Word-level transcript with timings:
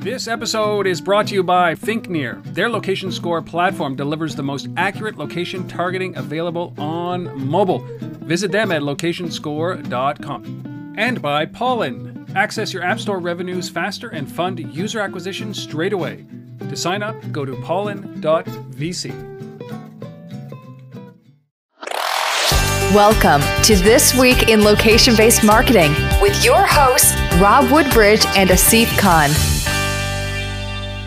This 0.00 0.28
episode 0.28 0.86
is 0.86 1.00
brought 1.00 1.26
to 1.26 1.34
you 1.34 1.42
by 1.42 1.74
ThinkNear. 1.74 2.42
Their 2.54 2.70
location 2.70 3.12
score 3.12 3.42
platform 3.42 3.96
delivers 3.96 4.34
the 4.34 4.42
most 4.42 4.68
accurate 4.76 5.18
location 5.18 5.68
targeting 5.68 6.16
available 6.16 6.72
on 6.78 7.46
mobile. 7.46 7.80
Visit 8.00 8.50
them 8.50 8.72
at 8.72 8.82
locationscore.com. 8.82 10.94
And 10.96 11.20
by 11.20 11.44
Pollen. 11.46 12.26
Access 12.34 12.72
your 12.72 12.82
App 12.82 13.00
Store 13.00 13.18
revenues 13.18 13.68
faster 13.68 14.08
and 14.08 14.30
fund 14.30 14.58
user 14.74 15.00
acquisition 15.00 15.52
straight 15.52 15.92
away. 15.92 16.24
To 16.60 16.76
sign 16.76 17.02
up, 17.02 17.16
go 17.30 17.44
to 17.44 17.54
pollen.vc. 17.62 19.27
Welcome 22.94 23.42
to 23.64 23.76
This 23.76 24.14
Week 24.14 24.48
in 24.48 24.64
Location 24.64 25.14
Based 25.14 25.44
Marketing 25.44 25.92
with 26.22 26.42
your 26.42 26.64
hosts, 26.66 27.14
Rob 27.38 27.70
Woodbridge 27.70 28.24
and 28.28 28.48
Asif 28.48 28.86
Khan. 28.98 29.28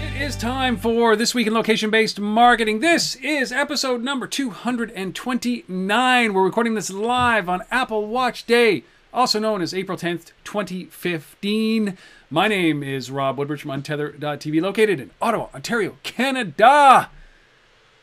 It 0.04 0.22
is 0.22 0.36
time 0.36 0.78
for 0.78 1.16
This 1.16 1.34
Week 1.34 1.48
in 1.48 1.56
Location 1.56 1.90
Based 1.90 2.20
Marketing. 2.20 2.82
This 2.82 3.16
is 3.16 3.52
episode 3.52 4.04
number 4.04 4.28
229. 4.28 6.34
We're 6.36 6.44
recording 6.44 6.76
this 6.76 6.92
live 6.92 7.50
on 7.50 7.64
Apple 7.72 8.06
Watch 8.06 8.46
Day, 8.46 8.84
also 9.12 9.40
known 9.40 9.64
as 9.64 9.74
April 9.74 9.98
10th, 9.98 10.34
2015. 10.44 11.98
My 12.30 12.48
name 12.48 12.84
is 12.84 13.10
Rob 13.10 13.40
Woodbridge 13.40 13.64
from 13.64 13.72
Untether.tv, 13.72 14.62
located 14.62 15.00
in 15.00 15.10
Ottawa, 15.20 15.48
Ontario, 15.56 15.98
Canada. 16.04 17.10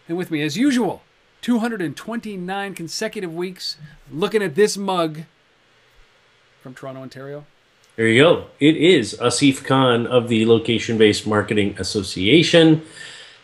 And 0.08 0.18
with 0.18 0.32
me, 0.32 0.42
as 0.42 0.56
usual, 0.56 1.04
229 1.42 2.74
consecutive 2.74 3.34
weeks 3.34 3.76
looking 4.10 4.42
at 4.42 4.54
this 4.54 4.76
mug 4.76 5.22
from 6.62 6.74
Toronto, 6.74 7.02
Ontario. 7.02 7.46
There 7.96 8.06
you 8.06 8.22
go. 8.22 8.46
It 8.60 8.76
is 8.76 9.16
Asif 9.20 9.64
Khan 9.64 10.06
of 10.06 10.28
the 10.28 10.46
Location 10.46 10.98
Based 10.98 11.26
Marketing 11.26 11.74
Association 11.78 12.82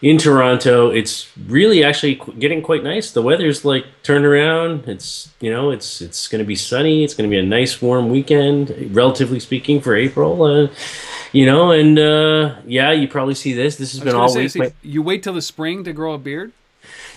in 0.00 0.18
Toronto. 0.18 0.90
It's 0.90 1.36
really 1.46 1.82
actually 1.82 2.20
getting 2.38 2.62
quite 2.62 2.84
nice. 2.84 3.10
The 3.10 3.22
weather's 3.22 3.64
like 3.64 3.84
turned 4.02 4.24
around. 4.24 4.86
It's 4.86 5.32
you 5.40 5.50
know 5.50 5.70
it's 5.70 6.00
it's 6.00 6.28
going 6.28 6.38
to 6.38 6.46
be 6.46 6.54
sunny. 6.54 7.02
It's 7.02 7.14
going 7.14 7.28
to 7.28 7.34
be 7.34 7.40
a 7.40 7.44
nice 7.44 7.82
warm 7.82 8.10
weekend, 8.10 8.94
relatively 8.94 9.40
speaking, 9.40 9.80
for 9.80 9.96
April. 9.96 10.42
Uh, 10.44 10.68
you 11.32 11.46
know, 11.46 11.72
and 11.72 11.98
uh, 11.98 12.56
yeah, 12.64 12.92
you 12.92 13.08
probably 13.08 13.34
see 13.34 13.54
this. 13.54 13.76
This 13.76 13.92
has 13.92 14.00
been 14.00 14.14
all 14.14 14.28
say, 14.28 14.42
week. 14.42 14.50
see, 14.52 14.72
you 14.82 15.02
wait 15.02 15.22
till 15.22 15.34
the 15.34 15.42
spring 15.42 15.82
to 15.82 15.92
grow 15.92 16.14
a 16.14 16.18
beard? 16.18 16.52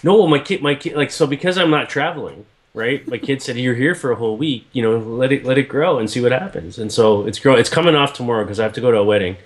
No, 0.03 0.15
well, 0.17 0.27
my 0.27 0.39
kid, 0.39 0.61
my 0.61 0.75
kid, 0.75 0.95
like 0.95 1.11
so 1.11 1.25
because 1.27 1.57
I'm 1.57 1.69
not 1.71 1.89
traveling, 1.89 2.45
right? 2.73 3.07
My 3.07 3.17
kid 3.17 3.41
said, 3.41 3.57
"You're 3.57 3.75
here 3.75 3.95
for 3.95 4.11
a 4.11 4.15
whole 4.15 4.37
week. 4.37 4.65
You 4.73 4.81
know, 4.83 4.97
let 4.97 5.31
it 5.31 5.43
let 5.45 5.57
it 5.57 5.67
grow 5.67 5.97
and 5.99 6.09
see 6.09 6.21
what 6.21 6.31
happens." 6.31 6.77
And 6.77 6.91
so 6.91 7.25
it's 7.25 7.39
grow. 7.39 7.55
It's 7.55 7.69
coming 7.69 7.95
off 7.95 8.13
tomorrow 8.13 8.43
because 8.43 8.59
I 8.59 8.63
have 8.63 8.73
to 8.73 8.81
go 8.81 8.91
to 8.91 8.97
a 8.97 9.03
wedding. 9.03 9.37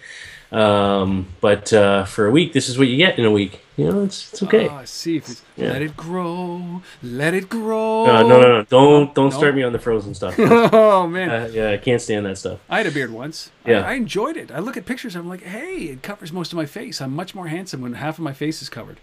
Um, 0.52 1.28
but 1.40 1.72
uh, 1.72 2.04
for 2.04 2.28
a 2.28 2.32
week, 2.32 2.52
this 2.52 2.68
is 2.68 2.78
what 2.78 2.90
you 2.90 2.98
get 2.98 3.18
in 3.18 3.24
a 3.24 3.32
week. 3.32 3.62
You 3.78 3.90
know, 3.90 4.04
it's 4.04 4.34
it's 4.34 4.44
okay. 4.44 4.68
Ah, 4.68 4.82
see 4.84 5.16
if 5.16 5.30
it's, 5.30 5.42
Yeah. 5.56 5.72
let 5.72 5.82
it 5.82 5.96
grow, 5.96 6.82
let 7.02 7.34
it 7.34 7.48
grow. 7.48 8.06
Uh, 8.06 8.22
no, 8.24 8.42
no, 8.42 8.42
no! 8.42 8.64
Don't 8.66 9.16
don't 9.16 9.30
No. 9.30 9.38
start 9.38 9.56
me 9.56 9.64
on 9.64 9.72
the 9.72 9.80
frozen 9.80 10.14
stuff. 10.14 10.38
uh, 10.38 10.70
Oh 10.74 11.08
man, 11.08 11.54
yeah, 11.54 11.70
I 11.72 11.78
can't 11.78 12.02
stand 12.02 12.26
that 12.26 12.38
stuff. 12.38 12.60
I 12.70 12.80
had 12.80 12.88
a 12.88 12.92
beard 12.92 13.12
once. 13.12 13.50
Yeah. 13.66 13.86
I, 13.86 13.92
I 13.92 13.94
enjoyed 13.94 14.36
it. 14.36 14.52
I 14.52 14.60
look 14.60 14.76
at 14.76 14.86
pictures. 14.86 15.16
I'm 15.16 15.30
like, 15.30 15.44
hey, 15.44 15.84
it 15.86 16.04
covers 16.04 16.34
most 16.34 16.52
of 16.52 16.58
my 16.58 16.66
face. 16.66 17.00
I'm 17.00 17.16
much 17.16 17.34
more 17.34 17.48
handsome 17.48 17.80
when 17.82 17.94
half 17.94 18.18
of 18.18 18.24
my 18.26 18.34
face 18.34 18.62
is 18.62 18.68
covered. 18.68 18.98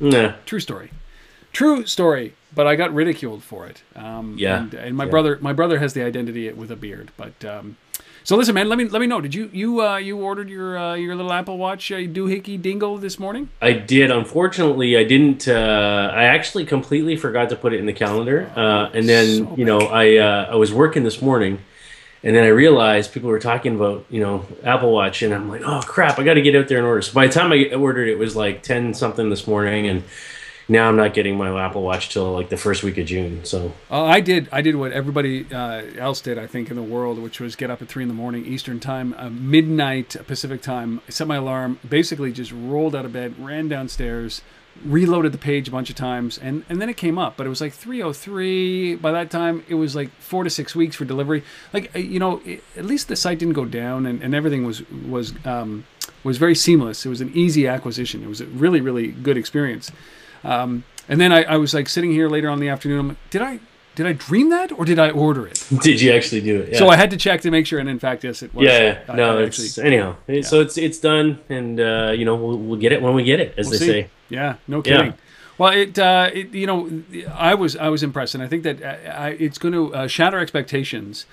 Nah. 0.00 0.32
True 0.46 0.60
story. 0.60 0.90
True 1.52 1.86
story. 1.86 2.34
But 2.54 2.66
I 2.68 2.76
got 2.76 2.94
ridiculed 2.94 3.42
for 3.42 3.66
it. 3.66 3.82
Um, 3.96 4.34
Yeah. 4.38 4.62
And, 4.62 4.74
and 4.74 4.96
my 4.96 5.04
Yeah. 5.04 5.10
brother, 5.10 5.38
my 5.40 5.52
brother 5.52 5.78
has 5.80 5.92
the 5.92 6.02
identity 6.04 6.50
with 6.52 6.70
a 6.70 6.76
beard. 6.76 7.10
But 7.16 7.44
um, 7.44 7.76
so 8.22 8.36
listen, 8.36 8.54
man. 8.54 8.68
Let 8.68 8.78
me 8.78 8.84
let 8.84 9.00
me 9.00 9.06
know. 9.08 9.20
Did 9.20 9.34
you 9.34 9.50
you 9.52 9.82
uh, 9.84 9.96
you 9.96 10.16
ordered 10.18 10.48
your 10.48 10.78
uh, 10.78 10.94
your 10.94 11.14
little 11.16 11.32
Apple 11.32 11.58
Watch 11.58 11.90
uh, 11.92 11.96
doohickey 11.96 12.60
dingle 12.60 12.96
this 12.98 13.18
morning? 13.18 13.48
I 13.60 13.72
did. 13.72 14.10
Unfortunately, 14.12 14.96
I 14.96 15.02
didn't. 15.04 15.48
Uh, 15.48 16.10
I 16.14 16.24
actually 16.24 16.64
completely 16.64 17.16
forgot 17.16 17.48
to 17.50 17.56
put 17.56 17.72
it 17.72 17.80
in 17.80 17.86
the 17.86 17.92
calendar. 17.92 18.50
Uh, 18.56 18.90
and 18.94 19.08
then, 19.08 19.26
So 19.38 19.54
you 19.56 19.64
know, 19.64 19.80
I 19.80 20.16
uh, 20.16 20.48
I 20.52 20.54
was 20.54 20.72
working 20.72 21.02
this 21.02 21.20
morning, 21.20 21.58
and 22.24 22.34
then 22.34 22.42
I 22.42 22.48
realized 22.48 23.12
people 23.12 23.28
were 23.28 23.38
talking 23.38 23.76
about 23.76 24.06
you 24.08 24.20
know 24.20 24.44
Apple 24.64 24.92
Watch, 24.92 25.22
and 25.22 25.32
I'm 25.32 25.48
like, 25.48 25.62
oh 25.64 25.82
crap, 25.86 26.18
I 26.18 26.24
got 26.24 26.34
to 26.34 26.42
get 26.42 26.56
out 26.56 26.66
there 26.66 26.78
and 26.78 26.86
order. 26.86 27.02
So 27.02 27.12
by 27.12 27.26
the 27.26 27.32
time 27.32 27.52
I 27.52 27.72
ordered, 27.74 28.08
it 28.08 28.18
was 28.18 28.34
like 28.34 28.62
ten 28.62 28.94
something 28.94 29.28
this 29.30 29.46
morning, 29.46 29.86
and 29.86 30.02
now 30.66 30.88
I'm 30.88 30.96
not 30.96 31.12
getting 31.12 31.36
my 31.36 31.62
Apple 31.62 31.82
Watch 31.82 32.08
till 32.08 32.32
like 32.32 32.48
the 32.48 32.56
first 32.56 32.82
week 32.82 32.96
of 32.96 33.04
June. 33.06 33.44
So 33.44 33.74
Uh, 33.90 34.04
I 34.04 34.20
did. 34.20 34.48
I 34.50 34.62
did 34.62 34.76
what 34.76 34.92
everybody 34.92 35.46
uh, 35.52 35.82
else 35.98 36.22
did, 36.22 36.38
I 36.38 36.46
think, 36.46 36.70
in 36.70 36.76
the 36.76 36.82
world, 36.82 37.18
which 37.18 37.38
was 37.38 37.54
get 37.54 37.70
up 37.70 37.82
at 37.82 37.88
three 37.88 38.02
in 38.02 38.08
the 38.08 38.14
morning 38.14 38.46
Eastern 38.46 38.80
time, 38.80 39.14
uh, 39.18 39.28
midnight 39.28 40.16
Pacific 40.26 40.62
time. 40.62 41.02
I 41.06 41.10
set 41.10 41.26
my 41.28 41.36
alarm. 41.36 41.78
Basically, 41.86 42.32
just 42.32 42.50
rolled 42.52 42.96
out 42.96 43.04
of 43.04 43.12
bed, 43.12 43.34
ran 43.38 43.68
downstairs, 43.68 44.40
reloaded 44.84 45.32
the 45.32 45.38
page 45.38 45.68
a 45.68 45.70
bunch 45.70 45.90
of 45.90 45.96
times, 45.96 46.38
and 46.38 46.64
and 46.68 46.80
then 46.80 46.88
it 46.88 46.96
came 46.96 47.18
up. 47.18 47.36
But 47.36 47.46
it 47.46 47.50
was 47.50 47.60
like 47.60 47.72
three 47.72 48.02
oh 48.02 48.12
three. 48.12 48.96
By 48.96 49.12
that 49.12 49.30
time, 49.30 49.64
it 49.68 49.74
was 49.74 49.94
like 49.94 50.10
four 50.20 50.44
to 50.44 50.50
six 50.50 50.74
weeks 50.74 50.96
for 50.96 51.04
delivery. 51.04 51.42
Like 51.72 51.94
uh, 51.94 51.98
you 51.98 52.18
know, 52.18 52.40
it, 52.44 52.62
at 52.76 52.84
least 52.84 53.08
the 53.08 53.16
site 53.16 53.38
didn't 53.38 53.54
go 53.54 53.64
down, 53.64 54.06
and, 54.06 54.22
and 54.22 54.34
everything 54.34 54.64
was 54.64 54.88
was 54.90 55.34
um, 55.44 55.86
was 56.22 56.38
very 56.38 56.54
seamless. 56.54 57.04
It 57.04 57.08
was 57.08 57.20
an 57.20 57.32
easy 57.34 57.66
acquisition. 57.66 58.22
It 58.22 58.28
was 58.28 58.40
a 58.40 58.46
really 58.46 58.80
really 58.80 59.08
good 59.08 59.36
experience. 59.36 59.90
Um, 60.42 60.84
and 61.08 61.20
then 61.20 61.32
I, 61.32 61.42
I 61.44 61.56
was 61.56 61.74
like 61.74 61.88
sitting 61.88 62.12
here 62.12 62.28
later 62.28 62.48
on 62.48 62.54
in 62.54 62.60
the 62.60 62.68
afternoon. 62.68 63.00
I'm 63.00 63.08
like, 63.08 63.30
did 63.30 63.42
I 63.42 63.60
did 63.94 64.06
I 64.06 64.12
dream 64.12 64.50
that 64.50 64.72
or 64.72 64.84
did 64.84 64.98
I 64.98 65.10
order 65.10 65.46
it? 65.46 65.62
did 65.82 66.00
you 66.00 66.12
actually 66.12 66.40
do 66.40 66.60
it? 66.60 66.72
Yeah. 66.72 66.78
So 66.78 66.88
I 66.88 66.96
had 66.96 67.10
to 67.10 67.16
check 67.16 67.40
to 67.42 67.50
make 67.50 67.66
sure, 67.66 67.78
and 67.78 67.88
in 67.88 67.98
fact, 67.98 68.24
yes, 68.24 68.42
it 68.42 68.54
was. 68.54 68.66
yeah, 68.66 68.78
yeah. 68.82 68.98
I- 69.12 69.16
no, 69.16 69.38
I 69.38 69.42
it's 69.42 69.78
anyhow. 69.78 70.16
It- 70.26 70.46
So 70.46 70.60
it's 70.60 70.76
it's 70.78 70.98
done, 70.98 71.38
and 71.48 71.78
uh, 71.80 72.12
you 72.16 72.24
know 72.24 72.34
we'll, 72.36 72.58
we'll 72.58 72.80
get 72.80 72.92
it 72.92 73.00
when 73.02 73.14
we 73.14 73.22
get 73.24 73.40
it, 73.40 73.54
as 73.56 73.66
We'll 73.68 73.78
they 73.78 73.86
see. 73.86 73.92
say. 74.02 74.10
Yeah, 74.28 74.54
no 74.68 74.78
Yeah. 74.78 74.82
kidding. 74.96 75.14
Well, 75.56 75.72
it, 75.72 75.96
uh, 75.98 76.30
it 76.34 76.52
you 76.52 76.66
know 76.66 77.02
I 77.32 77.54
was 77.54 77.76
I 77.76 77.88
was 77.88 78.02
impressed, 78.02 78.34
and 78.34 78.42
I 78.42 78.48
think 78.48 78.64
that 78.64 78.82
uh, 78.82 79.10
I, 79.10 79.28
it's 79.38 79.58
going 79.58 79.72
to 79.74 79.94
uh, 79.94 80.06
shatter 80.08 80.38
expectations 80.40 81.26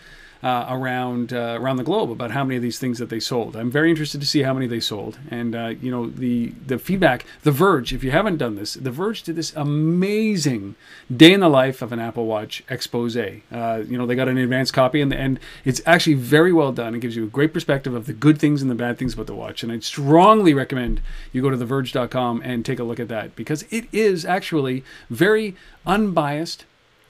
uh, 0.44 0.66
around 0.70 1.34
uh, 1.34 1.58
around 1.60 1.78
the 1.78 1.84
globe 1.84 2.12
about 2.12 2.32
how 2.32 2.44
many 2.44 2.56
of 2.56 2.62
these 2.62 2.80
things 2.80 3.00
that 3.00 3.10
they 3.10 3.20
sold. 3.20 3.56
I'm 3.56 3.72
very 3.72 3.90
interested 3.90 4.22
to 4.22 4.28
see 4.28 4.42
how 4.42 4.54
many 4.54 4.68
they 4.68 4.80
sold, 4.80 5.20
and 5.30 5.56
uh, 5.56 5.74
you 5.82 5.92
know 5.92 6.08
the 6.08 6.54
the 6.66 6.80
feedback. 6.80 7.26
The 7.44 7.52
Verge, 7.52 7.94
if 7.94 8.04
you 8.04 8.12
haven't 8.12 8.38
done 8.38 8.56
this, 8.56 8.74
The 8.74 8.92
Verge 8.92 9.24
did 9.24 9.36
this 9.36 9.54
amazing 9.56 10.76
day 11.16 11.34
in 11.34 11.40
the 11.40 11.50
life 11.50 11.82
of 11.82 11.92
an 11.92 12.00
Apple 12.00 12.26
Watch 12.26 12.64
expose. 12.70 13.12
Uh, 13.12 13.84
you 13.88 13.98
know 13.98 14.06
they 14.06 14.16
got 14.16 14.28
an 14.28 14.38
advanced 14.38 14.74
copy, 14.74 15.02
and 15.02 15.14
and 15.14 15.40
it's 15.66 15.82
actually 15.86 16.16
very 16.16 16.54
well 16.54 16.72
done. 16.72 16.96
It 16.96 17.02
gives 17.02 17.16
you 17.16 17.26
a 17.26 17.28
great 17.28 17.54
perspective 17.54 17.94
of 17.94 18.06
the 18.06 18.14
good 18.14 18.40
things 18.40 18.62
and 18.62 18.72
the 18.72 18.76
bad 18.76 18.98
things 18.98 19.14
about 19.14 19.28
the 19.28 19.36
watch, 19.36 19.64
and 19.64 19.72
I'd 19.72 19.84
strongly 19.84 20.54
recommend 20.54 21.02
you 21.32 21.42
go 21.42 21.50
to 21.50 21.58
TheVerge.com 21.58 22.42
and 22.44 22.66
take 22.66 22.80
a 22.80 22.84
look 22.84 23.00
at 23.00 23.10
that 23.10 23.36
because 23.36 23.64
it 23.70 23.86
is 23.92 24.26
actually 24.26 24.84
very 25.10 25.56
unbiased. 25.86 26.66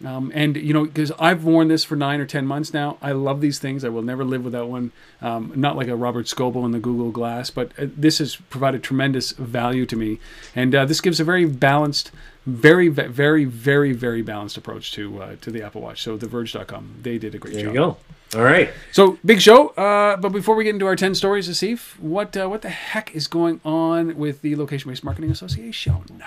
Um, 0.06 0.32
and 0.34 0.58
you 0.58 0.74
know, 0.74 0.86
because 0.86 1.12
I've 1.20 1.44
worn 1.44 1.68
this 1.68 1.84
for 1.84 1.96
nine 1.96 2.20
or 2.20 2.26
ten 2.26 2.46
months 2.46 2.74
now, 2.74 2.98
I 3.02 3.12
love 3.12 3.42
these 3.42 3.60
things. 3.60 3.84
I 3.84 3.90
will 3.90 4.02
never 4.02 4.24
live 4.24 4.44
without 4.44 4.70
one. 4.70 4.92
Um, 5.22 5.52
not 5.56 5.76
like 5.76 5.88
a 5.88 5.96
Robert 5.96 6.26
Scoble 6.26 6.66
in 6.66 6.72
the 6.72 6.80
Google 6.80 7.12
Glass, 7.12 7.50
but 7.50 7.72
uh, 7.78 7.88
this 7.96 8.20
has 8.20 8.36
provided 8.36 8.84
tremendous 8.84 9.32
value 9.32 9.86
to 9.86 9.96
me, 9.96 10.20
and 10.56 10.74
uh, 10.74 10.86
this 10.86 11.02
gives 11.02 11.20
a 11.20 11.24
very 11.24 11.46
balanced, 11.46 12.12
very, 12.46 12.88
very, 12.88 13.46
very, 13.46 13.94
very 13.94 14.22
balanced 14.22 14.58
approach 14.58 14.92
to 14.94 15.22
uh, 15.22 15.36
to 15.42 15.52
the 15.52 15.62
Apple 15.64 15.82
Watch. 15.82 16.02
So, 16.02 16.18
TheVerge.com, 16.18 17.00
they 17.02 17.18
did 17.18 17.36
a 17.36 17.38
great 17.38 17.54
There 17.54 17.66
job. 17.66 17.74
There 17.74 17.84
you 17.84 17.90
go. 17.90 17.98
All 18.34 18.44
right. 18.44 18.70
So 18.94 19.20
big 19.26 19.42
show, 19.42 19.70
uh, 19.70 20.16
but 20.16 20.30
before 20.30 20.56
we 20.56 20.64
get 20.64 20.74
into 20.74 20.86
our 20.86 20.96
ten 20.96 21.16
stories, 21.16 21.50
Asif, 21.50 22.00
what 22.00 22.38
uh, 22.38 22.48
what 22.48 22.62
the 22.62 22.70
heck 22.70 23.14
is 23.14 23.28
going 23.28 23.60
on 23.66 24.16
with 24.16 24.42
the 24.42 24.56
Location 24.56 24.90
Based 24.90 25.04
Marketing 25.04 25.32
Association? 25.32 26.24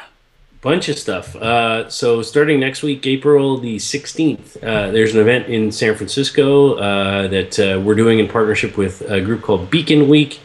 Bunch 0.65 0.89
of 0.89 0.99
stuff. 0.99 1.37
Uh, 1.37 1.89
so 1.91 2.23
starting 2.23 2.59
next 2.59 2.83
week, 2.83 3.07
April 3.07 3.59
the 3.59 3.77
16th, 3.77 4.57
uh, 4.65 4.91
there's 4.91 5.15
an 5.15 5.21
event 5.21 5.47
in 5.49 5.71
San 5.71 5.95
Francisco 5.95 6.75
uh, 6.77 7.29
that 7.29 7.59
uh, 7.61 7.79
we're 7.81 7.95
doing 7.95 8.19
in 8.19 8.27
partnership 8.27 8.77
with 8.77 9.03
a 9.03 9.21
group 9.21 9.43
called 9.43 9.71
Beacon 9.71 10.09
Week 10.09 10.41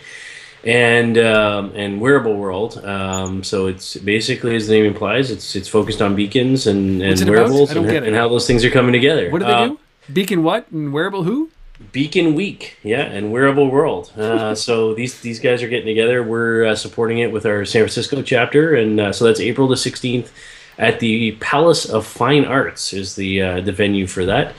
and 0.66 1.18
um, 1.18 1.72
and 1.74 2.02
Wearable 2.02 2.36
World. 2.36 2.84
Um, 2.84 3.44
so 3.46 3.68
it's 3.68 3.96
basically, 3.96 4.56
as 4.58 4.68
the 4.68 4.74
name 4.74 4.86
implies, 4.86 5.32
it's 5.32 5.56
it's 5.56 5.70
focused 5.70 6.02
on 6.02 6.16
beacons 6.16 6.68
and, 6.68 7.02
and 7.02 7.30
wearables 7.30 7.72
and, 7.72 7.90
and 7.90 8.14
how 8.16 8.28
those 8.28 8.46
things 8.46 8.66
are 8.66 8.70
coming 8.70 8.92
together. 8.92 9.32
What 9.32 9.40
do 9.40 9.46
they 9.46 9.52
Uh, 9.54 9.68
do? 9.70 9.80
Beacon 10.12 10.44
what 10.44 10.70
and 10.72 10.92
wearable 10.92 11.24
who? 11.24 11.50
Beacon 11.92 12.36
Week, 12.36 12.78
yeah, 12.84 13.02
and 13.02 13.32
Wearable 13.32 13.70
World. 13.70 14.12
Uh, 14.18 14.56
so 14.68 14.94
these 14.94 15.22
these 15.22 15.40
guys 15.40 15.64
are 15.64 15.68
getting 15.68 15.88
together. 15.88 16.24
We're 16.24 16.66
uh, 16.66 16.76
supporting 16.76 17.20
it 17.20 17.32
with 17.32 17.46
our 17.46 17.66
San 17.66 17.82
Francisco 17.82 18.22
chapter, 18.22 18.76
and 18.76 19.00
uh, 19.00 19.14
so 19.14 19.26
that's 19.26 19.40
April 19.40 19.68
the 19.68 19.78
sixteenth 19.78 20.32
at 20.78 21.00
the 21.00 21.34
Palace 21.34 21.86
of 21.86 22.06
Fine 22.06 22.46
Arts 22.46 22.94
is 22.94 23.16
the 23.16 23.42
uh, 23.42 23.62
the 23.62 23.72
venue 23.72 24.08
for 24.08 24.26
that. 24.26 24.56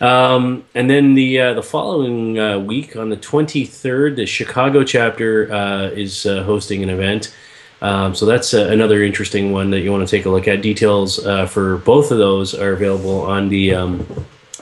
Um, 0.00 0.64
and 0.74 0.88
then 0.88 1.14
the 1.14 1.40
uh, 1.40 1.54
the 1.54 1.62
following 1.62 2.38
uh, 2.38 2.58
week 2.58 2.96
on 2.96 3.10
the 3.10 3.16
twenty 3.16 3.64
third, 3.64 4.16
the 4.16 4.26
Chicago 4.26 4.84
chapter 4.84 5.52
uh, 5.52 5.88
is 5.88 6.26
uh, 6.26 6.42
hosting 6.44 6.82
an 6.82 6.90
event. 6.90 7.34
Um, 7.80 8.14
so 8.14 8.26
that's 8.26 8.54
uh, 8.54 8.68
another 8.70 9.02
interesting 9.04 9.52
one 9.52 9.70
that 9.70 9.80
you 9.80 9.92
want 9.92 10.08
to 10.08 10.10
take 10.10 10.26
a 10.26 10.30
look 10.30 10.48
at. 10.48 10.62
Details 10.62 11.24
uh, 11.24 11.46
for 11.46 11.78
both 11.78 12.10
of 12.10 12.18
those 12.18 12.54
are 12.54 12.72
available 12.72 13.20
on 13.22 13.48
the 13.48 13.74
um, 13.74 14.06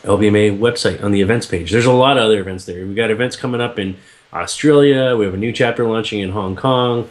LBMA 0.07 0.59
website 0.59 1.03
on 1.03 1.11
the 1.11 1.21
events 1.21 1.47
page. 1.47 1.71
There's 1.71 1.87
a 1.87 1.93
lot 1.93 2.17
of 2.17 2.25
other 2.25 2.41
events 2.41 2.65
there. 2.65 2.87
We've 2.87 2.97
got 2.97 3.11
events 3.11 3.37
coming 3.37 3.61
up 3.61 3.79
in 3.79 3.97
Australia. 4.33 5.17
We 5.17 5.25
have 5.25 5.35
a 5.35 5.39
new 5.39 5.53
chapter 5.53 5.87
launching 5.87 6.21
in 6.21 6.31
Hong 6.31 6.57
Kong. 6.57 7.09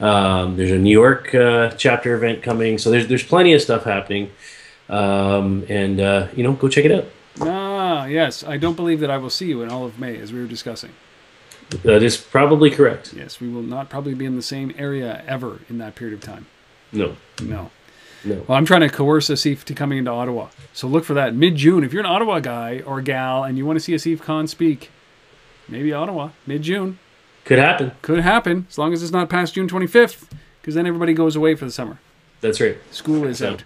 Um, 0.00 0.56
there's 0.56 0.70
a 0.70 0.78
New 0.78 0.92
York 0.92 1.34
uh, 1.34 1.70
chapter 1.70 2.14
event 2.14 2.42
coming. 2.42 2.78
So 2.78 2.90
there's 2.90 3.06
there's 3.06 3.22
plenty 3.24 3.52
of 3.52 3.60
stuff 3.60 3.84
happening, 3.84 4.30
um, 4.88 5.64
and 5.68 6.00
uh, 6.00 6.28
you 6.34 6.42
know, 6.42 6.52
go 6.52 6.68
check 6.68 6.84
it 6.84 6.92
out. 6.92 7.06
Ah, 7.40 8.06
yes. 8.06 8.42
I 8.44 8.56
don't 8.56 8.74
believe 8.76 9.00
that 9.00 9.10
I 9.10 9.18
will 9.18 9.30
see 9.30 9.46
you 9.46 9.62
in 9.62 9.70
all 9.70 9.84
of 9.84 9.98
May, 9.98 10.16
as 10.18 10.32
we 10.32 10.40
were 10.40 10.46
discussing. 10.46 10.90
That 11.82 12.02
is 12.02 12.16
probably 12.16 12.70
correct. 12.70 13.12
Yes, 13.12 13.40
we 13.40 13.48
will 13.48 13.62
not 13.62 13.90
probably 13.90 14.14
be 14.14 14.24
in 14.24 14.36
the 14.36 14.42
same 14.42 14.74
area 14.78 15.22
ever 15.26 15.60
in 15.68 15.78
that 15.78 15.94
period 15.94 16.14
of 16.14 16.22
time. 16.22 16.46
No, 16.92 17.16
No. 17.42 17.70
No. 18.28 18.44
Well, 18.46 18.56
I'm 18.58 18.64
trying 18.64 18.80
to 18.82 18.88
coerce 18.88 19.28
Asif 19.28 19.64
to 19.64 19.74
coming 19.74 19.98
into 19.98 20.10
Ottawa. 20.10 20.48
So 20.72 20.86
look 20.88 21.04
for 21.04 21.14
that 21.14 21.34
mid 21.34 21.56
June. 21.56 21.82
If 21.84 21.92
you're 21.92 22.00
an 22.04 22.06
Ottawa 22.10 22.40
guy 22.40 22.80
or 22.86 23.00
gal 23.00 23.44
and 23.44 23.56
you 23.58 23.66
want 23.66 23.76
to 23.78 23.80
see 23.80 23.94
Asif 23.94 24.20
Khan 24.20 24.46
speak, 24.46 24.90
maybe 25.68 25.92
Ottawa, 25.92 26.30
mid 26.46 26.62
June. 26.62 26.98
Could 27.44 27.58
happen. 27.58 27.92
Could 28.02 28.20
happen 28.20 28.66
as 28.68 28.76
long 28.78 28.92
as 28.92 29.02
it's 29.02 29.12
not 29.12 29.30
past 29.30 29.54
June 29.54 29.68
25th, 29.68 30.28
because 30.60 30.74
then 30.74 30.86
everybody 30.86 31.14
goes 31.14 31.34
away 31.34 31.54
for 31.54 31.64
the 31.64 31.70
summer. 31.70 31.98
That's 32.42 32.60
right. 32.60 32.76
School 32.90 33.24
is 33.24 33.38
So- 33.38 33.52
out. 33.54 33.64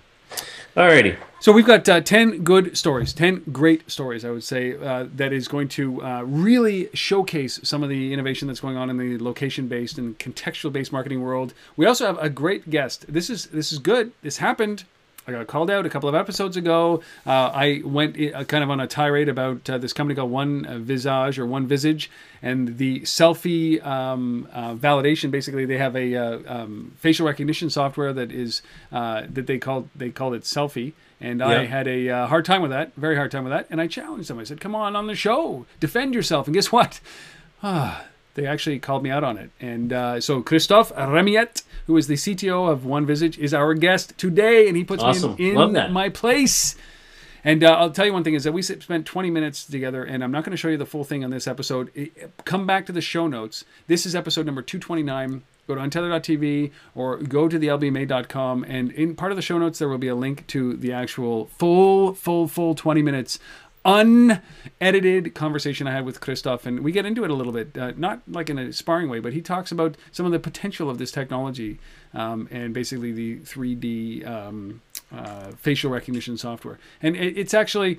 Alrighty. 0.76 1.16
So 1.40 1.52
we've 1.52 1.66
got 1.66 1.86
uh, 1.86 2.00
10 2.00 2.44
good 2.44 2.78
stories, 2.78 3.12
10 3.12 3.42
great 3.52 3.90
stories, 3.90 4.24
I 4.24 4.30
would 4.30 4.44
say, 4.44 4.74
uh, 4.74 5.06
that 5.16 5.30
is 5.32 5.46
going 5.48 5.69
to 5.69 6.02
uh, 6.02 6.22
really 6.22 6.88
showcase 6.94 7.60
some 7.62 7.82
of 7.82 7.90
the 7.90 8.12
innovation 8.12 8.48
that's 8.48 8.60
going 8.60 8.76
on 8.76 8.88
in 8.88 8.96
the 8.96 9.19
location-based 9.19 9.98
and 9.98 10.19
contextual-based 10.19 10.90
marketing 10.92 11.20
world. 11.20 11.52
We 11.76 11.84
also 11.84 12.06
have 12.06 12.16
a 12.19 12.30
great 12.30 12.70
guest. 12.70 13.04
This 13.06 13.28
is 13.28 13.46
this 13.46 13.70
is 13.72 13.80
good. 13.80 14.12
This 14.22 14.38
happened. 14.38 14.84
I 15.26 15.32
got 15.32 15.46
called 15.46 15.70
out 15.70 15.86
a 15.86 15.90
couple 15.90 16.08
of 16.08 16.14
episodes 16.14 16.56
ago. 16.56 17.02
Uh, 17.24 17.50
I 17.54 17.82
went 17.84 18.16
uh, 18.19 18.44
kind 18.44 18.64
of 18.64 18.70
on 18.70 18.80
a 18.80 18.88
tirade 18.88 19.28
about 19.28 19.69
uh, 19.70 19.78
this 19.78 19.92
company 19.92 20.16
called 20.16 20.30
One 20.30 20.84
Visage 20.84 21.38
or 21.38 21.46
One 21.46 21.66
Visage 21.66 22.10
and 22.42 22.76
the 22.78 23.00
selfie 23.00 23.84
um, 23.86 24.48
uh, 24.52 24.74
validation. 24.74 25.30
Basically, 25.30 25.64
they 25.64 25.78
have 25.78 25.94
a 25.94 26.16
uh, 26.16 26.38
um, 26.46 26.92
facial 26.98 27.26
recognition 27.26 27.70
software 27.70 28.12
that 28.12 28.32
is 28.32 28.62
uh, 28.90 29.22
that 29.30 29.46
they 29.46 29.58
called 29.58 29.88
they 29.94 30.10
called 30.10 30.34
it 30.34 30.42
Selfie. 30.42 30.92
And 31.20 31.40
I 31.40 31.66
had 31.66 31.86
a 31.86 32.08
uh, 32.08 32.26
hard 32.26 32.44
time 32.44 32.62
with 32.62 32.72
that, 32.72 32.96
very 32.96 33.14
hard 33.14 33.30
time 33.30 33.44
with 33.44 33.52
that. 33.52 33.68
And 33.70 33.80
I 33.80 33.86
challenged 33.86 34.28
them. 34.28 34.40
I 34.40 34.44
said, 34.44 34.60
"Come 34.60 34.75
on 34.75 34.96
on 34.96 35.06
the 35.06 35.14
show, 35.14 35.66
defend 35.78 36.14
yourself." 36.14 36.48
And 36.48 36.54
guess 36.54 36.72
what? 36.72 37.00
Ah, 37.64 38.06
they 38.34 38.46
actually 38.46 38.79
called 38.79 39.02
me 39.02 39.11
out 39.11 39.25
on 39.25 39.37
it. 39.38 39.50
And 39.61 39.93
uh, 39.93 40.20
so 40.20 40.43
Christophe 40.43 40.93
Remillet, 40.94 41.62
who 41.87 41.96
is 41.96 42.06
the 42.06 42.14
CTO 42.14 42.70
of 42.70 42.84
One 42.84 43.05
Visage, 43.06 43.38
is 43.38 43.52
our 43.52 43.75
guest 43.75 44.17
today, 44.19 44.69
and 44.69 44.76
he 44.76 44.84
puts 44.84 45.02
Awesome. 45.02 45.37
me 45.37 45.50
in, 45.52 45.76
in 45.76 45.93
my 45.93 46.08
place. 46.08 46.76
And 47.44 47.64
uh, 47.64 47.73
I'll 47.73 47.90
tell 47.90 48.06
you 48.06 48.12
one 48.12 48.23
thing 48.23 48.34
is 48.34 48.44
that 48.44 48.52
we 48.52 48.62
spent 48.62 49.05
20 49.05 49.29
minutes 49.31 49.64
together, 49.64 50.05
and 50.05 50.23
I'm 50.23 50.31
not 50.31 50.44
going 50.44 50.52
to 50.52 50.56
show 50.56 50.69
you 50.69 50.76
the 50.76 50.87
full 50.87 51.02
thing 51.05 51.25
on 51.25 51.31
this 51.31 51.46
episode. 51.49 51.90
It- 51.94 52.31
come 52.44 52.67
back 52.67 52.87
to 52.87 52.93
the 52.93 53.00
show 53.00 53.26
notes. 53.26 53.64
This 53.88 54.06
is 54.06 54.14
episode 54.14 54.46
number 54.46 54.62
229. 54.62 55.43
Go 55.69 55.76
to 55.76 55.81
untether.tv 55.81 56.73
or 56.94 57.19
go 57.19 57.49
to 57.49 57.56
the 57.58 57.69
lbma.com, 57.69 58.64
and 58.69 58.90
in 58.93 59.14
part 59.14 59.31
of 59.32 59.37
the 59.37 59.43
show 59.43 59.58
notes 59.58 59.78
there 59.78 59.88
will 59.88 59.99
be 59.99 60.08
a 60.08 60.14
link 60.14 60.46
to 60.49 60.76
the 60.76 60.93
actual 60.93 61.46
full, 61.58 62.14
full, 62.14 62.49
full 62.49 62.75
20 62.75 63.00
minutes 63.02 63.38
unedited 63.84 65.34
conversation 65.34 65.87
I 65.87 65.93
had 65.93 66.05
with 66.05 66.20
Christoph, 66.20 66.67
and 66.67 66.81
we 66.81 66.93
get 66.93 67.05
into 67.05 67.25
it 67.25 67.31
a 67.31 67.34
little 67.34 67.52
bit, 67.52 67.76
uh, 67.76 67.93
not 67.96 68.23
like 68.29 68.49
in 68.49 68.58
a 68.58 68.73
sparring 68.73 69.08
way, 69.08 69.19
but 69.19 69.32
he 69.32 69.40
talks 69.40 69.73
about 69.73 69.96
some 70.12 70.26
of 70.26 70.32
the 70.32 70.38
potential 70.38 70.88
of 70.88 70.99
this 70.99 71.11
technology 71.11 71.79
um, 72.14 72.49
and 72.50 72.73
basically 72.73 73.12
the 73.12 73.38
3D 73.40 74.26
um, 74.26 74.81
uh, 75.14 75.50
facial 75.52 75.90
recognition 75.90 76.37
software. 76.37 76.79
And 77.02 77.17
it, 77.17 77.37
it's 77.37 77.55
actually, 77.55 77.99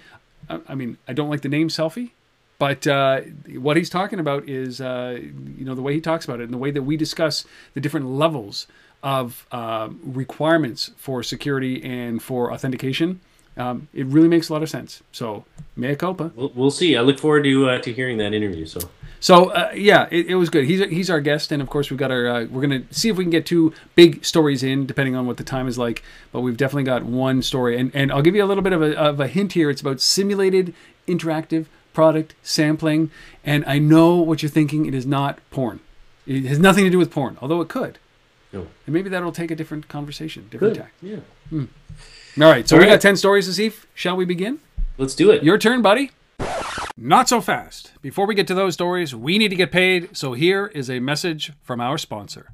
I 0.49 0.75
mean, 0.75 0.97
I 1.07 1.13
don't 1.13 1.29
like 1.29 1.41
the 1.41 1.49
name 1.49 1.69
selfie. 1.69 2.11
But 2.59 2.87
uh, 2.87 3.21
what 3.57 3.75
he's 3.75 3.89
talking 3.89 4.19
about 4.19 4.47
is, 4.47 4.79
uh, 4.79 5.19
you 5.57 5.65
know, 5.65 5.75
the 5.75 5.81
way 5.81 5.93
he 5.93 5.99
talks 5.99 6.23
about 6.23 6.39
it 6.39 6.43
and 6.43 6.53
the 6.53 6.57
way 6.57 6.71
that 6.71 6.83
we 6.83 6.95
discuss 6.95 7.45
the 7.73 7.81
different 7.81 8.05
levels 8.05 8.67
of 9.01 9.45
uh, 9.51 9.89
requirements 10.01 10.91
for 10.95 11.23
security 11.23 11.83
and 11.83 12.21
for 12.23 12.53
authentication. 12.53 13.19
Um, 13.57 13.87
it 13.93 14.05
really 14.07 14.27
makes 14.27 14.49
a 14.49 14.53
lot 14.53 14.63
of 14.63 14.69
sense. 14.69 15.03
So, 15.11 15.45
mea 15.75 15.95
culpa. 15.95 16.31
We'll, 16.35 16.51
we'll 16.55 16.71
see. 16.71 16.95
I 16.97 17.01
look 17.01 17.19
forward 17.19 17.43
to 17.43 17.69
uh, 17.69 17.79
to 17.79 17.93
hearing 17.93 18.17
that 18.17 18.33
interview. 18.33 18.65
So 18.65 18.79
So 19.19 19.51
uh, 19.51 19.71
yeah, 19.75 20.07
it, 20.11 20.27
it 20.27 20.35
was 20.35 20.49
good. 20.49 20.65
He's 20.65 20.79
he's 20.89 21.09
our 21.09 21.21
guest, 21.21 21.51
and 21.51 21.61
of 21.61 21.69
course 21.69 21.89
we've 21.89 21.99
got 21.99 22.11
our. 22.11 22.27
Uh, 22.27 22.45
we're 22.45 22.61
gonna 22.61 22.83
see 22.91 23.09
if 23.09 23.17
we 23.17 23.23
can 23.23 23.31
get 23.31 23.45
two 23.45 23.71
big 23.95 24.25
stories 24.25 24.63
in, 24.63 24.85
depending 24.85 25.15
on 25.15 25.27
what 25.27 25.37
the 25.37 25.43
time 25.43 25.67
is 25.67 25.77
like. 25.77 26.03
But 26.31 26.41
we've 26.41 26.57
definitely 26.57 26.83
got 26.83 27.03
one 27.03 27.41
story, 27.41 27.77
and 27.77 27.91
and 27.95 28.11
I'll 28.11 28.21
give 28.23 28.35
you 28.35 28.43
a 28.43 28.47
little 28.47 28.63
bit 28.63 28.73
of 28.73 28.81
a 28.81 28.97
of 28.97 29.19
a 29.19 29.27
hint 29.27 29.53
here. 29.53 29.69
It's 29.69 29.81
about 29.81 30.01
simulated 30.01 30.73
interactive 31.07 31.67
product 31.93 32.33
sampling, 32.41 33.11
and 33.45 33.63
I 33.65 33.77
know 33.77 34.15
what 34.15 34.41
you're 34.41 34.49
thinking. 34.49 34.87
It 34.87 34.95
is 34.95 35.05
not 35.05 35.37
porn. 35.51 35.79
It 36.25 36.45
has 36.45 36.57
nothing 36.57 36.85
to 36.85 36.89
do 36.89 36.97
with 36.97 37.11
porn, 37.11 37.37
although 37.41 37.61
it 37.61 37.69
could. 37.69 37.99
no. 38.51 38.67
And 38.85 38.93
maybe 38.93 39.09
that'll 39.09 39.31
take 39.31 39.51
a 39.51 39.55
different 39.55 39.87
conversation, 39.89 40.47
different 40.49 40.73
Good. 40.73 40.81
tack. 40.81 40.93
Yeah. 41.01 41.65
All 42.35 42.49
right, 42.49 42.67
so 42.67 42.77
All 42.77 42.81
we 42.81 42.87
got 42.87 42.99
ten 42.99 43.15
stories, 43.15 43.47
Asif. 43.47 43.85
Shall 43.93 44.15
we 44.15 44.25
begin? 44.25 44.57
Let's 44.97 45.13
do 45.13 45.29
it. 45.29 45.43
Your 45.43 45.59
turn, 45.59 45.83
buddy. 45.83 46.09
Not 46.97 47.29
so 47.29 47.41
fast. 47.41 47.91
Before 48.01 48.25
we 48.25 48.33
get 48.33 48.47
to 48.47 48.55
those 48.55 48.73
stories, 48.73 49.13
we 49.13 49.37
need 49.37 49.49
to 49.49 49.55
get 49.55 49.71
paid, 49.71 50.17
so 50.17 50.33
here 50.33 50.65
is 50.73 50.89
a 50.89 50.99
message 50.99 51.51
from 51.61 51.79
our 51.79 51.95
sponsor. 51.99 52.51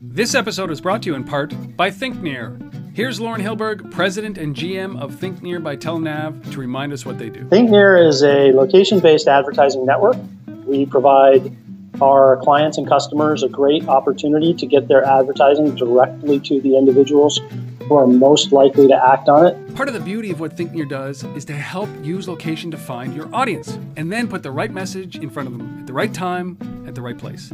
This 0.00 0.34
episode 0.34 0.72
is 0.72 0.80
brought 0.80 1.02
to 1.02 1.10
you 1.10 1.14
in 1.14 1.22
part 1.22 1.54
by 1.76 1.88
ThinkNear. 1.90 2.96
Here's 2.96 3.20
Loren 3.20 3.40
Hillberg, 3.40 3.92
President 3.92 4.38
and 4.38 4.56
GM 4.56 5.00
of 5.00 5.14
ThinkNear 5.14 5.62
by 5.62 5.76
Telenav, 5.76 6.50
to 6.50 6.58
remind 6.58 6.92
us 6.92 7.06
what 7.06 7.16
they 7.16 7.30
do. 7.30 7.44
ThinkNear 7.44 8.08
is 8.08 8.24
a 8.24 8.50
location 8.52 8.98
based 8.98 9.28
advertising 9.28 9.86
network. 9.86 10.16
We 10.64 10.84
provide 10.84 11.56
our 12.02 12.38
clients 12.38 12.76
and 12.76 12.88
customers 12.88 13.44
a 13.44 13.48
great 13.48 13.86
opportunity 13.88 14.52
to 14.54 14.66
get 14.66 14.88
their 14.88 15.04
advertising 15.04 15.76
directly 15.76 16.40
to 16.40 16.60
the 16.60 16.76
individuals 16.76 17.40
who 17.84 17.94
are 17.96 18.06
most 18.06 18.52
likely 18.52 18.88
to 18.88 18.94
act 18.94 19.28
on 19.28 19.46
it. 19.46 19.74
Part 19.74 19.88
of 19.88 19.94
the 19.94 20.00
beauty 20.00 20.30
of 20.30 20.40
what 20.40 20.56
ThinkNear 20.56 20.88
does 20.88 21.24
is 21.36 21.44
to 21.46 21.52
help 21.52 21.88
use 22.02 22.28
location 22.28 22.70
to 22.70 22.76
find 22.76 23.14
your 23.14 23.32
audience 23.34 23.78
and 23.96 24.10
then 24.12 24.28
put 24.28 24.42
the 24.42 24.50
right 24.50 24.70
message 24.70 25.16
in 25.16 25.30
front 25.30 25.48
of 25.48 25.56
them 25.56 25.80
at 25.80 25.86
the 25.86 25.92
right 25.92 26.12
time, 26.12 26.56
at 26.86 26.94
the 26.94 27.02
right 27.02 27.16
place. 27.18 27.52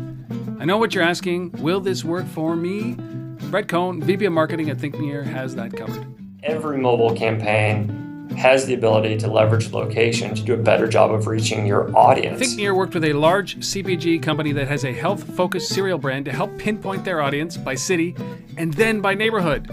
I 0.58 0.64
know 0.64 0.78
what 0.78 0.94
you're 0.94 1.04
asking. 1.04 1.52
Will 1.62 1.80
this 1.80 2.04
work 2.04 2.26
for 2.26 2.56
me? 2.56 2.94
Brett 3.50 3.69
Cohn, 3.69 4.00
VP 4.02 4.24
of 4.24 4.32
Marketing 4.32 4.70
at 4.70 4.78
ThinkNear, 4.78 5.24
has 5.24 5.54
that 5.56 5.72
covered. 5.76 6.06
every 6.42 6.78
mobile 6.78 7.14
campaign 7.14 7.98
has 8.36 8.64
the 8.64 8.72
ability 8.72 9.19
to 9.19 9.28
leverage 9.28 9.70
location 9.72 10.34
to 10.34 10.42
do 10.42 10.54
a 10.54 10.56
better 10.56 10.88
job 10.88 11.10
of 11.12 11.26
reaching 11.26 11.66
your 11.66 11.94
audience. 11.94 12.40
ThinkNear 12.40 12.74
worked 12.74 12.94
with 12.94 13.04
a 13.04 13.12
large 13.12 13.58
CPG 13.58 14.22
company 14.22 14.52
that 14.52 14.69
has 14.69 14.84
a 14.84 14.92
health 14.92 15.22
focused 15.36 15.69
cereal 15.69 15.98
brand 15.98 16.24
to 16.24 16.32
help 16.32 16.56
pinpoint 16.58 17.05
their 17.05 17.20
audience 17.20 17.56
by 17.58 17.74
city 17.74 18.14
and 18.56 18.72
then 18.74 19.00
by 19.02 19.14
neighborhood. 19.14 19.70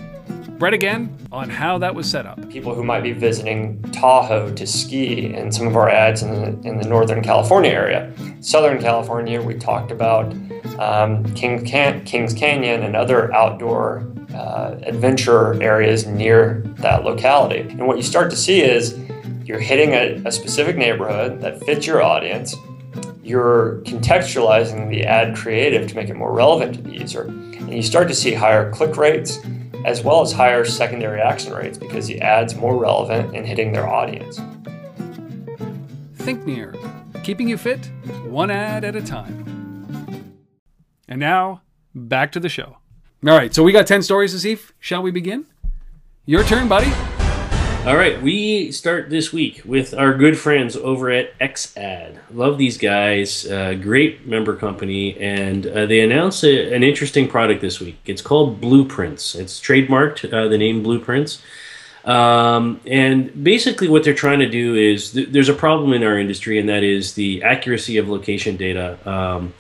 Brett 0.60 0.74
again 0.74 1.18
on 1.32 1.50
how 1.50 1.78
that 1.78 1.96
was 1.96 2.12
set 2.12 2.26
up. 2.26 2.50
People 2.50 2.76
who 2.76 2.84
might 2.84 3.02
be 3.02 3.14
visiting 3.14 3.82
Tahoe 3.94 4.54
to 4.56 4.68
ski 4.68 5.34
in 5.34 5.54
some 5.54 5.66
of 5.68 5.78
our 5.78 5.90
ads 5.90 6.22
in 6.22 6.32
the, 6.32 6.68
in 6.68 6.78
the 6.78 6.86
Northern 6.86 7.24
California 7.24 7.72
area. 7.72 8.14
Southern 8.42 8.78
California, 8.82 9.42
we 9.42 9.54
talked 9.54 9.90
about 9.90 10.34
um, 10.78 11.24
King 11.34 11.66
Can- 11.66 12.04
Kings 12.04 12.34
Canyon 12.34 12.84
and 12.84 12.98
other 12.98 13.34
outdoor 13.34 14.06
uh, 14.34 14.76
adventure 14.84 15.64
areas 15.64 16.06
near 16.06 16.62
that 16.80 17.06
locality. 17.06 17.62
And 17.62 17.88
what 17.88 17.96
you 17.96 18.04
start 18.04 18.30
to 18.32 18.38
see 18.38 18.62
is 18.62 19.00
you're 19.46 19.62
hitting 19.62 19.94
a, 19.94 20.22
a 20.26 20.32
specific 20.32 20.76
neighborhood 20.76 21.40
that 21.40 21.64
fits 21.64 21.88
your 21.88 22.04
audience. 22.04 22.54
You're 23.24 23.80
contextualizing 23.86 24.90
the 24.90 25.06
ad 25.06 25.38
creative 25.38 25.88
to 25.88 25.96
make 25.96 26.10
it 26.10 26.16
more 26.16 26.34
relevant 26.34 26.76
to 26.76 26.82
the 26.82 26.92
user. 26.92 27.22
And 27.22 27.74
you 27.74 27.82
start 27.82 28.10
to 28.10 28.14
see 28.14 28.34
higher 28.34 28.70
click 28.74 28.98
rates 28.98 29.40
as 29.86 30.04
well 30.04 30.22
as 30.22 30.32
higher 30.32 30.66
secondary 30.66 31.22
action 31.22 31.54
rates 31.54 31.78
because 31.78 32.08
the 32.08 32.22
ad's 32.22 32.56
more 32.56 32.78
relevant 32.78 33.36
in 33.36 33.46
hitting 33.46 33.72
their 33.72 33.88
audience. 33.88 34.40
ThinkNear, 36.18 37.24
keeping 37.24 37.48
you 37.48 37.58
fit 37.58 37.90
one 38.26 38.52
ad 38.52 38.84
at 38.84 38.96
a 38.96 39.02
time. 39.02 39.46
And 41.08 41.20
now, 41.20 41.62
back 41.96 42.32
to 42.34 42.40
the 42.40 42.50
show. 42.50 42.78
All 43.26 43.36
right, 43.36 43.54
so 43.54 43.64
we 43.64 43.72
got 43.72 43.88
10 43.88 44.04
stories, 44.04 44.34
Asif. 44.34 44.72
Shall 44.80 45.02
we 45.02 45.12
begin? 45.12 45.46
Your 46.26 46.44
turn, 46.44 46.68
buddy. 46.68 46.92
All 47.86 47.96
right, 47.96 48.22
we 48.22 48.74
start 48.74 49.10
this 49.10 49.32
week 49.32 49.62
with 49.64 49.94
our 49.94 50.14
good 50.14 50.38
friends 50.38 50.76
over 50.76 51.10
at 51.10 51.36
XAd. 51.40 52.20
Love 52.30 52.58
these 52.58 52.78
guys, 52.78 53.48
uh, 53.48 53.74
great 53.74 54.28
member 54.28 54.54
company, 54.56 55.18
and 55.18 55.66
uh, 55.66 55.86
they 55.86 56.02
announced 56.02 56.44
a, 56.44 56.74
an 56.76 56.84
interesting 56.84 57.30
product 57.30 57.62
this 57.62 57.80
week. 57.80 57.98
It's 58.06 58.22
called 58.22 58.60
Blueprints. 58.60 59.34
It's 59.34 59.62
trademarked 59.62 60.32
uh, 60.32 60.50
the 60.50 60.58
name 60.58 60.84
Blueprints. 60.84 61.42
Um, 62.04 62.82
and 62.86 63.44
basically, 63.44 63.88
what 63.88 64.04
they're 64.04 64.14
trying 64.14 64.40
to 64.40 64.50
do 64.50 64.76
is 64.76 65.14
th- 65.14 65.30
there's 65.30 65.50
a 65.50 65.54
problem 65.54 65.94
in 65.94 66.04
our 66.04 66.20
industry, 66.20 66.60
and 66.60 66.68
that 66.68 66.84
is 66.84 67.14
the 67.14 67.42
accuracy 67.44 67.98
of 67.98 68.10
location 68.10 68.58
data. 68.58 69.00
Um, 69.10 69.54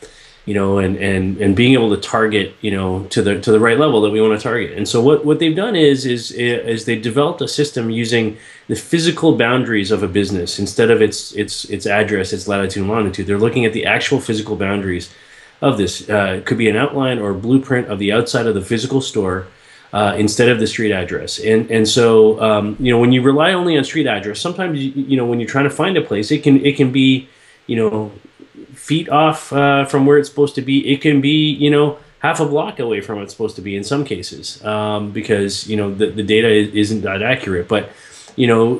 you 0.45 0.53
know, 0.53 0.79
and, 0.79 0.97
and, 0.97 1.37
and 1.37 1.55
being 1.55 1.73
able 1.73 1.95
to 1.95 2.01
target, 2.01 2.55
you 2.61 2.71
know, 2.71 3.03
to 3.11 3.21
the 3.21 3.39
to 3.41 3.51
the 3.51 3.59
right 3.59 3.77
level 3.77 4.01
that 4.01 4.09
we 4.09 4.21
want 4.21 4.39
to 4.39 4.43
target. 4.43 4.75
And 4.75 4.87
so 4.87 5.01
what, 5.01 5.23
what 5.23 5.39
they've 5.39 5.55
done 5.55 5.75
is 5.75 6.05
is 6.05 6.31
is 6.31 6.85
they 6.85 6.97
developed 6.97 7.41
a 7.41 7.47
system 7.47 7.89
using 7.89 8.37
the 8.67 8.75
physical 8.75 9.37
boundaries 9.37 9.91
of 9.91 10.01
a 10.01 10.07
business 10.07 10.57
instead 10.57 10.89
of 10.89 11.01
its 11.01 11.33
its 11.33 11.65
its 11.65 11.85
address, 11.85 12.33
its 12.33 12.47
latitude 12.47 12.81
and 12.81 12.91
longitude. 12.91 13.27
They're 13.27 13.37
looking 13.37 13.65
at 13.65 13.73
the 13.73 13.85
actual 13.85 14.19
physical 14.19 14.55
boundaries 14.55 15.13
of 15.61 15.77
this. 15.77 16.09
Uh, 16.09 16.37
it 16.37 16.45
could 16.45 16.57
be 16.57 16.69
an 16.69 16.75
outline 16.75 17.19
or 17.19 17.33
blueprint 17.33 17.87
of 17.87 17.99
the 17.99 18.11
outside 18.11 18.47
of 18.47 18.55
the 18.55 18.61
physical 18.61 19.01
store. 19.01 19.47
Uh, 19.91 20.13
instead 20.19 20.49
of 20.49 20.59
the 20.59 20.67
street 20.67 20.91
address. 20.91 21.39
And 21.39 21.69
and 21.71 21.87
so 21.87 22.39
um, 22.39 22.75
you 22.79 22.93
know 22.93 22.99
when 22.99 23.11
you 23.11 23.23
rely 23.23 23.53
only 23.53 23.75
on 23.75 23.83
street 23.83 24.05
address, 24.05 24.39
sometimes 24.39 24.77
you, 24.79 24.91
you 24.91 25.17
know 25.17 25.25
when 25.25 25.39
you're 25.39 25.49
trying 25.49 25.63
to 25.63 25.71
find 25.71 25.97
a 25.97 26.01
place, 26.01 26.29
it 26.29 26.43
can 26.43 26.63
it 26.63 26.75
can 26.77 26.91
be 26.91 27.27
you 27.65 27.75
know 27.75 28.11
feet 28.89 29.07
off 29.09 29.53
uh, 29.53 29.85
from 29.85 30.01
where 30.07 30.17
it's 30.17 30.27
supposed 30.27 30.55
to 30.55 30.63
be. 30.63 30.77
It 30.93 30.99
can 30.99 31.21
be, 31.21 31.51
you 31.65 31.69
know, 31.69 31.99
half 32.25 32.39
a 32.39 32.45
block 32.45 32.79
away 32.79 33.01
from 33.01 33.15
where 33.15 33.23
it's 33.23 33.33
supposed 33.35 33.55
to 33.55 33.61
be 33.61 33.75
in 33.75 33.83
some 33.83 34.03
cases 34.03 34.45
um, 34.65 35.11
because, 35.11 35.69
you 35.69 35.77
know, 35.79 35.93
the, 35.93 36.07
the 36.19 36.23
data 36.23 36.49
isn't 36.83 37.01
that 37.01 37.21
accurate. 37.21 37.67
But, 37.67 37.83
you 38.35 38.47
know, 38.47 38.77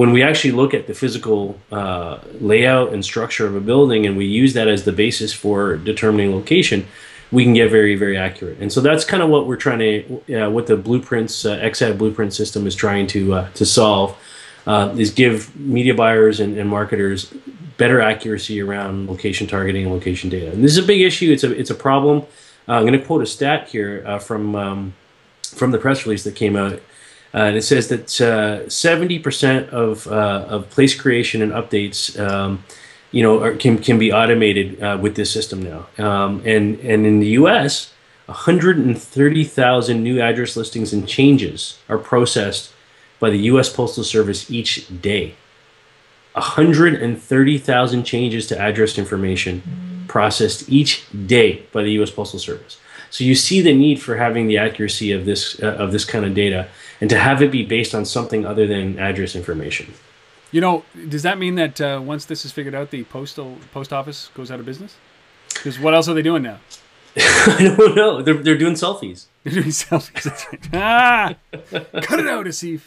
when 0.00 0.10
we 0.10 0.20
actually 0.28 0.54
look 0.60 0.74
at 0.74 0.88
the 0.88 0.94
physical 0.94 1.60
uh, 1.70 2.18
layout 2.40 2.92
and 2.92 3.04
structure 3.04 3.46
of 3.46 3.54
a 3.54 3.60
building 3.60 4.04
and 4.06 4.16
we 4.16 4.26
use 4.26 4.52
that 4.54 4.66
as 4.66 4.82
the 4.82 4.96
basis 5.04 5.32
for 5.32 5.76
determining 5.76 6.34
location, 6.34 6.84
we 7.30 7.44
can 7.44 7.54
get 7.54 7.70
very, 7.70 7.94
very 7.94 8.18
accurate. 8.18 8.58
And 8.58 8.70
so 8.74 8.80
that's 8.80 9.04
kind 9.04 9.22
of 9.22 9.28
what 9.30 9.46
we're 9.46 9.62
trying 9.66 9.78
to, 9.78 10.44
uh, 10.46 10.50
what 10.50 10.66
the 10.66 10.76
blueprints, 10.76 11.46
uh, 11.46 11.70
XAD 11.70 11.98
blueprint 11.98 12.34
system 12.34 12.66
is 12.66 12.74
trying 12.74 13.06
to, 13.14 13.34
uh, 13.34 13.50
to 13.60 13.64
solve. 13.64 14.18
Uh, 14.64 14.94
is 14.96 15.10
give 15.10 15.36
media 15.56 15.92
buyers 15.92 16.38
and, 16.38 16.56
and 16.56 16.68
marketers 16.70 17.34
better 17.82 18.00
accuracy 18.00 18.62
around 18.62 19.08
location 19.08 19.48
targeting 19.48 19.82
and 19.84 19.92
location 19.92 20.30
data. 20.30 20.52
And 20.52 20.62
this 20.62 20.70
is 20.70 20.78
a 20.78 20.86
big 20.86 21.00
issue. 21.00 21.32
It's 21.32 21.42
a 21.42 21.50
it's 21.50 21.70
a 21.70 21.74
problem. 21.74 22.18
Uh, 22.68 22.74
I'm 22.74 22.86
going 22.86 22.98
to 23.00 23.04
quote 23.04 23.22
a 23.22 23.26
stat 23.26 23.70
here 23.70 24.04
uh, 24.06 24.20
from 24.20 24.54
um, 24.54 24.94
from 25.42 25.72
the 25.72 25.78
press 25.78 26.06
release 26.06 26.22
that 26.22 26.36
came 26.36 26.54
out, 26.54 26.74
uh, 27.34 27.48
and 27.48 27.56
it 27.56 27.62
says 27.62 27.88
that 27.88 28.20
uh, 28.20 28.68
seventy 28.68 29.18
percent 29.18 29.70
of 29.70 30.06
uh, 30.06 30.46
of 30.48 30.70
place 30.70 30.94
creation 30.94 31.42
and 31.42 31.50
updates. 31.50 32.00
Um, 32.18 32.62
you 33.10 33.22
know, 33.22 33.42
are, 33.42 33.56
can 33.56 33.78
can 33.78 33.98
be 33.98 34.12
automated 34.12 34.80
uh, 34.80 34.96
with 35.02 35.16
this 35.16 35.30
system 35.32 35.58
now, 35.60 35.80
um, 35.98 36.40
and 36.46 36.78
and 36.80 37.04
in 37.04 37.18
the 37.18 37.32
U.S., 37.42 37.92
130,000 38.26 40.02
new 40.02 40.18
address 40.18 40.56
listings 40.56 40.94
and 40.94 41.06
changes 41.06 41.78
are 41.90 41.98
processed 41.98 42.72
by 43.20 43.28
the 43.28 43.40
U.S. 43.50 43.68
Postal 43.68 44.04
Service 44.04 44.50
each 44.50 44.88
day. 45.02 45.34
130,000 46.34 48.04
changes 48.04 48.46
to 48.48 48.58
address 48.58 48.98
information 48.98 49.62
processed 50.08 50.68
each 50.68 51.04
day 51.26 51.62
by 51.72 51.82
the 51.82 51.92
U.S. 51.92 52.10
Postal 52.10 52.38
Service. 52.38 52.78
So 53.10 53.24
you 53.24 53.34
see 53.34 53.60
the 53.60 53.74
need 53.74 54.00
for 54.00 54.16
having 54.16 54.46
the 54.46 54.58
accuracy 54.58 55.12
of 55.12 55.26
this 55.26 55.62
uh, 55.62 55.74
of 55.74 55.92
this 55.92 56.04
kind 56.04 56.24
of 56.24 56.34
data, 56.34 56.68
and 57.00 57.10
to 57.10 57.18
have 57.18 57.42
it 57.42 57.50
be 57.50 57.62
based 57.64 57.94
on 57.94 58.04
something 58.06 58.46
other 58.46 58.66
than 58.66 58.98
address 58.98 59.36
information. 59.36 59.92
You 60.50 60.60
know, 60.60 60.84
does 61.08 61.22
that 61.22 61.38
mean 61.38 61.54
that 61.56 61.80
uh, 61.80 62.00
once 62.02 62.24
this 62.24 62.44
is 62.44 62.52
figured 62.52 62.74
out, 62.74 62.90
the 62.90 63.04
postal 63.04 63.58
post 63.72 63.92
office 63.92 64.30
goes 64.34 64.50
out 64.50 64.60
of 64.60 64.66
business? 64.66 64.96
Because 65.48 65.78
what 65.78 65.94
else 65.94 66.08
are 66.08 66.14
they 66.14 66.22
doing 66.22 66.42
now? 66.42 66.58
I 67.16 67.74
don't 67.76 67.94
know. 67.94 68.22
They're, 68.22 68.42
they're 68.42 68.58
doing 68.58 68.74
selfies. 68.74 69.26
They're 69.44 69.54
doing 69.54 69.66
selfies. 69.66 70.70
ah, 70.72 71.34
cut 72.00 72.18
it 72.18 72.28
out, 72.28 72.46
Asif. 72.46 72.80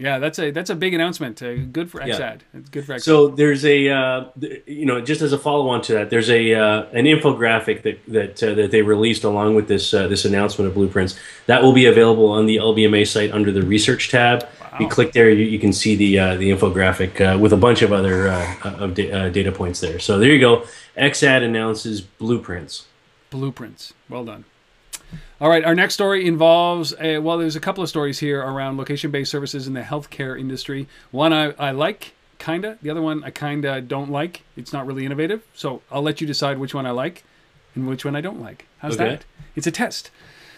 Yeah, 0.00 0.18
that's 0.18 0.38
a 0.38 0.50
that's 0.50 0.70
a 0.70 0.74
big 0.74 0.94
announcement. 0.94 1.42
Uh, 1.42 1.56
good 1.56 1.90
for 1.90 2.00
XAD. 2.00 2.18
Yeah. 2.18 2.38
It's 2.54 2.70
good 2.70 2.86
for 2.86 2.94
XAD. 2.94 3.02
So 3.02 3.28
there's 3.28 3.66
a 3.66 3.90
uh, 3.90 4.24
you 4.66 4.86
know 4.86 5.02
just 5.02 5.20
as 5.20 5.34
a 5.34 5.38
follow 5.38 5.68
on 5.68 5.82
to 5.82 5.92
that, 5.92 6.08
there's 6.08 6.30
a 6.30 6.54
uh, 6.54 6.86
an 6.92 7.04
infographic 7.04 7.82
that 7.82 8.00
that 8.08 8.42
uh, 8.42 8.54
that 8.54 8.70
they 8.70 8.80
released 8.80 9.24
along 9.24 9.56
with 9.56 9.68
this 9.68 9.92
uh, 9.92 10.08
this 10.08 10.24
announcement 10.24 10.68
of 10.68 10.74
blueprints 10.74 11.18
that 11.46 11.62
will 11.62 11.74
be 11.74 11.84
available 11.84 12.30
on 12.30 12.46
the 12.46 12.56
LBMA 12.56 13.06
site 13.06 13.30
under 13.30 13.52
the 13.52 13.62
research 13.62 14.08
tab. 14.08 14.48
Wow. 14.72 14.78
You 14.80 14.88
click 14.88 15.12
there, 15.12 15.28
you, 15.28 15.44
you 15.44 15.58
can 15.58 15.72
see 15.72 15.96
the 15.96 16.18
uh, 16.18 16.36
the 16.36 16.50
infographic 16.50 17.20
uh, 17.20 17.38
with 17.38 17.52
a 17.52 17.58
bunch 17.58 17.82
of 17.82 17.92
other 17.92 18.28
uh, 18.28 18.56
of 18.78 18.94
da- 18.94 19.12
uh, 19.12 19.28
data 19.28 19.52
points 19.52 19.80
there. 19.80 19.98
So 19.98 20.18
there 20.18 20.30
you 20.30 20.40
go. 20.40 20.64
XAD 20.96 21.42
announces 21.42 22.00
blueprints. 22.00 22.86
Blueprints. 23.28 23.92
Well 24.08 24.24
done. 24.24 24.44
All 25.40 25.48
right, 25.48 25.64
our 25.64 25.74
next 25.74 25.94
story 25.94 26.26
involves 26.26 26.94
a, 27.00 27.18
well, 27.18 27.38
there's 27.38 27.56
a 27.56 27.60
couple 27.60 27.82
of 27.82 27.88
stories 27.88 28.18
here 28.18 28.40
around 28.42 28.76
location-based 28.76 29.30
services 29.30 29.66
in 29.66 29.72
the 29.74 29.80
healthcare 29.82 30.38
industry. 30.38 30.86
One 31.10 31.32
I, 31.32 31.52
I 31.58 31.70
like, 31.70 32.12
kinda. 32.38 32.78
The 32.82 32.90
other 32.90 33.02
one 33.02 33.24
I 33.24 33.30
kinda 33.30 33.80
don't 33.80 34.10
like. 34.10 34.42
It's 34.56 34.72
not 34.72 34.86
really 34.86 35.04
innovative, 35.06 35.42
so 35.54 35.80
I'll 35.90 36.02
let 36.02 36.20
you 36.20 36.26
decide 36.26 36.58
which 36.58 36.74
one 36.74 36.84
I 36.86 36.90
like 36.90 37.24
and 37.74 37.88
which 37.88 38.04
one 38.04 38.14
I 38.16 38.20
don't 38.20 38.40
like. 38.40 38.66
How's 38.78 38.94
Okay. 38.94 39.04
that? 39.10 39.24
It's 39.56 39.66
a 39.66 39.70
test. 39.70 40.10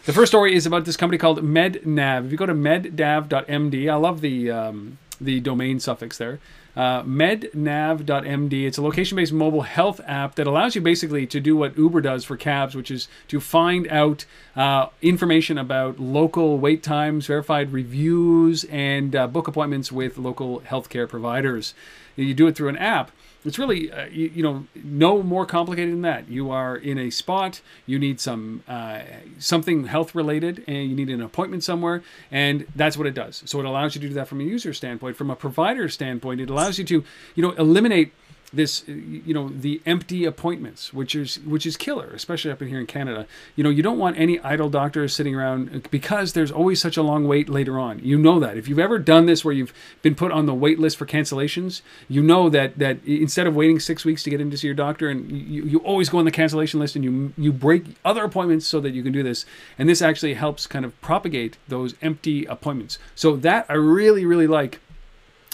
The 0.04 0.12
first 0.12 0.32
story 0.32 0.54
is 0.54 0.66
about 0.66 0.85
this 0.85 0.97
company 0.97 1.16
called 1.18 1.42
MedNav. 1.44 2.26
If 2.26 2.32
you 2.32 2.37
go 2.37 2.47
to 2.47 2.54
mednav.md, 2.54 3.88
I 3.90 3.94
love 3.94 4.21
the 4.21 4.50
um, 4.50 4.99
the 5.21 5.38
domain 5.38 5.78
suffix 5.78 6.18
there. 6.18 6.40
Uh, 6.75 7.02
mednav.md. 7.02 8.64
It's 8.64 8.79
a 8.79 8.83
location-based 8.83 9.33
mobile 9.33 9.62
health 9.62 10.00
app 10.07 10.37
that 10.37 10.47
allows 10.47 10.75
you 10.75 10.81
basically 10.81 11.26
to 11.26 11.38
do 11.38 11.55
what 11.55 11.76
Uber 11.76 12.00
does 12.00 12.25
for 12.25 12.37
cabs, 12.37 12.75
which 12.75 12.91
is 12.91 13.09
to 13.29 13.41
find 13.41 13.87
out 13.88 14.25
uh, 14.57 14.87
information 15.02 15.59
about 15.59 16.00
local 16.00 16.59
wait 16.59 16.83
times, 16.83 17.26
verified 17.26 17.73
reviews, 17.73 18.64
and 18.64 19.14
uh, 19.14 19.26
book 19.26 19.49
appointments 19.49 19.93
with 19.93 20.17
local 20.17 20.61
healthcare 20.61 21.09
providers. 21.09 21.75
You 22.17 22.35
do 22.35 22.47
it 22.47 22.57
through 22.57 22.69
an 22.69 22.76
app. 22.76 23.11
It's 23.45 23.59
really, 23.59 23.91
uh, 23.91 24.07
you, 24.07 24.31
you 24.37 24.43
know, 24.43 24.67
no 24.85 25.21
more 25.21 25.45
complicated 25.47 25.93
than 25.93 26.02
that. 26.02 26.29
You 26.29 26.52
are 26.52 26.76
in 26.76 26.97
a 26.97 27.11
spot, 27.11 27.61
you 27.87 27.99
need 27.99 28.21
some 28.21 28.62
uh, 28.69 29.00
something 29.38 29.87
health 29.87 30.14
related, 30.14 30.62
and 30.69 30.88
you 30.88 30.95
need 30.95 31.11
an 31.11 31.21
appointment 31.21 31.64
somewhere, 31.64 32.05
and 32.31 32.67
that's 32.76 32.97
what 32.97 33.09
it 33.09 33.14
does. 33.14 33.43
So 33.47 33.59
it 33.59 33.64
allows 33.64 33.97
you 33.97 34.00
to 34.02 34.09
do 34.09 34.14
that 34.14 34.29
from 34.29 34.41
a 34.41 34.45
user 34.45 34.73
standpoint. 34.73 35.17
From 35.17 35.29
a 35.29 35.35
provider 35.35 35.88
standpoint, 35.88 36.41
it 36.41 36.50
allows 36.50 36.62
you 36.71 36.85
to, 36.85 37.04
you 37.35 37.42
know, 37.42 37.52
eliminate 37.52 38.12
this 38.52 38.83
uh, 38.88 38.92
you 38.92 39.33
know 39.33 39.49
the 39.49 39.81
empty 39.87 40.25
appointments 40.25 40.92
which 40.92 41.14
is 41.14 41.40
which 41.40 41.64
is 41.64 41.76
killer 41.76 42.11
especially 42.14 42.50
up 42.50 42.61
in 42.61 42.69
here 42.69 42.78
in 42.78 42.87
canada. 42.87 43.26
You 43.57 43.64
know 43.64 43.71
you 43.71 43.83
don't 43.83 43.99
want 43.99 44.19
any 44.19 44.38
idle 44.40 44.69
doctors 44.69 45.14
sitting 45.14 45.35
around 45.35 45.75
uh, 45.75 45.88
because 45.90 46.35
there's 46.35 46.50
always 46.50 46.81
such 46.81 46.97
a 46.97 47.02
long 47.02 47.26
wait 47.26 47.49
later 47.49 47.78
on. 47.78 48.00
You 48.00 48.19
know 48.19 48.38
that. 48.40 48.57
If 48.57 48.69
you've 48.69 48.78
ever 48.78 48.99
done 48.99 49.26
this 49.26 49.45
where 49.45 49.54
you've 49.54 49.73
been 50.02 50.14
put 50.14 50.33
on 50.33 50.47
the 50.47 50.54
wait 50.54 50.78
list 50.78 50.97
for 50.97 51.07
cancellations 51.07 51.83
you 52.09 52.23
know 52.23 52.49
that 52.50 52.78
that 52.78 53.02
instead 53.04 53.47
of 53.47 53.54
waiting 53.54 53.81
six 53.81 54.04
weeks 54.04 54.23
to 54.25 54.31
get 54.31 54.40
in 54.40 54.50
to 54.50 54.57
see 54.57 54.66
your 54.66 54.75
doctor 54.75 55.09
and 55.09 55.31
you, 55.31 55.64
you 55.64 55.78
always 55.78 56.09
go 56.09 56.19
on 56.19 56.25
the 56.25 56.31
cancellation 56.31 56.78
list 56.81 56.95
and 56.97 57.04
you 57.04 57.33
you 57.38 57.52
break 57.52 57.85
other 58.04 58.25
appointments 58.25 58.66
so 58.66 58.81
that 58.81 58.90
you 58.90 59.02
can 59.02 59.12
do 59.12 59.23
this. 59.23 59.47
And 59.78 59.88
this 59.88 60.02
actually 60.02 60.35
helps 60.35 60.66
kind 60.66 60.85
of 60.85 60.99
propagate 61.00 61.57
those 61.69 61.95
empty 62.02 62.45
appointments. 62.45 62.99
So 63.14 63.37
that 63.37 63.66
i 63.69 63.75
really 63.75 64.25
really 64.25 64.47
like 64.47 64.81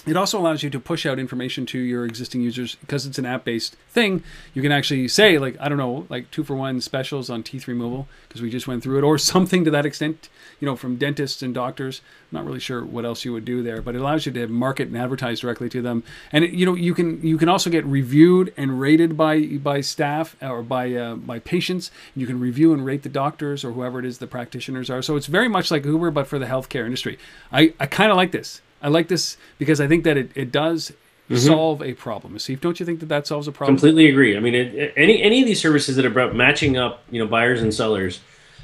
it 0.07 0.15
also 0.15 0.39
allows 0.39 0.63
you 0.63 0.69
to 0.69 0.79
push 0.79 1.05
out 1.05 1.19
information 1.19 1.65
to 1.67 1.79
your 1.79 2.05
existing 2.05 2.41
users 2.41 2.75
because 2.75 3.05
it's 3.05 3.19
an 3.19 3.25
app-based 3.25 3.75
thing. 3.89 4.23
You 4.53 4.61
can 4.61 4.71
actually 4.71 5.07
say 5.09 5.37
like 5.37 5.57
I 5.59 5.67
don't 5.67 5.77
know, 5.77 6.05
like 6.09 6.31
two 6.31 6.43
for 6.43 6.55
one 6.55 6.79
specials 6.79 7.29
on 7.29 7.43
teeth 7.43 7.67
removal 7.67 8.07
because 8.27 8.41
we 8.41 8.49
just 8.49 8.67
went 8.67 8.81
through 8.81 8.99
it, 8.99 9.03
or 9.03 9.17
something 9.17 9.65
to 9.65 9.71
that 9.71 9.85
extent. 9.85 10.29
You 10.59 10.65
know, 10.65 10.75
from 10.75 10.97
dentists 10.97 11.41
and 11.41 11.53
doctors. 11.53 12.01
I'm 12.31 12.37
not 12.37 12.45
really 12.45 12.59
sure 12.59 12.85
what 12.85 13.05
else 13.05 13.25
you 13.25 13.33
would 13.33 13.45
do 13.45 13.63
there, 13.63 13.81
but 13.81 13.95
it 13.95 14.01
allows 14.01 14.25
you 14.25 14.31
to 14.33 14.47
market 14.47 14.87
and 14.87 14.97
advertise 14.97 15.39
directly 15.39 15.67
to 15.69 15.81
them. 15.81 16.03
And 16.31 16.43
it, 16.43 16.51
you 16.51 16.65
know, 16.65 16.75
you 16.75 16.93
can 16.93 17.21
you 17.21 17.37
can 17.37 17.49
also 17.49 17.69
get 17.69 17.85
reviewed 17.85 18.53
and 18.55 18.79
rated 18.79 19.17
by 19.17 19.41
by 19.57 19.81
staff 19.81 20.35
or 20.41 20.61
by 20.63 20.93
uh, 20.93 21.15
by 21.15 21.39
patients. 21.39 21.91
You 22.15 22.25
can 22.25 22.39
review 22.39 22.73
and 22.73 22.85
rate 22.85 23.03
the 23.03 23.09
doctors 23.09 23.65
or 23.65 23.73
whoever 23.73 23.99
it 23.99 24.05
is 24.05 24.19
the 24.19 24.27
practitioners 24.27 24.89
are. 24.89 25.01
So 25.01 25.15
it's 25.15 25.27
very 25.27 25.49
much 25.49 25.71
like 25.71 25.83
Uber, 25.83 26.11
but 26.11 26.27
for 26.27 26.39
the 26.39 26.45
healthcare 26.45 26.85
industry. 26.85 27.17
I 27.51 27.73
I 27.79 27.85
kind 27.85 28.11
of 28.11 28.17
like 28.17 28.31
this. 28.31 28.61
I 28.81 28.87
like 28.89 29.07
this 29.07 29.37
because 29.57 29.81
I 29.81 29.87
think 29.87 30.03
that 30.05 30.17
it, 30.17 30.31
it 30.35 30.51
does 30.51 30.93
solve 31.35 31.83
a 31.83 31.93
problem. 31.93 32.39
Steve, 32.39 32.59
don't 32.59 32.79
you 32.79 32.85
think 32.85 32.99
that 33.01 33.05
that 33.09 33.27
solves 33.27 33.47
a 33.47 33.51
problem? 33.51 33.75
Completely 33.77 34.09
agree. 34.09 34.35
I 34.35 34.39
mean, 34.39 34.55
it, 34.55 34.73
it- 34.73 34.93
any 34.97 35.21
any 35.21 35.41
of 35.41 35.45
these 35.47 35.61
services 35.61 35.95
that 35.95 36.05
are 36.05 36.09
about 36.11 36.35
matching 36.35 36.77
up, 36.77 37.03
you 37.11 37.19
know, 37.21 37.27
buyers 37.27 37.61
and 37.61 37.71
sellers, 37.73 38.19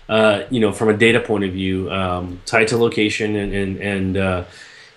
uh, 0.09 0.43
you 0.49 0.59
know, 0.59 0.71
from 0.71 0.89
a 0.89 0.97
data 0.97 1.19
point 1.19 1.43
of 1.43 1.51
view, 1.51 1.91
um, 1.91 2.39
tied 2.45 2.67
to 2.69 2.77
location 2.77 3.35
and 3.35 3.53
and, 3.53 3.77
and 3.77 4.17
uh, 4.17 4.43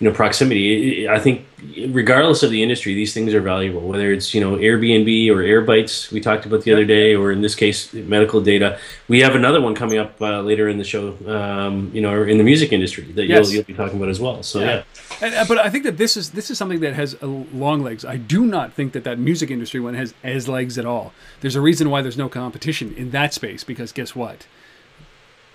you 0.00 0.09
know 0.09 0.14
proximity. 0.14 1.09
I 1.09 1.19
think, 1.19 1.45
regardless 1.88 2.43
of 2.43 2.50
the 2.50 2.62
industry, 2.62 2.95
these 2.95 3.12
things 3.12 3.35
are 3.35 3.40
valuable. 3.40 3.81
Whether 3.81 4.12
it's 4.12 4.33
you 4.33 4.40
know 4.40 4.57
Airbnb 4.57 5.28
or 5.31 5.37
Airbytes, 5.43 6.12
we 6.12 6.21
talked 6.21 6.47
about 6.47 6.62
the 6.62 6.73
other 6.73 6.85
day, 6.85 7.14
or 7.14 7.33
in 7.33 7.40
this 7.43 7.55
case, 7.55 7.93
medical 7.93 8.40
data. 8.40 8.78
We 9.09 9.21
have 9.21 9.35
another 9.35 9.61
one 9.61 9.75
coming 9.75 9.99
up 9.99 10.21
uh, 10.23 10.40
later 10.43 10.69
in 10.69 10.78
the 10.78 10.85
show. 10.85 11.17
Um, 11.26 11.90
you 11.93 12.00
know, 12.00 12.12
or 12.12 12.26
in 12.28 12.38
the 12.38 12.45
music 12.45 12.73
industry 12.73 13.05
that 13.12 13.26
Yes. 13.26 13.47
you'll, 13.47 13.55
you'll 13.57 13.64
be 13.64 13.75
talking 13.75 13.97
about 13.99 14.09
as 14.09 14.21
well. 14.21 14.43
So 14.43 14.61
Yeah. 14.61 14.67
yeah. 14.67 14.83
And, 15.21 15.35
uh, 15.35 15.45
but 15.49 15.59
I 15.59 15.69
think 15.69 15.83
that 15.85 15.97
this 15.99 16.17
is 16.17 16.31
this 16.31 16.49
is 16.50 16.59
something 16.59 16.81
that 16.81 16.95
has 16.95 17.21
long 17.23 17.83
legs. 17.83 18.05
I 18.05 18.17
do 18.19 18.47
not 18.47 18.73
think 18.73 18.93
that 18.93 19.02
that 19.05 19.19
music 19.19 19.50
industry 19.50 19.81
one 19.81 19.95
has 19.95 20.14
has 20.23 20.49
legs 20.49 20.78
at 20.78 20.87
all. 20.87 21.12
There's 21.40 21.57
a 21.57 21.61
reason 21.61 21.90
why 21.90 22.02
there's 22.02 22.17
no 22.19 22.28
competition 22.28 22.95
in 22.97 23.11
that 23.11 23.35
space 23.35 23.64
because 23.64 23.90
guess 23.93 24.14
what? 24.14 24.47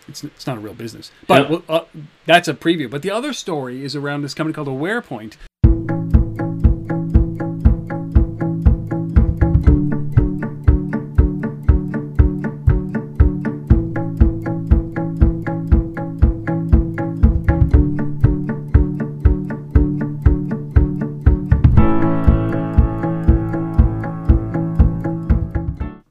it's, 0.08 0.24
it's 0.24 0.48
not 0.48 0.58
a 0.58 0.60
real 0.60 0.74
business. 0.74 1.12
But 1.28 1.50
yeah. 1.50 1.60
uh, 1.70 1.86
that's 2.26 2.48
a 2.48 2.54
preview. 2.54 2.90
But 2.90 3.02
the 3.02 3.12
other 3.12 3.34
story 3.34 3.84
is 3.84 3.96
around 3.96 4.22
this 4.22 4.34
company 4.34 4.54
called 4.54 4.68
AwarePoint. 4.68 5.36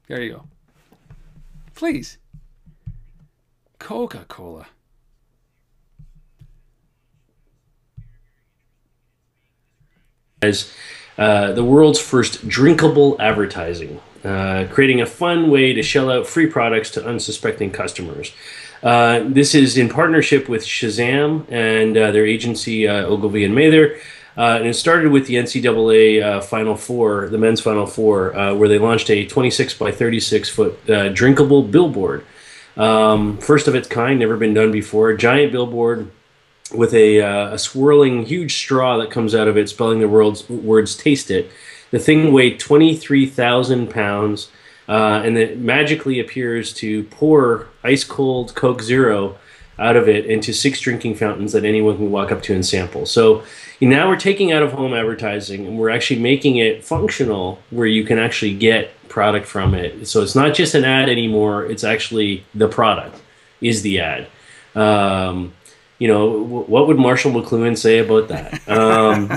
There 0.08 0.22
you 0.22 0.32
go. 0.32 0.44
Please 1.74 2.18
Coca 3.82 4.24
Cola. 4.28 4.68
As 10.40 10.72
uh, 11.18 11.50
the 11.50 11.64
world's 11.64 11.98
first 11.98 12.48
drinkable 12.48 13.16
advertising, 13.20 14.00
uh, 14.22 14.66
creating 14.70 15.00
a 15.00 15.06
fun 15.06 15.50
way 15.50 15.72
to 15.72 15.82
shell 15.82 16.12
out 16.12 16.28
free 16.28 16.46
products 16.46 16.90
to 16.92 17.04
unsuspecting 17.04 17.72
customers. 17.72 18.32
Uh, 18.84 19.24
this 19.26 19.52
is 19.52 19.76
in 19.76 19.88
partnership 19.88 20.48
with 20.48 20.62
Shazam 20.62 21.50
and 21.50 21.96
uh, 21.96 22.12
their 22.12 22.24
agency 22.24 22.86
uh, 22.86 23.04
Ogilvy 23.06 23.44
and 23.44 23.52
Mather. 23.52 23.98
Uh, 24.36 24.58
and 24.58 24.66
it 24.66 24.74
started 24.74 25.10
with 25.10 25.26
the 25.26 25.34
NCAA 25.34 26.22
uh, 26.22 26.40
Final 26.40 26.76
Four, 26.76 27.28
the 27.30 27.38
men's 27.38 27.60
Final 27.60 27.86
Four, 27.86 28.36
uh, 28.36 28.54
where 28.54 28.68
they 28.68 28.78
launched 28.78 29.10
a 29.10 29.26
26 29.26 29.74
by 29.74 29.90
36 29.90 30.48
foot 30.48 30.88
uh, 30.88 31.08
drinkable 31.08 31.64
billboard. 31.64 32.24
Um, 32.76 33.38
first 33.38 33.68
of 33.68 33.74
its 33.74 33.88
kind, 33.88 34.18
never 34.18 34.36
been 34.36 34.54
done 34.54 34.72
before. 34.72 35.10
A 35.10 35.16
giant 35.16 35.52
billboard 35.52 36.10
with 36.74 36.94
a, 36.94 37.20
uh, 37.20 37.54
a 37.54 37.58
swirling 37.58 38.24
huge 38.24 38.54
straw 38.54 38.96
that 38.98 39.10
comes 39.10 39.34
out 39.34 39.48
of 39.48 39.56
it, 39.56 39.68
spelling 39.68 40.00
the 40.00 40.08
world's, 40.08 40.48
words 40.48 40.96
"Taste 40.96 41.30
It." 41.30 41.50
The 41.90 41.98
thing 41.98 42.32
weighed 42.32 42.58
23,000 42.58 43.90
pounds, 43.90 44.50
uh, 44.88 45.22
and 45.24 45.36
it 45.36 45.58
magically 45.58 46.18
appears 46.18 46.72
to 46.74 47.04
pour 47.04 47.68
ice 47.84 48.04
cold 48.04 48.54
Coke 48.54 48.82
Zero 48.82 49.36
out 49.78 49.96
of 49.96 50.08
it 50.08 50.26
into 50.26 50.52
six 50.52 50.80
drinking 50.80 51.14
fountains 51.14 51.52
that 51.52 51.64
anyone 51.64 51.96
can 51.96 52.10
walk 52.10 52.30
up 52.30 52.42
to 52.42 52.54
and 52.54 52.64
sample. 52.64 53.04
So 53.04 53.42
now 53.80 54.08
we're 54.08 54.16
taking 54.16 54.52
out 54.52 54.62
of 54.62 54.72
home 54.72 54.94
advertising 54.94 55.66
and 55.66 55.78
we're 55.78 55.90
actually 55.90 56.20
making 56.20 56.56
it 56.56 56.84
functional 56.84 57.58
where 57.70 57.86
you 57.86 58.04
can 58.04 58.18
actually 58.18 58.54
get 58.54 58.90
product 59.12 59.46
from 59.46 59.74
it. 59.74 60.08
So 60.08 60.22
it's 60.22 60.34
not 60.34 60.54
just 60.54 60.74
an 60.74 60.84
ad 60.84 61.08
anymore, 61.08 61.66
it's 61.66 61.84
actually 61.84 62.44
the 62.54 62.66
product 62.68 63.20
is 63.60 63.82
the 63.82 64.00
ad. 64.00 64.26
Um, 64.74 65.52
you 65.98 66.08
know, 66.08 66.42
w- 66.42 66.64
what 66.64 66.88
would 66.88 66.98
Marshall 66.98 67.30
McLuhan 67.30 67.78
say 67.78 67.98
about 67.98 68.26
that? 68.28 68.60
Um, 68.68 69.28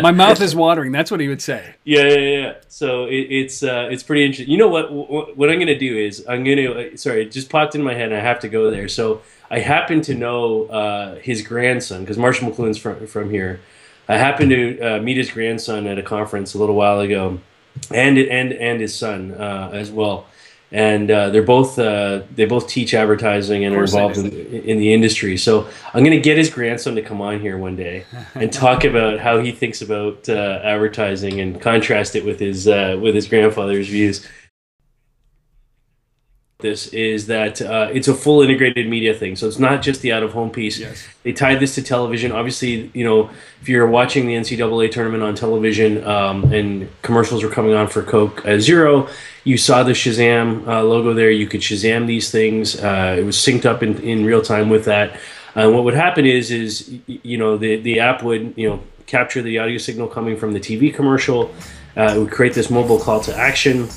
My 0.02 0.10
mouth 0.12 0.40
is 0.40 0.56
watering. 0.56 0.92
That's 0.92 1.10
what 1.10 1.20
he 1.20 1.28
would 1.28 1.42
say. 1.42 1.74
Yeah, 1.84 2.04
yeah, 2.04 2.18
yeah. 2.38 2.54
So 2.68 3.04
it, 3.04 3.26
it's 3.40 3.62
uh, 3.62 3.88
it's 3.90 4.02
pretty 4.02 4.24
interesting. 4.24 4.50
You 4.50 4.56
know 4.56 4.68
what? 4.68 4.90
What, 4.90 5.36
what 5.36 5.50
I'm 5.50 5.56
going 5.56 5.66
to 5.66 5.78
do 5.78 5.98
is 5.98 6.24
I'm 6.26 6.42
going 6.42 6.56
to. 6.56 6.96
Sorry, 6.96 7.22
it 7.24 7.32
just 7.32 7.50
popped 7.50 7.74
in 7.74 7.82
my 7.82 7.92
head. 7.92 8.12
and 8.12 8.14
I 8.14 8.20
have 8.20 8.40
to 8.40 8.48
go 8.48 8.70
there. 8.70 8.88
So 8.88 9.20
I 9.50 9.58
happen 9.58 10.00
to 10.02 10.14
know 10.14 10.66
uh, 10.66 11.16
his 11.16 11.42
grandson 11.42 12.00
because 12.00 12.16
Marshall 12.16 12.50
McLuhan's 12.50 12.78
from 12.78 13.06
from 13.06 13.28
here. 13.28 13.60
I 14.08 14.16
happened 14.16 14.50
to 14.50 14.80
uh, 14.80 15.00
meet 15.02 15.16
his 15.18 15.30
grandson 15.30 15.86
at 15.86 15.98
a 15.98 16.02
conference 16.02 16.54
a 16.54 16.58
little 16.58 16.76
while 16.76 17.00
ago, 17.00 17.40
and 17.92 18.18
and 18.18 18.52
and 18.52 18.80
his 18.80 18.94
son 18.94 19.32
uh, 19.32 19.70
as 19.72 19.90
well. 19.90 20.26
And 20.72 21.10
uh, 21.10 21.30
they're 21.30 21.42
both 21.42 21.78
uh, 21.78 22.22
they 22.34 22.44
both 22.44 22.68
teach 22.68 22.92
advertising 22.92 23.64
and 23.64 23.74
are 23.76 23.84
involved 23.84 24.18
in, 24.18 24.26
in 24.26 24.78
the 24.78 24.92
industry. 24.92 25.36
So 25.36 25.68
I'm 25.94 26.02
going 26.02 26.10
to 26.10 26.20
get 26.20 26.36
his 26.36 26.50
grandson 26.50 26.96
to 26.96 27.02
come 27.02 27.20
on 27.20 27.40
here 27.40 27.56
one 27.56 27.76
day 27.76 28.04
and 28.34 28.52
talk 28.52 28.84
about 28.90 29.20
how 29.20 29.38
he 29.38 29.52
thinks 29.52 29.80
about 29.80 30.28
uh, 30.28 30.60
advertising 30.64 31.40
and 31.40 31.60
contrast 31.60 32.16
it 32.16 32.24
with 32.24 32.40
his 32.40 32.66
uh, 32.66 32.98
with 33.00 33.14
his 33.14 33.28
grandfather's 33.28 33.88
views 33.88 34.26
this 36.58 36.86
is 36.88 37.26
that 37.26 37.60
uh, 37.60 37.90
it's 37.92 38.08
a 38.08 38.14
full 38.14 38.40
integrated 38.40 38.88
media 38.88 39.12
thing. 39.12 39.36
So 39.36 39.46
it's 39.46 39.58
not 39.58 39.82
just 39.82 40.00
the 40.00 40.12
out 40.12 40.22
of 40.22 40.32
home 40.32 40.48
piece. 40.48 40.78
Yes. 40.78 41.06
They 41.22 41.32
tied 41.34 41.60
this 41.60 41.74
to 41.74 41.82
television. 41.82 42.32
Obviously, 42.32 42.90
you 42.94 43.04
know, 43.04 43.28
if 43.60 43.68
you're 43.68 43.86
watching 43.86 44.26
the 44.26 44.34
NCAA 44.34 44.90
tournament 44.90 45.22
on 45.22 45.34
television 45.34 46.02
um, 46.04 46.50
and 46.54 46.88
commercials 47.02 47.44
were 47.44 47.50
coming 47.50 47.74
on 47.74 47.88
for 47.88 48.02
Coke 48.02 48.42
Zero, 48.58 49.06
you 49.44 49.58
saw 49.58 49.82
the 49.82 49.92
Shazam 49.92 50.66
uh, 50.66 50.82
logo 50.82 51.12
there. 51.12 51.30
You 51.30 51.46
could 51.46 51.60
Shazam 51.60 52.06
these 52.06 52.30
things. 52.30 52.82
Uh, 52.82 53.16
it 53.18 53.24
was 53.24 53.36
synced 53.36 53.66
up 53.66 53.82
in, 53.82 53.98
in 54.00 54.24
real 54.24 54.40
time 54.40 54.70
with 54.70 54.86
that. 54.86 55.20
And 55.54 55.74
what 55.74 55.84
would 55.84 55.94
happen 55.94 56.24
is, 56.24 56.50
is 56.50 56.98
you 57.06 57.36
know, 57.36 57.58
the 57.58 57.76
the 57.76 58.00
app 58.00 58.22
would 58.22 58.54
you 58.56 58.68
know 58.68 58.82
capture 59.06 59.42
the 59.42 59.58
audio 59.58 59.76
signal 59.76 60.08
coming 60.08 60.38
from 60.38 60.54
the 60.54 60.60
TV 60.60 60.92
commercial. 60.92 61.54
Uh, 61.96 62.14
it 62.16 62.18
would 62.18 62.30
create 62.30 62.54
this 62.54 62.70
mobile 62.70 62.98
call 62.98 63.20
to 63.20 63.34
action 63.36 63.88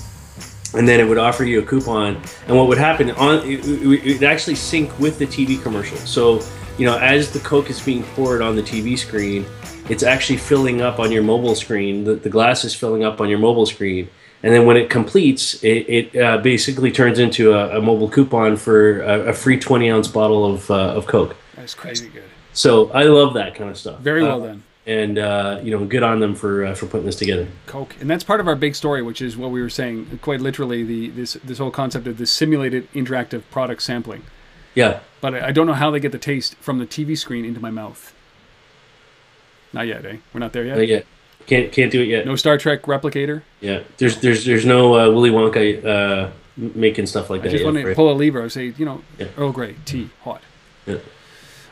and 0.73 0.87
then 0.87 0.99
it 0.99 1.07
would 1.07 1.17
offer 1.17 1.43
you 1.43 1.59
a 1.59 1.65
coupon. 1.65 2.21
And 2.47 2.57
what 2.57 2.67
would 2.67 2.77
happen 2.77 3.11
on 3.11 3.39
it, 3.47 3.65
it, 3.65 4.21
it 4.21 4.23
actually 4.23 4.55
sync 4.55 4.97
with 4.99 5.19
the 5.19 5.25
tv 5.25 5.61
commercial. 5.61 5.97
So 5.97 6.41
you 6.77 6.85
know 6.85 6.97
as 6.97 7.31
the 7.31 7.39
coke 7.39 7.69
is 7.69 7.81
being 7.81 8.03
poured 8.03 8.41
on 8.41 8.55
the 8.55 8.63
tv 8.63 8.97
screen 8.97 9.45
it's 9.89 10.03
actually 10.03 10.37
filling 10.37 10.81
up 10.81 10.99
on 10.99 11.11
your 11.11 11.23
mobile 11.23 11.55
screen. 11.55 12.03
The, 12.03 12.13
the 12.15 12.29
glass 12.29 12.63
is 12.63 12.75
filling 12.75 13.03
up 13.03 13.19
on 13.19 13.27
your 13.27 13.39
mobile 13.39 13.65
screen. 13.65 14.07
And 14.43 14.53
then 14.53 14.65
when 14.65 14.77
it 14.77 14.89
completes 14.89 15.61
it, 15.63 15.89
it 15.89 16.15
uh, 16.15 16.37
basically 16.37 16.91
turns 16.91 17.19
into 17.19 17.53
a, 17.53 17.79
a 17.79 17.81
mobile 17.81 18.07
coupon 18.07 18.55
for 18.55 19.01
a, 19.01 19.29
a 19.29 19.33
free 19.33 19.59
20 19.59 19.89
ounce 19.89 20.07
bottle 20.07 20.45
of, 20.45 20.69
uh, 20.71 20.93
of 20.93 21.07
coke. 21.07 21.35
That's 21.55 21.73
crazy 21.73 22.07
good. 22.07 22.23
so 22.53 22.89
i 22.91 23.03
love 23.03 23.33
that 23.33 23.55
kind 23.55 23.69
of 23.69 23.77
stuff. 23.77 23.99
Very 23.99 24.23
well 24.23 24.43
Uh, 24.43 24.47
done. 24.47 24.63
And 24.89 25.19
uh, 25.19 25.59
you 25.63 25.71
know 25.71 25.85
good 25.85 26.01
on 26.03 26.19
them 26.19 26.33
for 26.35 26.65
uh, 26.65 26.73
for 26.73 26.87
putting 26.87 27.05
this 27.05 27.15
together 27.15 27.47
Coke, 27.67 27.95
and 28.01 28.09
that's 28.09 28.23
part 28.23 28.39
of 28.39 28.47
our 28.47 28.55
big 28.55 28.75
story, 28.75 29.01
which 29.01 29.21
is 29.21 29.37
what 29.37 29.51
we 29.51 29.61
were 29.61 29.69
saying. 29.69 30.19
Quite 30.21 30.41
literally, 30.41 30.83
the 30.83 31.09
this 31.09 31.33
this 31.43 31.59
whole 31.59 31.71
concept 31.71 32.07
of 32.07 32.17
this 32.17 32.31
simulated 32.31 32.91
interactive 32.93 33.43
product 33.51 33.83
sampling. 33.83 34.23
yeah 34.73 34.99
But 35.21 35.35
I 35.35 35.47
I 35.47 35.51
don't 35.51 35.67
know 35.67 35.73
how 35.73 35.91
they 35.91 35.99
get 35.99 36.11
the 36.11 36.17
taste 36.17 36.55
from 36.55 36.79
the 36.79 36.87
TV 36.87 37.17
screen 37.17 37.45
into 37.45 37.59
my 37.59 37.69
mouth. 37.71 38.13
Not 39.71 39.85
yet, 39.85 40.03
eh? 40.05 40.17
We're 40.33 40.39
not 40.39 40.53
there 40.53 40.65
yet. 40.65 40.77
not 40.77 40.87
yet 40.87 41.05
can't 41.45 41.71
can't 41.71 41.91
do 41.91 42.01
it 42.01 42.07
yet 42.07 42.25
No 42.25 42.35
Star 42.35 42.57
Trek 42.57 42.83
replicator. 42.83 43.43
Yeah, 43.61 43.83
there's 43.97 44.19
there's 44.21 44.45
there's 44.45 44.65
no 44.65 44.95
uh, 44.99 45.09
Willy 45.11 45.29
Wonka 45.29 45.85
uh, 45.85 46.31
making 46.57 47.05
stuff 47.05 47.29
like 47.29 47.41
I 47.41 47.43
that. 47.45 47.51
just 47.51 47.63
want 47.65 47.77
to 47.77 47.95
pull 47.95 48.11
a 48.11 48.13
lever. 48.13 48.43
I 48.43 48.47
say, 48.49 48.73
you 48.77 48.85
know, 48.85 49.01
Yeah. 49.17 49.27
Earl 49.37 49.51
Grey 49.51 49.75
tea, 49.85 50.09
hot. 50.23 50.41
Yeah. 50.85 50.97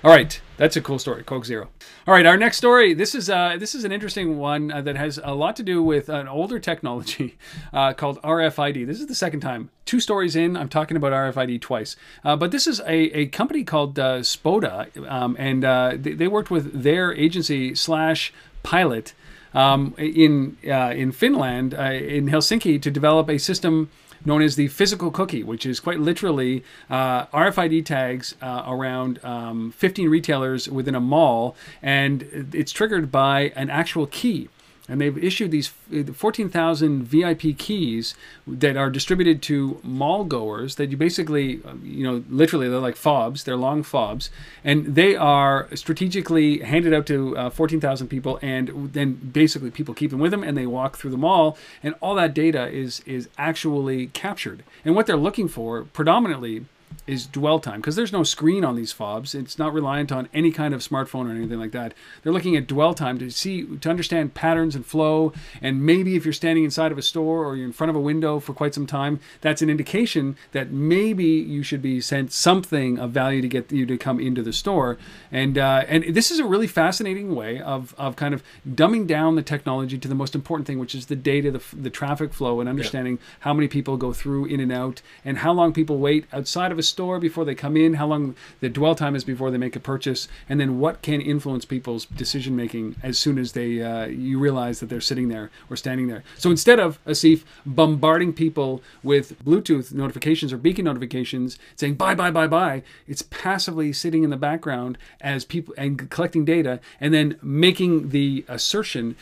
All 0.04 0.12
right, 0.12 0.40
that's 0.58 0.76
a 0.76 0.82
cool 0.82 1.00
story. 1.00 1.24
Coke 1.24 1.44
Zero. 1.44 1.70
All 2.06 2.14
right, 2.14 2.26
our 2.26 2.38
next 2.38 2.58
story. 2.58 2.94
This 2.94 3.16
is 3.16 3.32
uh, 3.32 3.58
this 3.58 3.74
is 3.74 3.84
an 3.84 3.92
interesting 3.92 4.38
one 4.38 4.72
uh, 4.72 4.80
that 4.82 4.96
has 4.96 5.20
a 5.24 5.34
lot 5.34 5.56
to 5.56 5.64
do 5.64 5.82
with 5.82 6.08
an 6.08 6.28
older 6.28 6.60
technology 6.60 7.36
uh, 7.74 7.94
called 7.94 8.22
RFID. 8.22 8.86
This 8.86 9.00
is 9.00 9.08
the 9.08 9.16
second 9.16 9.40
time, 9.40 9.72
two 9.86 10.00
stories 10.00 10.36
in, 10.36 10.56
I'm 10.56 10.70
talking 10.70 10.98
about 10.98 11.14
RFID 11.14 11.62
twice. 11.62 11.96
Uh, 12.24 12.36
but 12.36 12.52
this 12.52 12.68
is 12.68 12.80
a, 12.82 12.94
a 13.18 13.26
company 13.28 13.64
called 13.64 13.98
uh, 13.98 14.20
Spoda, 14.20 14.96
um, 15.10 15.36
and 15.40 15.66
uh, 15.66 15.94
they, 15.96 16.14
they 16.14 16.28
worked 16.28 16.52
with 16.52 16.84
their 16.84 17.12
agency 17.16 17.74
slash 17.74 18.32
pilot 18.62 19.16
um, 19.56 19.96
in 19.98 20.58
uh, 20.68 20.94
in 20.96 21.12
Finland, 21.12 21.74
in 21.74 22.28
Helsinki, 22.28 22.80
to 22.80 22.92
develop 22.92 23.30
a 23.30 23.40
system 23.40 23.90
known 24.26 24.42
as 24.42 24.56
the 24.56 24.68
physical 24.68 25.12
cookie, 25.12 25.44
which 25.44 25.66
is 25.66 25.80
quite 25.80 26.00
literally 26.00 26.64
uh, 26.90 27.26
RFID 27.28 27.86
tags 27.86 28.36
uh, 28.42 28.64
around 28.68 29.24
um, 29.24 29.72
15 29.72 30.10
retailers 30.10 30.70
within 30.70 30.96
a 30.96 31.00
mall, 31.00 31.56
and 31.82 32.50
it's 32.54 32.72
triggered 32.72 33.12
by 33.12 33.52
an 33.56 33.70
actual 33.70 34.08
key. 34.08 34.50
And 34.90 35.02
they've 35.02 35.18
issued 35.22 35.52
these 35.52 35.68
14,000 35.68 37.04
VIP 37.04 37.58
keys 37.58 38.16
that 38.48 38.78
are 38.78 38.90
distributed 38.90 39.42
to 39.44 39.80
mall 39.84 40.24
goers 40.24 40.76
that 40.76 40.92
you 40.92 40.98
basically, 40.98 41.62
uh, 41.66 41.74
you 41.84 42.04
know, 42.04 42.24
literally 42.30 42.70
they're 42.70 42.80
like 42.80 42.96
fobs, 42.96 43.44
they're 43.44 43.58
long 43.58 43.84
fobs, 43.84 44.30
and 44.64 44.96
they 44.96 45.16
are 45.16 45.68
strategically 45.76 46.60
handed 46.60 46.94
out 46.94 47.06
to 47.08 47.38
uh, 47.38 47.50
14,000 47.50 48.08
people, 48.08 48.40
and 48.42 48.94
then 48.94 49.14
basically 49.14 49.72
people 49.72 49.94
keep 49.94 50.12
them 50.12 50.20
with 50.20 50.32
them 50.32 50.44
and 50.44 50.58
they 50.58 50.66
walk 50.66 50.98
through 50.98 51.12
the 51.12 51.18
mall, 51.18 51.58
and 51.84 51.94
all 52.00 52.16
that 52.16 52.34
data 52.34 52.68
is 52.68 53.02
is 53.06 53.28
actually 53.38 54.08
captured. 54.08 54.64
And 54.86 54.96
what 54.96 55.06
they're 55.06 55.18
looking 55.18 55.48
for 55.48 55.84
predominantly 55.84 56.66
is 57.08 57.26
dwell 57.26 57.60
time 57.60 57.80
because 57.80 57.96
there's 57.96 58.12
no 58.12 58.24
screen 58.24 58.66
on 58.66 58.76
these 58.76 58.92
fobs. 58.92 59.34
It's 59.34 59.58
not 59.58 59.74
reliant 59.74 60.12
on 60.12 60.28
any 60.34 60.52
kind 60.52 60.74
of 60.74 60.82
smartphone 60.82 61.28
or 61.28 61.32
anything 61.32 61.60
like 61.60 61.72
that. 61.72 61.94
They're 62.22 62.34
looking 62.34 62.56
at 62.58 62.68
dwell 62.68 62.94
time 62.94 63.18
to 63.20 63.30
see 63.32 63.66
to 63.78 63.90
understand 63.90 64.34
patterns 64.34 64.76
and 64.76 64.86
flow. 64.86 65.32
And 65.62 65.86
maybe 65.86 66.16
if 66.16 66.26
you're 66.26 66.34
standing 66.34 66.66
inside 66.66 66.92
of 66.92 66.98
a 66.98 67.02
store 67.02 67.46
or 67.46 67.56
you're 67.56 67.66
in 67.66 67.72
front 67.72 67.90
of 67.90 67.96
a 67.96 68.02
window 68.02 68.40
for 68.40 68.54
quite 68.54 68.74
some 68.74 68.86
time, 68.86 69.20
that's 69.42 69.62
an 69.62 69.70
indication 69.70 70.36
that 70.52 70.72
maybe 70.72 71.26
you 71.26 71.64
should 71.64 71.82
be 71.82 72.02
sent 72.02 72.32
something 72.32 73.00
of 73.00 73.12
value 73.12 73.42
to 73.42 73.48
get 73.48 73.72
you 73.72 73.86
to 73.86 73.98
come 73.98 74.20
into 74.20 74.44
the 74.44 74.54
store. 74.54 74.98
And 75.32 75.58
uh, 75.58 75.86
and 75.88 76.04
this 76.14 76.30
is 76.30 76.40
a 76.40 76.46
really 76.46 76.68
fascinating 76.68 77.36
way 77.36 77.62
of 77.62 77.96
of 77.98 78.18
kind 78.18 78.34
of 78.34 78.44
dumbing 78.70 79.08
down 79.08 79.36
the 79.36 79.44
technology 79.44 79.98
to 79.98 80.08
the 80.08 80.16
most 80.16 80.36
important 80.36 80.68
thing, 80.68 80.78
which 80.78 80.94
is 80.94 81.06
the 81.06 81.16
data, 81.16 81.52
the, 81.52 81.64
the 81.74 81.90
traffic 81.90 82.34
flow, 82.34 82.60
and 82.60 82.68
understanding 82.68 83.20
how 83.42 83.54
many 83.54 83.68
people 83.68 83.96
go 83.96 84.12
through 84.12 84.46
in 84.46 84.60
and 84.60 84.72
out 84.72 85.02
and 85.24 85.40
how 85.40 85.54
long 85.54 85.72
people 85.72 85.98
wait 85.98 86.26
outside 86.34 86.72
of 86.72 86.77
a 86.80 86.84
store 86.84 87.08
store 87.08 87.20
before 87.20 87.46
they 87.46 87.56
come 87.56 87.78
in, 87.78 87.94
how 87.94 88.06
long 88.06 88.36
the 88.60 88.68
dwell 88.70 88.94
time 88.94 89.16
is 89.16 89.24
before 89.24 89.50
they 89.50 89.58
make 89.58 89.76
a 89.76 89.80
purchase, 89.80 90.28
and 90.50 90.60
then 90.60 90.78
what 90.80 91.02
can 91.02 91.22
influence 91.22 91.64
people's 91.64 92.06
decision 92.06 92.54
making 92.56 92.96
as 93.02 93.18
soon 93.18 93.38
as 93.38 93.54
they 93.54 93.82
uh, 93.82 94.06
you 94.08 94.38
realize 94.38 94.80
that 94.80 94.88
they're 94.88 95.00
sitting 95.00 95.30
there 95.30 95.50
or 95.70 95.78
standing 95.78 96.08
there. 96.08 96.24
So 96.38 96.52
instead 96.52 96.80
of 96.80 97.00
Asif 97.06 97.44
bombarding 97.66 98.34
people 98.34 98.82
with 99.04 99.42
Bluetooth 99.44 99.94
notifications 99.94 100.52
or 100.52 100.58
beacon 100.58 100.86
notifications 100.86 101.58
saying 101.76 101.96
bye 101.96 102.16
bye 102.16 102.32
bye 102.32 102.48
bye, 102.48 102.84
it's 103.08 103.22
passively 103.22 103.94
sitting 103.94 104.24
in 104.24 104.30
the 104.30 104.38
background 104.38 104.98
as 105.22 105.46
people 105.46 105.74
and 105.78 106.10
collecting 106.10 106.44
data 106.44 106.80
and 107.00 107.14
then 107.14 107.38
making 107.42 108.10
the 108.10 108.44
assertion 108.48 109.16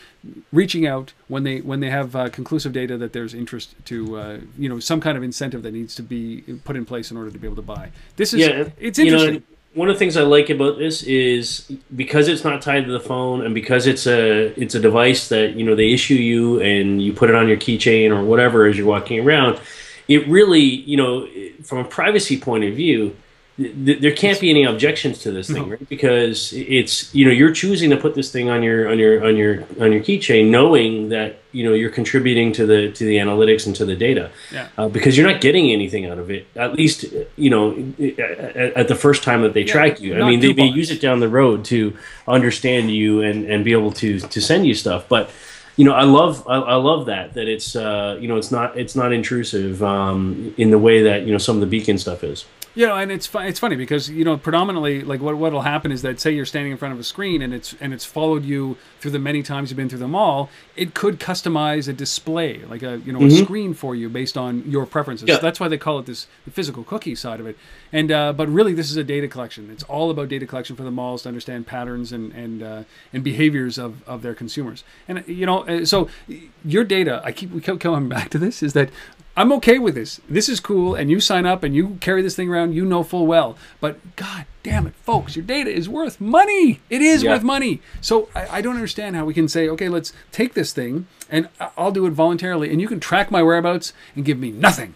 reaching 0.52 0.88
out 0.88 1.13
when 1.28 1.44
they 1.44 1.62
when 1.62 1.80
they 1.80 1.89
have 1.89 2.15
uh, 2.15 2.30
conclusive 2.30 2.74
data 2.74 2.98
that 2.98 3.13
there's 3.13 3.34
interest 3.34 3.76
to 3.86 4.18
uh, 4.18 4.39
you 4.58 4.70
know 4.70 4.80
some 4.80 5.00
kind 5.00 5.18
of 5.18 5.24
incentive 5.24 5.62
that 5.63 5.74
needs 5.74 5.96
to 5.96 6.04
be 6.04 6.41
put 6.63 6.76
in 6.76 6.86
place 6.86 7.12
in 7.12 7.18
order 7.18 7.32
to 7.32 7.39
be 7.45 7.53
able 7.53 7.62
to 7.62 7.79
buy. 7.79 7.91
This 8.15 8.34
is 8.34 8.39
Yeah, 8.39 8.69
it's 8.79 8.97
you 8.99 9.12
know, 9.12 9.17
interesting. 9.17 9.43
one 9.73 9.89
of 9.89 9.95
the 9.95 9.99
things 9.99 10.17
I 10.17 10.23
like 10.23 10.49
about 10.49 10.77
this 10.77 11.03
is 11.03 11.71
because 11.95 12.27
it's 12.27 12.43
not 12.43 12.62
tied 12.62 12.86
to 12.86 12.91
the 12.91 12.99
phone 12.99 13.45
and 13.45 13.53
because 13.53 13.88
it's 13.88 14.08
a 14.08 14.47
it's 14.60 14.75
a 14.75 14.79
device 14.79 15.29
that 15.29 15.55
you 15.55 15.63
know 15.65 15.75
they 15.75 15.91
issue 15.91 16.15
you 16.15 16.62
and 16.62 17.01
you 17.01 17.13
put 17.13 17.29
it 17.29 17.36
on 17.36 17.47
your 17.47 17.58
keychain 17.58 18.12
or 18.12 18.23
whatever 18.23 18.65
as 18.65 18.77
you're 18.77 18.88
walking 18.88 19.19
around. 19.19 19.60
It 20.08 20.27
really, 20.27 20.62
you 20.62 20.97
know, 20.97 21.27
from 21.63 21.79
a 21.79 21.84
privacy 21.84 22.39
point 22.39 22.63
of 22.63 22.75
view, 22.75 23.15
th- 23.58 24.02
there 24.02 24.12
can't 24.12 24.39
be 24.39 24.50
any 24.50 24.63
objections 24.63 25.20
to 25.20 25.32
this 25.32 25.50
thing, 25.50 25.70
right? 25.70 25.89
Because 25.89 26.52
it's 26.54 27.13
you 27.15 27.26
know 27.26 27.32
you're 27.32 27.52
choosing 27.52 27.89
to 27.89 27.98
put 27.98 28.15
this 28.15 28.32
thing 28.32 28.50
on 28.50 28.63
your 28.63 28.89
on 28.89 29.00
your 29.00 29.26
on 29.26 29.38
your 29.38 29.63
on 29.80 29.91
your 29.91 30.02
keychain, 30.02 30.50
knowing 30.50 31.10
that 31.10 31.39
you 31.52 31.63
know 31.63 31.74
you're 31.74 31.89
contributing 31.89 32.52
to 32.54 32.65
the 32.65 32.91
to 32.91 33.06
the 33.06 33.18
analytics 33.18 33.65
and 33.65 33.76
to 33.78 33.86
the 33.86 33.96
data, 33.96 34.30
Yeah. 34.52 34.68
uh, 34.78 34.89
because 34.89 35.18
you're 35.18 35.30
not 35.30 35.41
getting 35.41 35.72
anything 35.72 36.06
out 36.06 36.20
of 36.20 36.30
it. 36.30 36.48
At 36.56 36.74
least 36.74 37.06
you 37.38 37.50
know 37.50 37.72
at, 38.00 38.58
at 38.82 38.88
the 38.88 38.96
first 38.96 39.24
time 39.24 39.41
that 39.44 39.54
they 39.54 39.63
track 39.63 40.02
you. 40.02 40.20
I 40.22 40.30
mean, 40.30 40.39
they 40.39 40.54
may 40.54 40.68
use 40.68 40.91
it 40.91 41.00
down 41.02 41.20
the 41.20 41.30
road 41.30 41.65
to 41.65 41.96
understand 42.28 42.91
you 42.91 43.22
and 43.22 43.46
and 43.46 43.63
be 43.63 43.72
able 43.72 43.91
to 43.94 44.20
to 44.20 44.41
send 44.41 44.65
you 44.68 44.74
stuff, 44.74 45.08
but. 45.10 45.30
You 45.78 45.84
know, 45.84 45.91
I 45.91 46.04
love 46.04 46.48
I, 46.48 46.56
I 46.56 46.76
love 46.76 47.08
that 47.08 47.34
that 47.34 47.50
it's 47.50 47.76
uh, 47.76 48.18
you 48.22 48.30
know 48.30 48.38
it's 48.38 48.50
not 48.50 48.78
it's 48.78 48.96
not 48.96 49.12
intrusive 49.12 49.84
um, 49.84 50.54
in 50.56 50.72
the 50.72 50.80
way 50.80 51.04
that 51.04 51.24
you 51.26 51.34
know 51.34 51.38
some 51.38 51.58
of 51.58 51.60
the 51.60 51.68
beacon 51.68 51.98
stuff 51.98 52.24
is. 52.24 52.46
You 52.76 52.86
know, 52.88 52.98
and 52.98 53.10
it's 53.10 53.26
fu- 53.26 53.40
it's 53.40 53.60
funny 53.60 53.78
because 53.78 54.10
you 54.10 54.26
know 54.26 54.36
predominantly 54.36 55.02
like 55.02 55.22
what 55.22 55.38
what'll 55.38 55.62
happen 55.62 55.94
is 55.94 56.02
that 56.02 56.20
say 56.20 56.32
you're 56.32 56.46
standing 56.46 56.74
in 56.74 56.78
front 56.78 56.94
of 56.94 57.00
a 57.00 57.04
screen 57.04 57.42
and 57.42 57.54
it's 57.54 57.74
and 57.80 57.94
it's 57.94 58.04
followed 58.04 58.44
you 58.44 58.78
through 59.00 59.12
the 59.12 59.20
many 59.20 59.42
times 59.42 59.70
you've 59.70 59.78
been 59.78 59.88
through 59.88 60.00
the 60.00 60.08
mall. 60.10 60.50
It 60.76 60.94
could 60.94 61.20
customize 61.20 61.88
a 61.88 61.94
display 61.94 62.60
like 62.66 62.84
a 62.84 62.98
you 63.06 63.14
know 63.14 63.26
a 63.26 63.32
screen 63.32 63.74
for 63.74 63.96
you 63.96 64.10
based 64.10 64.38
on 64.38 64.70
your 64.70 64.86
preferences. 64.86 65.30
Yeah. 65.30 65.36
So 65.36 65.42
that's 65.42 65.60
why 65.60 65.70
they 65.70 65.78
call 65.78 66.00
it 66.00 66.06
this 66.06 66.28
the 66.44 66.52
physical 66.52 66.84
cookie 66.84 67.16
side 67.16 67.40
of 67.40 67.48
it. 67.48 67.58
And 67.94 68.12
uh, 68.12 68.34
but 68.34 68.50
really 68.50 68.74
this 68.74 68.92
is 68.92 68.98
a 68.98 69.06
data 69.06 69.30
collection. 69.30 69.70
It's 69.72 69.84
all 69.84 70.12
about 70.12 70.28
data 70.28 70.46
collection 70.46 70.76
for 70.76 70.84
the 70.84 70.92
malls 70.92 71.24
to 71.24 71.30
understand 71.30 71.68
patterns 71.68 72.12
and 72.12 72.34
and 72.34 72.62
uh, 72.62 72.84
and 73.14 73.24
behaviors 73.24 73.78
of 73.78 74.04
of 74.06 74.22
their 74.22 74.36
consumers. 74.36 74.84
And 75.08 75.24
you 75.28 75.46
know 75.46 75.66
uh, 75.66 75.86
so 75.86 76.10
your 76.66 76.84
data. 76.84 77.22
I 77.24 77.32
keep 77.32 77.52
we 77.52 77.62
keep 77.62 77.80
coming 77.80 78.10
back 78.10 78.30
to 78.32 78.38
this 78.38 78.62
is 78.62 78.74
that 78.74 78.90
I'm 79.38 79.52
okay 79.54 79.80
with 79.80 79.95
this. 79.95 80.21
This 80.30 80.48
is 80.48 80.60
cool, 80.62 80.95
and 80.95 81.12
you 81.12 81.19
sign 81.19 81.45
up 81.45 81.62
and 81.63 81.76
you 81.76 81.98
carry 82.00 82.21
this 82.21 82.36
thing 82.36 82.50
around. 82.50 82.74
You 82.74 82.86
know 82.86 83.04
full 83.04 83.28
well, 83.28 83.58
but 83.82 83.98
God 84.15 84.45
damn 84.63 84.88
it, 84.88 84.95
folks, 84.95 85.36
your 85.36 85.43
data 85.45 85.69
is 85.69 85.89
worth 85.89 86.21
money. 86.21 86.80
It 86.89 87.02
is 87.02 87.21
Yeah. 87.21 87.32
worth 87.34 87.43
money. 87.43 87.82
So 88.02 88.30
I, 88.34 88.48
I 88.58 88.62
don't 88.62 88.76
understand 88.76 89.15
how 89.15 89.26
we 89.26 89.34
can 89.34 89.48
say, 89.50 89.67
okay, 89.69 89.89
let's 89.89 90.13
take 90.32 90.54
this 90.54 90.71
thing 90.71 91.08
and 91.30 91.50
I'll 91.78 91.91
do 91.91 92.06
it 92.06 92.12
voluntarily, 92.12 92.71
and 92.71 92.80
you 92.80 92.88
can 92.88 93.00
track 93.00 93.30
my 93.30 93.43
whereabouts 93.43 93.91
and 94.15 94.24
give 94.24 94.39
me 94.39 94.52
nothing, 94.52 94.93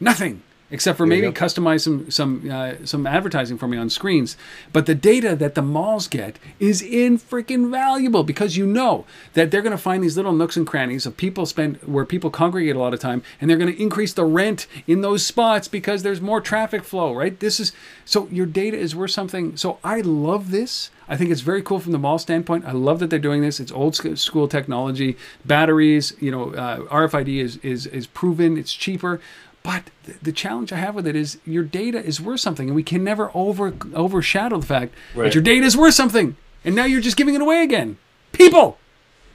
nothing. 0.00 0.42
Except 0.72 0.96
for 0.96 1.06
maybe 1.06 1.30
customize 1.32 1.82
some 1.82 2.10
some 2.10 2.50
uh, 2.50 2.72
some 2.84 3.06
advertising 3.06 3.58
for 3.58 3.68
me 3.68 3.76
on 3.76 3.90
screens, 3.90 4.38
but 4.72 4.86
the 4.86 4.94
data 4.94 5.36
that 5.36 5.54
the 5.54 5.60
malls 5.60 6.08
get 6.08 6.38
is 6.58 6.80
in 6.80 7.18
freaking 7.18 7.70
valuable 7.70 8.24
because 8.24 8.56
you 8.56 8.66
know 8.66 9.04
that 9.34 9.50
they're 9.50 9.60
going 9.60 9.76
to 9.76 9.78
find 9.78 10.02
these 10.02 10.16
little 10.16 10.32
nooks 10.32 10.56
and 10.56 10.66
crannies 10.66 11.04
of 11.04 11.18
people 11.18 11.44
spend 11.44 11.76
where 11.82 12.06
people 12.06 12.30
congregate 12.30 12.74
a 12.74 12.78
lot 12.78 12.94
of 12.94 13.00
time, 13.00 13.22
and 13.38 13.50
they're 13.50 13.58
going 13.58 13.70
to 13.70 13.82
increase 13.82 14.14
the 14.14 14.24
rent 14.24 14.66
in 14.86 15.02
those 15.02 15.24
spots 15.24 15.68
because 15.68 16.02
there's 16.02 16.22
more 16.22 16.40
traffic 16.40 16.84
flow. 16.84 17.12
Right? 17.12 17.38
This 17.38 17.60
is 17.60 17.72
so 18.06 18.26
your 18.32 18.46
data 18.46 18.78
is 18.78 18.96
worth 18.96 19.10
something. 19.10 19.58
So 19.58 19.78
I 19.84 20.00
love 20.00 20.50
this. 20.50 20.90
I 21.06 21.16
think 21.18 21.30
it's 21.30 21.42
very 21.42 21.60
cool 21.60 21.80
from 21.80 21.92
the 21.92 21.98
mall 21.98 22.18
standpoint. 22.18 22.64
I 22.64 22.72
love 22.72 22.98
that 23.00 23.10
they're 23.10 23.18
doing 23.18 23.42
this. 23.42 23.60
It's 23.60 23.72
old 23.72 23.94
school 23.94 24.48
technology, 24.48 25.18
batteries. 25.44 26.14
You 26.18 26.30
know, 26.30 26.54
uh, 26.54 26.78
RFID 26.86 27.38
is 27.38 27.56
is 27.58 27.86
is 27.86 28.06
proven. 28.06 28.56
It's 28.56 28.72
cheaper. 28.72 29.20
But 29.62 29.84
the 30.22 30.32
challenge 30.32 30.72
I 30.72 30.76
have 30.76 30.94
with 30.94 31.06
it 31.06 31.14
is 31.14 31.38
your 31.46 31.62
data 31.62 32.02
is 32.04 32.20
worth 32.20 32.40
something, 32.40 32.68
and 32.68 32.74
we 32.74 32.82
can 32.82 33.04
never 33.04 33.30
over 33.34 33.72
overshadow 33.94 34.58
the 34.58 34.66
fact 34.66 34.94
Right. 35.14 35.24
that 35.24 35.34
your 35.34 35.42
data 35.42 35.64
is 35.64 35.76
worth 35.76 35.94
something, 35.94 36.36
and 36.64 36.74
now 36.74 36.84
you're 36.84 37.00
just 37.00 37.16
giving 37.16 37.34
it 37.34 37.40
away 37.40 37.62
again. 37.62 37.96
People, 38.32 38.78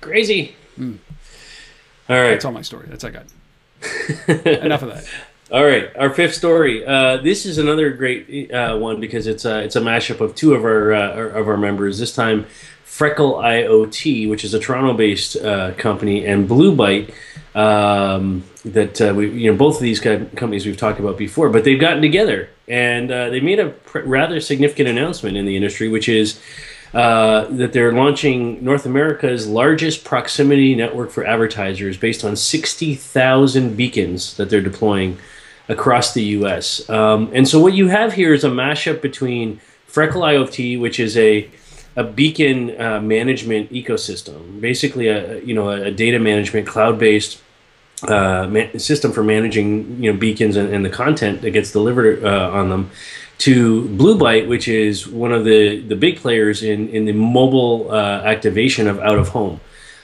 Crazy. 0.02 0.56
All 0.80 0.86
right. 2.10 2.32
that's 2.32 2.46
all 2.46 2.52
my 2.52 2.62
story. 2.62 2.88
That's 2.90 3.04
all 3.04 3.12
I 3.12 3.13
got. 3.13 4.46
Enough 4.63 4.82
of 4.84 4.90
that. 4.90 5.06
All 5.50 5.63
right, 5.63 5.90
our 5.98 6.10
fifth 6.10 6.36
story. 6.36 6.86
Uh, 6.86 7.18
this 7.18 7.46
is 7.46 7.58
another 7.58 7.92
great 7.92 8.52
uh, 8.52 8.76
one 8.78 9.00
because 9.00 9.28
it's 9.28 9.46
a, 9.46 9.63
it's 9.63 9.78
a 9.78 9.82
mashup 9.82 10.20
of 10.20 10.36
two 10.36 10.54
of 10.54 10.66
our, 10.66 10.94
uh, 10.94 11.12
of 11.40 11.48
our 11.48 11.56
members. 11.56 12.00
This 12.00 12.13
time, 12.13 12.46
Freckle 12.84 13.36
IoT, 13.36 14.30
which 14.30 14.44
is 14.44 14.54
a 14.54 14.60
Toronto-based 14.60 15.38
uh, 15.38 15.72
company, 15.76 16.26
and 16.26 16.48
Blue 16.50 16.76
Bite. 16.76 17.13
Um, 17.58 18.43
that 18.65 19.02
uh, 19.02 19.15
we, 19.15 19.32
you 19.32 19.52
know, 19.52 19.58
both 19.58 19.78
of 19.78 19.82
these 19.82 20.00
companies 20.00 20.67
we've 20.67 20.78
talked 20.78 21.00
about 21.00 21.17
before, 21.17 21.50
but 21.50 21.63
they've 21.63 21.80
gotten 21.80 22.04
together 22.04 22.50
and 22.67 23.10
uh, 23.12 23.32
they 23.32 23.39
made 23.39 23.60
a 23.60 23.70
pr- 23.70 24.02
rather 24.02 24.39
significant 24.39 24.88
announcement 24.88 25.38
in 25.38 25.48
the 25.48 25.56
industry, 25.56 25.89
which 25.89 26.08
is 26.08 26.39
uh, 26.93 27.46
that 27.46 27.74
they're 27.74 27.91
launching 27.91 28.63
North 28.63 28.86
America's 28.86 29.48
largest 29.48 30.04
proximity 30.04 30.76
network 30.76 31.10
for 31.10 31.26
advertisers 31.26 31.98
based 31.98 32.24
on 32.24 32.36
60,000 32.36 33.76
beacons 33.76 34.38
that 34.38 34.52
they're 34.52 34.62
deploying 34.62 35.17
across 35.67 36.13
the 36.13 36.24
US. 36.24 36.88
Um, 36.89 37.32
and 37.34 37.48
so 37.48 37.60
what 37.60 37.74
you 37.74 37.88
have 37.88 38.13
here 38.13 38.34
is 38.34 38.43
a 38.43 38.50
mashup 38.50 39.02
between 39.02 39.60
Freckle 39.88 40.22
IoT, 40.22 40.80
which 40.80 41.00
is 41.00 41.17
a 41.17 41.50
a 41.96 42.04
beacon 42.04 42.80
uh, 42.80 43.02
management 43.02 43.74
ecosystem, 43.74 44.62
basically 44.62 45.08
a 45.08 45.39
you 45.43 45.56
know 45.56 45.70
a 45.70 45.89
data 45.89 46.20
management 46.20 46.67
cloud-based 46.67 47.41
uh, 48.03 48.77
system 48.77 49.12
for 49.12 49.23
managing 49.23 50.01
you 50.03 50.12
know 50.12 50.17
beacons 50.17 50.55
and, 50.55 50.73
and 50.73 50.86
the 50.86 50.89
content 50.89 51.41
that 51.41 51.51
gets 51.51 51.71
delivered 51.71 52.23
uh, 52.23 52.51
on 52.51 52.69
them 52.69 52.91
to 53.39 53.88
Blue 53.89 54.17
Bite, 54.17 54.47
which 54.47 54.67
is 54.67 55.07
one 55.07 55.31
of 55.31 55.45
the, 55.45 55.81
the 55.81 55.95
big 55.95 56.17
players 56.17 56.63
in, 56.63 56.89
in 56.89 57.05
the 57.05 57.12
mobile 57.12 57.91
uh, 57.91 58.21
activation 58.23 58.88
of 58.88 58.99
out 58.99 59.19
of 59.19 59.29
home. 59.29 59.60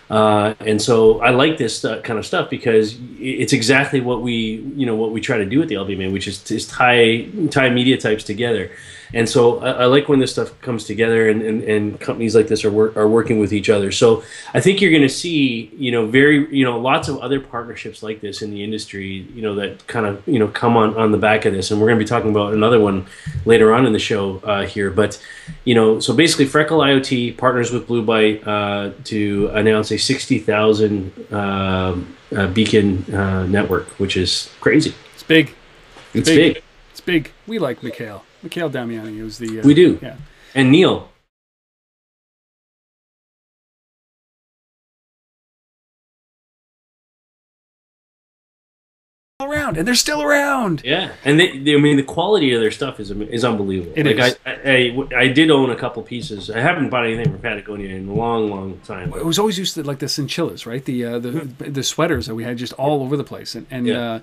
Uh, 0.10 0.54
and 0.60 0.80
so 0.80 1.20
I 1.22 1.32
like 1.32 1.58
this 1.58 1.84
uh, 1.84 2.02
kind 2.02 2.20
of 2.20 2.26
stuff 2.26 2.50
because 2.50 2.98
it's 3.18 3.54
exactly 3.54 4.02
what 4.02 4.22
we 4.22 4.34
you 4.76 4.86
know 4.86 4.96
what 4.96 5.12
we 5.12 5.22
try 5.22 5.38
to 5.38 5.46
do 5.46 5.62
at 5.62 5.70
the 5.70 5.76
LBMA, 5.76 6.12
which 6.12 6.28
is, 6.28 6.52
is 6.52 6.68
tie 6.68 7.28
tie 7.50 7.70
media 7.70 7.98
types 7.98 8.24
together. 8.24 8.70
And 9.14 9.30
so 9.30 9.60
I, 9.60 9.72
I 9.72 9.86
like 9.86 10.10
when 10.10 10.20
this 10.20 10.32
stuff 10.32 10.60
comes 10.62 10.86
together 10.86 11.30
and, 11.30 11.42
and, 11.42 11.64
and 11.64 12.00
companies 12.00 12.36
like 12.36 12.48
this 12.48 12.66
are 12.66 12.72
wor- 12.72 12.94
are 12.96 13.08
working 13.08 13.40
with 13.40 13.54
each 13.54 13.70
other. 13.70 13.92
So 13.92 14.24
I 14.54 14.60
think 14.60 14.82
you're 14.82 14.92
going 14.92 15.04
to 15.04 15.10
see 15.10 15.72
you 15.78 15.92
know 15.92 16.08
very 16.08 16.54
you 16.56 16.66
know 16.66 16.80
lots 16.80 17.08
of 17.08 17.20
other 17.20 17.40
partnerships 17.40 18.02
like 18.02 18.22
this 18.22 18.42
in 18.42 18.52
the 18.52 18.64
industry 18.64 19.28
you 19.34 19.42
know 19.42 19.56
that 19.56 19.86
kind 19.88 20.06
of 20.06 20.28
you 20.28 20.40
know 20.40 20.48
come 20.48 20.76
on 20.78 20.96
on 20.96 21.12
the 21.12 21.18
back 21.18 21.46
of 21.46 21.54
this. 21.54 21.72
And 21.72 21.80
we're 21.80 21.88
going 21.88 22.00
to 22.00 22.06
be 22.06 22.10
talking 22.10 22.32
about 22.32 22.54
another 22.54 22.80
one 22.80 23.06
later 23.46 23.74
on 23.74 23.86
in 23.86 23.94
the 23.94 24.00
show 24.00 24.40
uh, 24.40 24.66
here. 24.66 24.90
But 24.90 25.22
you 25.64 25.76
know 25.76 26.00
so 26.00 26.14
basically 26.14 26.46
Freckle 26.46 26.80
IoT 26.80 27.38
partners 27.38 27.72
with 27.72 27.88
Blue 27.88 28.04
Bite 28.04 28.46
uh, 28.48 28.92
to 29.06 29.50
announce 29.54 29.92
a 29.92 29.98
60,000 29.98 31.34
um 31.34 32.16
uh, 32.36 32.48
beacon 32.48 33.04
uh, 33.14 33.46
network, 33.46 33.88
which 34.00 34.18
is 34.18 34.50
crazy. 34.60 34.94
It's 35.14 35.24
big. 35.24 35.54
It's 36.14 36.30
big. 36.30 36.56
big. 36.56 36.64
It's 36.92 37.02
big. 37.02 37.32
We 37.48 37.60
like 37.60 37.84
Mikhail. 37.84 38.24
Mikhail 38.44 38.70
Damiani 38.70 39.24
was 39.24 39.38
the. 39.38 39.60
Uh, 39.62 39.64
We 39.64 39.74
do. 39.74 39.98
Yeah. 40.02 40.16
And 40.54 40.72
Neil, 40.72 41.10
Around 49.42 49.78
and 49.78 49.86
they're 49.86 49.96
still 49.96 50.22
around. 50.22 50.84
yeah, 50.86 51.12
and 51.26 51.38
they, 51.38 51.58
they, 51.58 51.74
I 51.76 51.78
mean 51.78 51.98
the 51.98 52.04
quality 52.04 52.54
of 52.54 52.62
their 52.62 52.72
stuff 52.72 53.00
is 53.00 53.12
is 53.12 53.44
unbelievable. 53.44 53.92
It 53.98 54.06
like 54.06 54.18
is. 54.18 54.38
I, 54.46 55.12
I, 55.18 55.24
I 55.24 55.28
did 55.28 55.52
own 55.52 55.70
a 55.70 55.76
couple 55.76 56.02
pieces. 56.04 56.50
I 56.50 56.60
haven't 56.62 56.90
bought 56.90 57.04
anything 57.06 57.30
from 57.32 57.42
Patagonia 57.42 57.90
in 57.94 58.08
a 58.08 58.14
long, 58.14 58.50
long 58.50 58.80
time. 58.86 59.12
It 59.14 59.26
was 59.26 59.40
always 59.40 59.58
used 59.58 59.74
to 59.74 59.84
like 59.84 60.00
the 60.00 60.06
chinchillas, 60.08 60.66
right? 60.66 60.86
The 60.86 61.04
uh, 61.04 61.20
the 61.20 61.32
the 61.60 61.84
sweaters 61.84 62.28
that 62.28 62.36
we 62.36 62.44
had 62.46 62.58
just 62.58 62.72
all 62.74 63.02
over 63.04 63.18
the 63.18 63.24
place, 63.26 63.54
and 63.56 63.66
and 63.70 63.88
Yeah. 63.88 64.00
uh, 64.12 64.20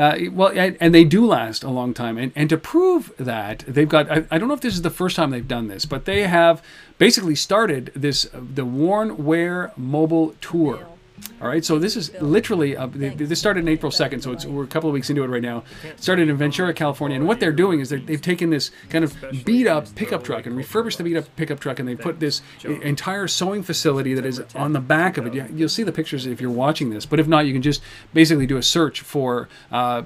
uh, 0.00 0.16
well, 0.32 0.50
and, 0.56 0.78
and 0.80 0.94
they 0.94 1.04
do 1.04 1.26
last 1.26 1.62
a 1.62 1.68
long 1.68 1.92
time. 1.92 2.16
And 2.16 2.32
and 2.34 2.48
to 2.48 2.56
prove 2.56 3.12
that, 3.18 3.58
they've 3.68 3.88
got 3.88 4.10
I, 4.10 4.24
I 4.30 4.38
don't 4.38 4.48
know 4.48 4.54
if 4.54 4.62
this 4.62 4.74
is 4.74 4.80
the 4.80 4.88
first 4.88 5.14
time 5.14 5.30
they've 5.30 5.46
done 5.46 5.68
this, 5.68 5.84
but 5.84 6.06
they 6.06 6.22
have 6.22 6.62
basically 6.96 7.34
started 7.34 7.92
this 7.94 8.24
uh, 8.32 8.40
the 8.54 8.64
Worn 8.64 9.24
Wear 9.26 9.72
Mobile 9.76 10.34
Tour. 10.40 10.86
All 11.40 11.48
right, 11.48 11.64
so 11.64 11.78
this 11.78 11.96
is 11.96 12.12
literally 12.20 12.76
uh, 12.76 12.86
they, 12.86 13.08
this 13.10 13.38
started 13.38 13.60
in 13.60 13.68
April 13.68 13.90
second, 13.90 14.20
so 14.20 14.32
it's, 14.32 14.44
we're 14.44 14.64
a 14.64 14.66
couple 14.66 14.90
of 14.90 14.94
weeks 14.94 15.08
into 15.08 15.24
it 15.24 15.28
right 15.28 15.42
now. 15.42 15.64
It 15.82 16.02
started 16.02 16.28
in 16.28 16.36
Ventura, 16.36 16.74
California, 16.74 17.16
and 17.16 17.26
what 17.26 17.40
they're 17.40 17.50
doing 17.52 17.80
is 17.80 17.88
they're, 17.88 17.98
they've 17.98 18.20
taken 18.20 18.50
this 18.50 18.70
kind 18.90 19.04
of 19.04 19.16
beat 19.44 19.66
up 19.66 19.94
pickup 19.94 20.22
truck 20.22 20.44
and 20.46 20.54
refurbished 20.56 20.98
the 20.98 21.04
beat 21.04 21.16
up 21.16 21.34
pickup 21.36 21.58
truck, 21.60 21.78
and 21.78 21.88
they 21.88 21.96
put 21.96 22.20
this 22.20 22.42
entire 22.82 23.26
sewing 23.26 23.62
facility 23.62 24.12
that 24.14 24.26
is 24.26 24.42
on 24.54 24.72
the 24.74 24.80
back 24.80 25.16
of 25.16 25.26
it. 25.26 25.34
You- 25.34 25.46
You'll 25.54 25.68
see 25.70 25.82
the 25.82 25.92
pictures 25.92 26.26
if 26.26 26.40
you're 26.40 26.50
watching 26.50 26.90
this, 26.90 27.06
but 27.06 27.18
if 27.18 27.26
not, 27.26 27.46
you 27.46 27.52
can 27.54 27.62
just 27.62 27.80
basically 28.12 28.46
do 28.46 28.56
a 28.58 28.62
search 28.62 29.00
for. 29.00 29.48
Uh, 29.72 30.02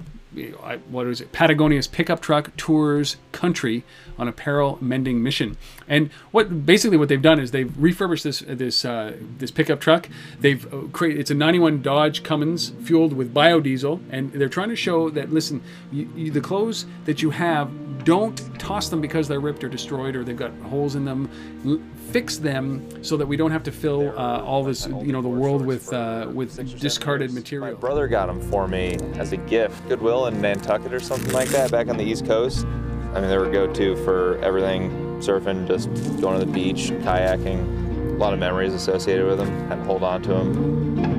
I- 0.65 0.79
what 0.91 1.07
is 1.07 1.21
it? 1.21 1.31
Patagonia's 1.31 1.87
pickup 1.87 2.21
truck 2.21 2.57
tours 2.57 3.17
country 3.31 3.85
on 4.19 4.29
apparel 4.29 4.79
mending 4.81 5.23
mission. 5.23 5.57
And 5.89 6.11
what 6.31 6.67
basically 6.67 6.97
what 6.97 7.09
they've 7.09 7.21
done 7.21 7.41
is 7.41 7.51
they've 7.51 7.73
refurbished 7.77 8.25
this 8.25 8.41
this 8.41 8.85
uh, 8.85 9.17
this 9.39 9.51
pickup 9.51 9.81
truck. 9.81 10.09
They've 10.41 10.73
uh, 10.73 10.83
created 10.93 11.21
it's 11.21 11.31
a 11.31 11.35
91 11.35 11.83
Dodge 11.83 12.23
Cummins 12.23 12.71
fueled 12.83 13.13
with 13.13 13.35
biodiesel, 13.35 14.01
and 14.11 14.33
they're 14.33 14.49
trying 14.49 14.71
to 14.71 14.77
show 14.77 15.11
that 15.11 15.33
listen, 15.33 15.63
you, 15.93 16.11
you, 16.15 16.31
the 16.31 16.41
clothes 16.41 16.87
that 17.05 17.23
you 17.23 17.31
have, 17.31 18.05
don't 18.05 18.37
toss 18.59 18.89
them 18.89 19.01
because 19.01 19.29
they're 19.29 19.41
ripped 19.41 19.65
or 19.65 19.69
destroyed 19.69 20.17
or 20.17 20.25
they've 20.25 20.37
got 20.37 20.53
holes 20.63 20.95
in 20.95 21.05
them. 21.05 21.31
L- 21.65 21.81
fix 22.11 22.37
them 22.37 23.03
so 23.03 23.17
that 23.17 23.27
we 23.27 23.37
don't 23.37 23.51
have 23.51 23.63
to 23.65 23.73
fill 23.73 24.11
uh, 24.17 24.41
all 24.43 24.63
this 24.63 24.87
you 24.87 25.13
know 25.13 25.23
the 25.23 25.29
world 25.29 25.65
with 25.65 25.93
uh, 25.93 26.29
with 26.33 26.57
discarded 26.79 27.33
material. 27.33 27.67
My 27.67 27.73
material. 27.73 27.81
brother 27.81 28.09
got 28.09 28.27
them 28.27 28.41
for 28.51 28.69
me 28.69 28.97
as 29.15 29.33
a 29.33 29.37
gift. 29.37 29.89
Goodwill 29.89 30.27
in 30.27 30.41
Nantucket 30.41 30.93
or 30.93 31.01
something 31.01 31.33
like 31.33 31.49
that 31.49 31.71
back 31.71 31.89
on 31.89 31.97
the 31.97 32.05
East 32.05 32.27
Coast. 32.27 32.67
I 33.15 33.21
mean, 33.21 33.31
they 33.31 33.39
were 33.39 33.49
go-to 33.49 33.95
for 34.05 34.39
everything, 34.43 34.91
surfing, 35.21 35.69
just 35.69 35.89
going 36.21 36.39
to 36.39 36.45
the 36.45 36.51
beach, 36.51 36.91
kayaking. 37.05 38.15
A 38.15 38.17
lot 38.17 38.33
of 38.33 38.41
memories 38.41 38.75
associated 38.75 39.27
with 39.27 39.39
them. 39.39 39.69
To 39.71 39.77
hold 39.85 40.03
on 40.03 40.23
to 40.23 40.29
them. 40.31 41.14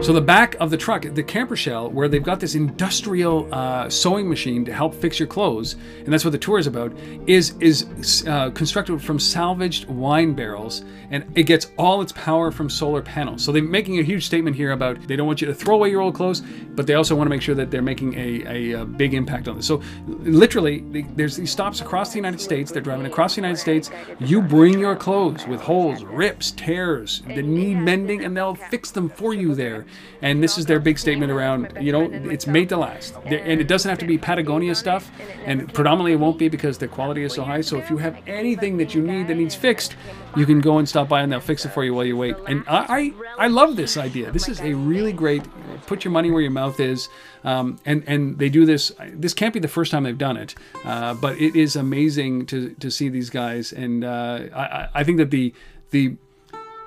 So 0.00 0.14
the 0.14 0.20
back 0.22 0.54
of 0.58 0.70
the 0.70 0.76
truck, 0.78 1.02
the 1.02 1.22
camper 1.22 1.54
shell, 1.54 1.90
where 1.90 2.08
they've 2.08 2.22
got 2.22 2.40
this 2.40 2.54
industrial 2.54 3.52
uh, 3.52 3.90
sewing 3.90 4.26
machine 4.26 4.64
to 4.64 4.72
help 4.72 4.94
fix 4.94 5.18
your 5.18 5.26
clothes, 5.26 5.76
and 5.98 6.10
that's 6.10 6.24
what 6.24 6.30
the 6.30 6.38
tour 6.38 6.58
is 6.58 6.66
about, 6.66 6.96
is 7.26 7.54
is 7.60 8.24
uh, 8.26 8.48
constructed 8.50 9.02
from 9.02 9.18
salvaged 9.18 9.86
wine 9.88 10.32
barrels, 10.32 10.82
and 11.10 11.30
it 11.34 11.42
gets 11.42 11.72
all 11.76 12.00
its 12.00 12.12
power 12.12 12.50
from 12.50 12.70
solar 12.70 13.02
panels. 13.02 13.44
So 13.44 13.52
they're 13.52 13.62
making 13.62 13.98
a 13.98 14.02
huge 14.02 14.24
statement 14.24 14.56
here 14.56 14.70
about 14.70 15.06
they 15.08 15.16
don't 15.16 15.26
want 15.26 15.42
you 15.42 15.46
to 15.48 15.54
throw 15.54 15.74
away 15.74 15.90
your 15.90 16.00
old 16.00 16.14
clothes, 16.14 16.40
but 16.70 16.86
they 16.86 16.94
also 16.94 17.14
want 17.14 17.26
to 17.26 17.30
make 17.30 17.42
sure 17.42 17.56
that 17.56 17.70
they're 17.70 17.82
making 17.82 18.14
a, 18.14 18.44
a, 18.46 18.80
a 18.82 18.84
big 18.86 19.12
impact 19.12 19.46
on 19.46 19.56
this. 19.56 19.66
So 19.66 19.82
literally, 20.06 20.78
they, 20.90 21.02
there's 21.02 21.36
these 21.36 21.50
stops 21.50 21.82
across 21.82 22.12
the 22.12 22.16
United 22.16 22.40
States. 22.40 22.70
They're 22.72 22.80
driving 22.80 23.04
across 23.04 23.34
the 23.34 23.42
United 23.42 23.58
States. 23.58 23.90
You 24.20 24.40
bring 24.40 24.78
your 24.78 24.96
clothes 24.96 25.46
with 25.46 25.60
holes, 25.60 26.02
rips, 26.04 26.52
tears 26.52 27.22
that 27.26 27.44
need 27.44 27.74
mending, 27.74 28.24
and 28.24 28.34
they'll 28.34 28.54
fix 28.54 28.90
them 28.90 29.10
for 29.10 29.34
you 29.34 29.54
there. 29.54 29.84
And 30.20 30.42
this 30.42 30.58
is 30.58 30.66
their 30.66 30.80
big 30.80 30.98
statement 30.98 31.30
around, 31.30 31.78
you 31.80 31.92
know, 31.92 32.02
it's 32.30 32.46
made 32.46 32.68
to 32.70 32.76
last. 32.76 33.14
And 33.24 33.60
it 33.60 33.68
doesn't 33.68 33.88
have 33.88 33.98
to 33.98 34.06
be 34.06 34.18
Patagonia 34.18 34.74
stuff, 34.74 35.10
and 35.44 35.72
predominantly 35.72 36.12
it 36.12 36.16
won't 36.20 36.38
be 36.38 36.48
because 36.48 36.78
the 36.78 36.88
quality 36.88 37.22
is 37.22 37.34
so 37.34 37.44
high. 37.44 37.60
So 37.60 37.76
if 37.78 37.88
you 37.88 37.98
have 37.98 38.16
anything 38.26 38.78
that 38.78 38.94
you 38.94 39.02
need 39.02 39.28
that 39.28 39.36
needs 39.36 39.54
fixed, 39.54 39.94
you 40.36 40.44
can 40.44 40.60
go 40.60 40.78
and 40.78 40.88
stop 40.88 41.08
by 41.08 41.22
and 41.22 41.30
they'll 41.30 41.40
fix 41.40 41.64
it 41.64 41.68
for 41.70 41.84
you 41.84 41.94
while 41.94 42.04
you 42.04 42.16
wait. 42.16 42.34
And 42.48 42.64
I, 42.68 43.12
I, 43.38 43.44
I 43.44 43.46
love 43.48 43.76
this 43.76 43.96
idea. 43.96 44.30
This 44.32 44.48
is 44.48 44.60
a 44.60 44.74
really 44.74 45.12
great, 45.12 45.44
put 45.86 46.04
your 46.04 46.10
money 46.12 46.30
where 46.30 46.42
your 46.42 46.50
mouth 46.50 46.80
is. 46.80 47.08
Um, 47.44 47.78
and, 47.86 48.02
and 48.08 48.38
they 48.38 48.48
do 48.48 48.66
this, 48.66 48.90
this 49.12 49.32
can't 49.34 49.54
be 49.54 49.60
the 49.60 49.68
first 49.68 49.92
time 49.92 50.02
they've 50.02 50.18
done 50.18 50.36
it, 50.36 50.56
uh, 50.84 51.14
but 51.14 51.40
it 51.40 51.54
is 51.54 51.76
amazing 51.76 52.46
to, 52.46 52.70
to 52.80 52.90
see 52.90 53.08
these 53.08 53.30
guys. 53.30 53.72
And 53.72 54.04
uh, 54.04 54.40
I, 54.54 54.88
I- 54.94 55.04
think 55.04 55.18
that 55.18 55.30
the, 55.30 55.54
the, 55.90 56.16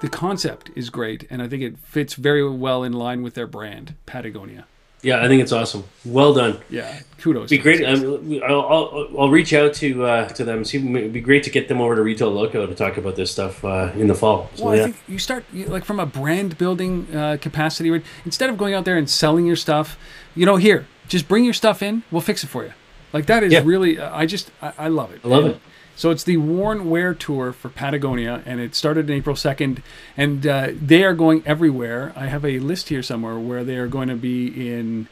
the 0.02 0.10
concept 0.10 0.70
is 0.76 0.90
great, 0.90 1.26
and 1.30 1.42
I 1.42 1.48
think 1.48 1.64
it 1.64 1.78
fits 1.80 2.16
very 2.16 2.48
well 2.48 2.84
in 2.84 2.94
line 2.94 3.22
with 3.24 3.34
their 3.34 3.48
brand, 3.48 3.96
Patagonia. 4.06 4.66
Yeah, 5.04 5.24
I 5.24 5.28
think 5.28 5.42
it's 5.42 5.52
awesome. 5.52 5.84
Well 6.06 6.32
done. 6.36 6.60
Yeah, 6.70 7.00
kudos. 7.18 7.50
Be 7.50 7.58
great. 7.58 7.84
Um, 7.84 8.40
I'll, 8.48 8.62
I'll, 8.62 9.08
I'll 9.22 9.30
reach 9.30 9.52
out 9.52 9.74
to 9.76 10.06
uh, 10.06 10.28
to 10.30 10.44
them. 10.44 10.64
See, 10.64 10.78
it'd 10.78 11.12
be 11.12 11.22
great 11.22 11.42
to 11.46 11.50
get 11.50 11.68
them 11.68 11.82
over 11.82 11.96
to 11.96 12.04
Retail 12.04 12.30
Loco 12.30 12.68
to 12.68 12.76
talk 12.76 12.98
about 12.98 13.16
this 13.16 13.32
stuff 13.32 13.66
uh, 13.66 13.92
in 13.96 14.06
the 14.06 14.14
fall. 14.14 14.52
So, 14.54 14.66
Well, 14.66 14.76
yeah. 14.76 14.82
I 14.82 14.86
think 14.86 14.98
you 15.08 15.18
start 15.18 15.44
you, 15.52 15.66
like 15.66 15.86
from 15.86 16.00
a 16.00 16.06
brand 16.06 16.56
building 16.60 17.08
uh, 17.16 17.38
capacity. 17.42 17.90
Instead 18.26 18.52
of 18.52 18.58
going 18.60 18.76
out 18.76 18.86
there 18.86 18.96
and 18.98 19.10
selling 19.10 19.48
your 19.48 19.56
stuff, 19.56 19.98
you 20.36 20.46
know, 20.46 20.58
here, 20.58 20.86
just 21.08 21.28
bring 21.28 21.46
your 21.46 21.54
stuff 21.56 21.82
in. 21.82 22.04
We'll 22.12 22.22
fix 22.22 22.44
it 22.44 22.48
for 22.48 22.64
you. 22.64 22.74
Like 23.12 23.26
that 23.26 23.42
is 23.44 23.54
Yeah. 23.54 23.64
really. 23.66 24.00
I 24.00 24.28
just 24.28 24.52
I, 24.62 24.74
I 24.78 24.88
love 24.90 25.12
it. 25.14 25.22
I 25.24 25.28
love 25.28 25.46
And 25.46 25.54
it. 25.56 25.62
So 26.02 26.10
it's 26.10 26.24
the 26.24 26.38
Worn 26.38 26.90
Wear 26.90 27.14
Tour 27.14 27.54
for 27.54 27.70
Patagonia, 27.70 28.42
and 28.48 28.60
it 28.60 28.74
started 28.74 29.08
in 29.08 29.16
April 29.16 29.36
second, 29.36 29.84
and 30.18 30.48
uh, 30.48 30.70
they 30.74 31.04
are 31.04 31.14
going 31.14 31.44
everywhere. 31.46 32.12
I 32.16 32.26
have 32.26 32.44
a 32.44 32.58
list 32.58 32.90
here 32.90 33.04
somewhere 33.04 33.38
where 33.38 33.64
they 33.64 33.76
are 33.78 33.86
going 33.86 34.08
to 34.08 34.16
be 34.16 34.48
in. 34.48 35.08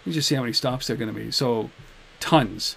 Let 0.00 0.06
me 0.06 0.12
just 0.12 0.26
see 0.26 0.34
how 0.34 0.40
many 0.40 0.52
stops 0.52 0.88
they're 0.88 0.96
going 0.96 1.14
to 1.14 1.16
be. 1.16 1.30
So, 1.30 1.70
tons. 2.18 2.74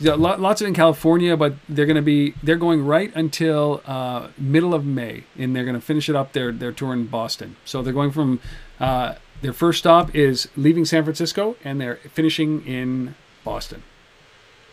Yeah, 0.00 0.14
lo- 0.14 0.36
lots 0.36 0.60
of 0.60 0.66
in 0.66 0.74
California, 0.74 1.36
but 1.36 1.54
they're 1.68 1.86
going 1.86 1.94
to 1.94 2.02
be 2.02 2.34
they're 2.42 2.56
going 2.56 2.84
right 2.84 3.14
until 3.14 3.80
uh, 3.86 4.30
middle 4.36 4.74
of 4.74 4.84
May, 4.84 5.22
and 5.38 5.54
they're 5.54 5.64
going 5.64 5.76
to 5.76 5.80
finish 5.80 6.08
it 6.08 6.16
up 6.16 6.32
their 6.32 6.50
their 6.50 6.72
tour 6.72 6.92
in 6.92 7.06
Boston. 7.06 7.54
So 7.64 7.82
they're 7.82 7.92
going 7.92 8.10
from 8.10 8.40
uh, 8.80 9.14
their 9.40 9.52
first 9.52 9.78
stop 9.78 10.12
is 10.16 10.48
leaving 10.56 10.84
San 10.84 11.04
Francisco, 11.04 11.54
and 11.62 11.80
they're 11.80 12.00
finishing 12.12 12.66
in 12.66 13.14
Boston. 13.44 13.84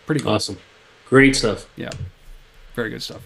Pretty 0.07 0.21
cool. 0.21 0.31
awesome. 0.31 0.57
Great 1.09 1.35
stuff. 1.35 1.67
Yeah, 1.75 1.89
very 2.75 2.89
good 2.89 3.01
stuff. 3.03 3.21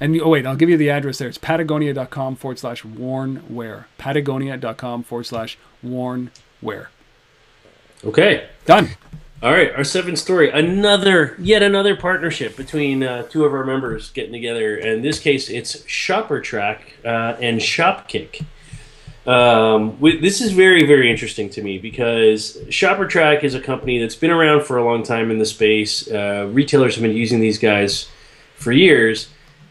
And 0.00 0.14
you- 0.14 0.22
oh 0.22 0.28
wait, 0.30 0.46
I'll 0.46 0.56
give 0.56 0.68
you 0.68 0.76
the 0.76 0.90
address 0.90 1.18
there. 1.18 1.28
It's 1.28 1.38
patagonia.com 1.38 2.36
forward 2.36 2.58
slash 2.58 2.84
worn 2.84 3.42
wear. 3.48 3.86
Patagonia.com 3.98 5.04
forward 5.04 5.24
slash 5.24 5.56
worn 5.82 6.30
wear. 6.60 6.90
Okay. 8.04 8.48
Done. 8.66 8.90
All 9.42 9.50
right, 9.52 9.74
our 9.74 9.82
seventh 9.84 10.18
story. 10.18 10.50
Another, 10.50 11.34
yet 11.40 11.62
another 11.64 11.96
partnership 11.96 12.56
between 12.56 13.02
uh, 13.02 13.24
two 13.24 13.44
of 13.44 13.52
our 13.52 13.64
members 13.64 14.10
getting 14.10 14.32
together. 14.32 14.76
In 14.76 15.02
this 15.02 15.18
case, 15.18 15.48
it's 15.50 15.78
ShopperTrak 15.78 16.78
uh, 17.04 17.36
and 17.40 17.58
Shopkick. 17.60 18.44
Um, 19.26 19.92
wi- 20.00 20.20
this 20.20 20.40
is 20.40 20.52
very, 20.52 20.84
very 20.84 21.10
interesting 21.10 21.48
to 21.50 21.62
me 21.62 21.78
because 21.78 22.56
ShopperTrak 22.68 23.44
is 23.44 23.54
a 23.54 23.60
company 23.60 23.98
that's 23.98 24.16
been 24.16 24.30
around 24.30 24.64
for 24.64 24.78
a 24.78 24.84
long 24.84 25.02
time 25.02 25.30
in 25.30 25.38
the 25.38 25.46
space. 25.46 26.10
Uh, 26.10 26.48
retailers 26.50 26.96
have 26.96 27.02
been 27.02 27.16
using 27.16 27.40
these 27.40 27.58
guys 27.58 28.08
for 28.56 28.72
years 28.72 29.28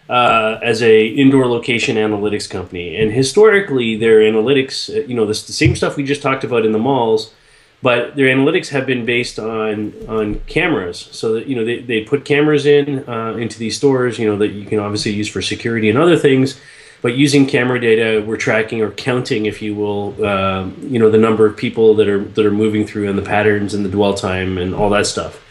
uh, 0.10 0.60
as 0.64 0.82
a 0.82 1.06
indoor 1.06 1.48
location 1.48 1.98
analytics 1.98 2.50
company, 2.50 2.96
and 2.96 3.12
historically, 3.12 3.98
their 3.98 4.20
analytics, 4.20 4.90
uh, 4.90 5.06
you 5.06 5.16
know, 5.16 5.26
this, 5.26 5.46
the 5.46 5.54
same 5.54 5.76
stuff 5.76 5.98
we 5.98 6.04
just 6.04 6.22
talked 6.22 6.44
about 6.44 6.66
in 6.66 6.72
the 6.72 6.80
malls 6.80 7.34
but 7.82 8.16
their 8.16 8.28
analytics 8.28 8.70
have 8.70 8.86
been 8.86 9.06
based 9.06 9.40
on 9.40 9.94
on 10.08 10.40
cameras. 10.42 11.10
So 11.12 11.34
that 11.34 11.48
you 11.48 11.56
know 11.56 11.66
they, 11.66 11.80
they 11.80 12.02
put 12.02 12.26
cameras 12.26 12.66
in 12.66 13.08
uh, 13.10 13.34
into 13.34 13.58
these 13.58 13.76
stores 13.76 14.20
you 14.20 14.28
know 14.28 14.38
that 14.38 14.50
you 14.50 14.66
can 14.66 14.80
obviously 14.80 15.12
use 15.14 15.28
for 15.28 15.42
security 15.42 15.90
and 15.90 15.98
other 15.98 16.18
things 16.18 16.60
but 17.02 17.16
using 17.16 17.46
camera 17.46 17.80
data 17.80 18.24
we're 18.26 18.38
tracking 18.38 18.82
or 18.82 18.92
counting 18.92 19.46
if 19.46 19.62
you 19.62 19.76
will 19.76 20.26
um, 20.26 20.76
you 20.82 21.00
know 21.00 21.10
the 21.10 21.18
number 21.18 21.46
of 21.46 21.56
people 21.58 21.96
that 21.96 22.08
are 22.08 22.24
that 22.24 22.46
are 22.46 22.52
moving 22.52 22.86
through 22.86 23.10
and 23.10 23.18
the 23.18 23.24
patterns 23.24 23.74
and 23.74 23.86
the 23.86 23.90
dwell 23.90 24.14
time 24.14 24.58
and 24.58 24.74
all 24.74 24.90
that 24.90 25.06
stuff 25.06 25.44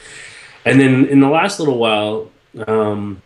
and 0.65 0.81
then 0.81 1.07
in 1.07 1.21
the 1.21 1.29
last 1.29 1.59
little 1.59 1.79
while 1.79 2.31
um, 2.67 3.23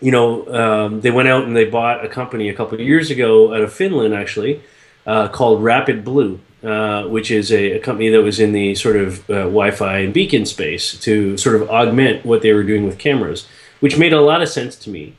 you 0.00 0.10
know 0.10 0.46
um, 0.54 1.00
they 1.00 1.10
went 1.10 1.28
out 1.28 1.44
and 1.44 1.56
they 1.56 1.64
bought 1.64 2.04
a 2.04 2.08
company 2.08 2.48
a 2.48 2.54
couple 2.54 2.74
of 2.74 2.80
years 2.80 3.10
ago 3.10 3.54
out 3.54 3.60
of 3.60 3.72
finland 3.72 4.14
actually 4.14 4.62
uh, 5.06 5.28
called 5.28 5.62
Rapid 5.62 6.04
Blue, 6.04 6.40
uh, 6.62 7.04
which 7.04 7.30
is 7.30 7.52
a, 7.52 7.72
a 7.72 7.78
company 7.80 8.08
that 8.08 8.22
was 8.22 8.40
in 8.40 8.52
the 8.52 8.74
sort 8.74 8.96
of 8.96 9.28
uh, 9.30 9.44
Wi-Fi 9.44 9.98
and 9.98 10.14
beacon 10.14 10.46
space 10.46 10.98
to 11.00 11.36
sort 11.36 11.56
of 11.60 11.68
augment 11.70 12.24
what 12.24 12.42
they 12.42 12.52
were 12.52 12.62
doing 12.62 12.86
with 12.86 12.98
cameras, 12.98 13.46
which 13.80 13.98
made 13.98 14.12
a 14.12 14.20
lot 14.20 14.42
of 14.42 14.48
sense 14.48 14.76
to 14.76 14.90
me. 14.90 15.14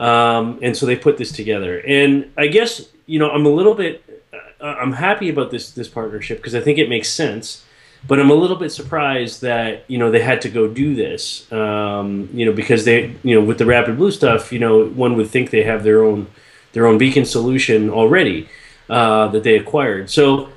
Um, 0.00 0.58
and 0.62 0.76
so 0.76 0.86
they 0.86 0.96
put 0.96 1.18
this 1.18 1.32
together, 1.32 1.80
and 1.80 2.30
I 2.36 2.48
guess 2.48 2.88
you 3.06 3.18
know 3.18 3.30
I'm 3.30 3.46
a 3.46 3.50
little 3.50 3.74
bit 3.74 4.02
uh, 4.62 4.76
I'm 4.80 4.92
happy 4.92 5.28
about 5.28 5.50
this 5.50 5.72
this 5.72 5.88
partnership 5.88 6.38
because 6.38 6.54
I 6.54 6.60
think 6.60 6.78
it 6.78 6.88
makes 6.88 7.08
sense. 7.08 7.64
But 8.06 8.18
I'm 8.18 8.30
a 8.30 8.34
little 8.34 8.56
bit 8.56 8.72
surprised 8.72 9.42
that 9.42 9.84
you 9.88 9.98
know 9.98 10.10
they 10.10 10.22
had 10.22 10.40
to 10.42 10.48
go 10.48 10.66
do 10.68 10.94
this. 10.94 11.50
Um, 11.52 12.28
you 12.32 12.46
know 12.46 12.52
because 12.52 12.84
they 12.84 13.14
you 13.22 13.34
know 13.34 13.44
with 13.44 13.58
the 13.58 13.66
Rapid 13.66 13.96
Blue 13.96 14.10
stuff, 14.10 14.52
you 14.52 14.58
know 14.58 14.86
one 14.86 15.16
would 15.16 15.28
think 15.28 15.50
they 15.50 15.64
have 15.64 15.82
their 15.82 16.04
own 16.04 16.28
their 16.72 16.86
own 16.86 16.98
beacon 16.98 17.24
solution 17.24 17.90
already 17.90 18.48
uh, 18.88 19.28
that 19.28 19.42
they 19.42 19.56
acquired. 19.56 20.10
So 20.10 20.48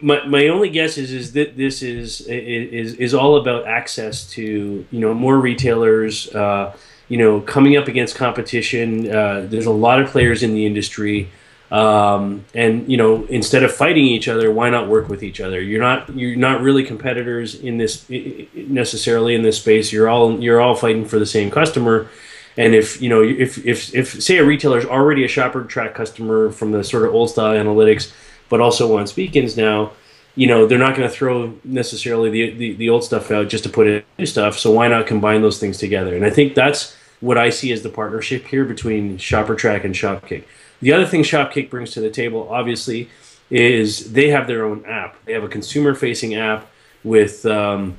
my, 0.00 0.24
my 0.26 0.48
only 0.48 0.68
guess 0.70 0.98
is 0.98 1.12
is 1.12 1.32
that 1.32 1.56
this 1.56 1.82
is 1.82 2.22
is 2.22 2.94
is 2.94 3.14
all 3.14 3.36
about 3.36 3.66
access 3.66 4.28
to 4.30 4.86
you 4.90 5.00
know 5.00 5.14
more 5.14 5.38
retailers. 5.38 6.34
Uh, 6.34 6.74
you 7.10 7.18
know, 7.18 7.42
coming 7.42 7.76
up 7.76 7.88
against 7.88 8.14
competition. 8.14 9.10
Uh, 9.10 9.44
there's 9.50 9.66
a 9.66 9.78
lot 9.86 10.00
of 10.00 10.08
players 10.08 10.42
in 10.42 10.54
the 10.54 10.64
industry. 10.64 11.28
Um, 11.70 12.44
and 12.54 12.88
you 12.90 12.96
know, 12.96 13.24
instead 13.26 13.62
of 13.62 13.72
fighting 13.72 14.04
each 14.04 14.28
other, 14.28 14.50
why 14.50 14.70
not 14.70 14.88
work 14.88 15.08
with 15.08 15.22
each 15.22 15.40
other? 15.40 15.60
You're 15.60 15.80
not 15.80 16.08
you're 16.14 16.36
not 16.36 16.62
really 16.62 16.84
competitors 16.84 17.54
in 17.54 17.78
this 17.78 18.08
necessarily 18.54 19.34
in 19.34 19.42
this 19.42 19.58
space. 19.58 19.92
You're 19.92 20.08
all 20.08 20.40
you're 20.40 20.60
all 20.60 20.74
fighting 20.74 21.04
for 21.04 21.18
the 21.18 21.26
same 21.26 21.50
customer, 21.50 22.08
And 22.56 22.74
if 22.74 23.00
you 23.00 23.08
know, 23.08 23.22
if 23.22 23.64
if 23.64 23.94
if 23.94 24.22
say 24.22 24.38
a 24.38 24.44
retailer 24.44 24.78
is 24.78 24.84
already 24.84 25.24
a 25.24 25.28
ShopperTrak 25.28 25.94
customer 25.94 26.50
from 26.50 26.72
the 26.72 26.82
sort 26.82 27.04
of 27.06 27.14
old 27.14 27.30
style 27.30 27.54
analytics, 27.54 28.12
but 28.48 28.60
also 28.60 28.92
wants 28.92 29.12
beacons 29.12 29.56
now, 29.56 29.92
you 30.34 30.46
know, 30.46 30.66
they're 30.66 30.78
not 30.78 30.96
going 30.96 31.08
to 31.08 31.14
throw 31.14 31.54
necessarily 31.64 32.28
the, 32.28 32.50
the 32.50 32.72
the 32.74 32.88
old 32.90 33.04
stuff 33.04 33.30
out 33.30 33.48
just 33.48 33.64
to 33.64 33.70
put 33.70 33.86
in 33.86 34.02
new 34.18 34.26
stuff. 34.26 34.58
So 34.58 34.72
why 34.72 34.88
not 34.88 35.06
combine 35.06 35.42
those 35.42 35.58
things 35.58 35.78
together? 35.78 36.16
And 36.16 36.24
I 36.24 36.30
think 36.30 36.54
that's 36.54 36.96
what 37.20 37.36
I 37.38 37.50
see 37.50 37.72
as 37.72 37.82
the 37.82 37.90
partnership 37.90 38.46
here 38.46 38.64
between 38.64 39.18
ShopperTrak 39.18 39.84
and 39.84 39.94
Shopkick. 39.94 40.44
The 40.80 40.92
other 40.92 41.06
thing 41.06 41.22
Shopkick 41.22 41.68
brings 41.70 41.90
to 41.92 42.00
the 42.00 42.10
table, 42.10 42.48
obviously, 42.50 43.10
is 43.50 44.12
they 44.12 44.28
have 44.28 44.46
their 44.46 44.64
own 44.64 44.84
app. 44.86 45.22
They 45.24 45.32
have 45.34 45.44
a 45.44 45.48
consumer-facing 45.48 46.34
app 46.34 46.70
with, 47.04 47.44
um, 47.44 47.98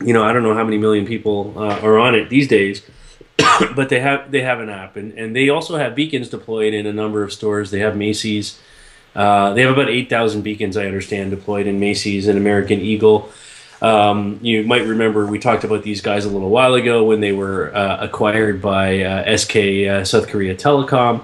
you 0.00 0.12
know, 0.12 0.22
I 0.22 0.32
don't 0.32 0.42
know 0.42 0.54
how 0.54 0.64
many 0.64 0.78
million 0.78 1.06
people 1.06 1.54
uh, 1.56 1.80
are 1.80 1.98
on 1.98 2.14
it 2.14 2.28
these 2.28 2.48
days, 2.48 2.82
but 3.74 3.88
they 3.88 4.00
have 4.00 4.30
they 4.30 4.42
have 4.42 4.60
an 4.60 4.68
app, 4.68 4.96
and, 4.96 5.12
and 5.12 5.34
they 5.34 5.48
also 5.48 5.76
have 5.76 5.94
beacons 5.94 6.28
deployed 6.28 6.74
in 6.74 6.86
a 6.86 6.92
number 6.92 7.22
of 7.22 7.32
stores. 7.32 7.70
They 7.70 7.80
have 7.80 7.96
Macy's. 7.96 8.58
Uh, 9.14 9.54
they 9.54 9.62
have 9.62 9.72
about 9.72 9.88
eight 9.88 10.08
thousand 10.08 10.42
beacons, 10.42 10.76
I 10.76 10.86
understand, 10.86 11.30
deployed 11.30 11.66
in 11.66 11.80
Macy's 11.80 12.28
and 12.28 12.38
American 12.38 12.80
Eagle. 12.80 13.30
Um, 13.82 14.38
you 14.42 14.64
might 14.64 14.86
remember 14.86 15.26
we 15.26 15.38
talked 15.38 15.64
about 15.64 15.82
these 15.82 16.00
guys 16.00 16.24
a 16.24 16.28
little 16.28 16.50
while 16.50 16.74
ago 16.74 17.04
when 17.04 17.20
they 17.20 17.32
were 17.32 17.74
uh, 17.74 18.04
acquired 18.04 18.60
by 18.60 19.02
uh, 19.02 19.36
SK 19.36 19.56
uh, 19.56 20.04
South 20.04 20.28
Korea 20.28 20.54
Telecom, 20.54 21.22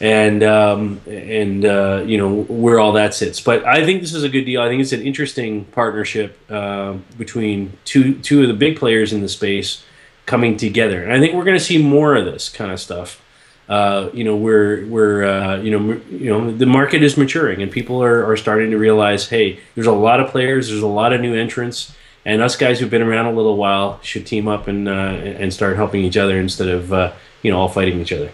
and 0.00 0.42
um, 0.42 1.00
and 1.06 1.64
uh, 1.64 2.02
you 2.04 2.18
know 2.18 2.42
where 2.42 2.80
all 2.80 2.92
that 2.92 3.14
sits. 3.14 3.40
But 3.40 3.64
I 3.64 3.84
think 3.84 4.00
this 4.00 4.12
is 4.12 4.24
a 4.24 4.28
good 4.28 4.44
deal. 4.44 4.60
I 4.60 4.68
think 4.68 4.82
it's 4.82 4.92
an 4.92 5.02
interesting 5.02 5.66
partnership 5.66 6.38
uh, 6.50 6.94
between 7.16 7.76
two 7.84 8.18
two 8.18 8.42
of 8.42 8.48
the 8.48 8.54
big 8.54 8.76
players 8.76 9.12
in 9.12 9.20
the 9.20 9.28
space 9.28 9.84
coming 10.26 10.56
together, 10.56 11.02
and 11.02 11.12
I 11.12 11.20
think 11.20 11.34
we're 11.34 11.44
going 11.44 11.58
to 11.58 11.64
see 11.64 11.80
more 11.80 12.16
of 12.16 12.24
this 12.24 12.48
kind 12.48 12.72
of 12.72 12.80
stuff. 12.80 13.20
Uh, 13.68 14.10
you 14.12 14.24
know, 14.24 14.36
we're 14.36 14.86
we're 14.86 15.24
uh, 15.24 15.56
you 15.56 15.70
know 15.70 16.00
you 16.10 16.30
know 16.30 16.50
the 16.50 16.66
market 16.66 17.02
is 17.02 17.16
maturing, 17.16 17.62
and 17.62 17.72
people 17.72 18.02
are, 18.02 18.24
are 18.30 18.36
starting 18.36 18.70
to 18.70 18.76
realize, 18.78 19.28
hey, 19.28 19.58
there's 19.74 19.86
a 19.86 19.92
lot 19.92 20.20
of 20.20 20.30
players, 20.30 20.68
there's 20.68 20.82
a 20.82 20.86
lot 20.86 21.12
of 21.12 21.20
new 21.20 21.34
entrants, 21.34 21.94
and 22.26 22.42
us 22.42 22.56
guys 22.56 22.78
who've 22.78 22.90
been 22.90 23.02
around 23.02 23.26
a 23.26 23.32
little 23.32 23.56
while 23.56 23.98
should 24.02 24.26
team 24.26 24.48
up 24.48 24.68
and 24.68 24.86
uh, 24.88 24.92
and 24.92 25.52
start 25.52 25.76
helping 25.76 26.04
each 26.04 26.16
other 26.16 26.38
instead 26.38 26.68
of 26.68 26.92
uh, 26.92 27.12
you 27.42 27.50
know 27.50 27.58
all 27.58 27.68
fighting 27.68 28.00
each 28.00 28.12
other. 28.12 28.30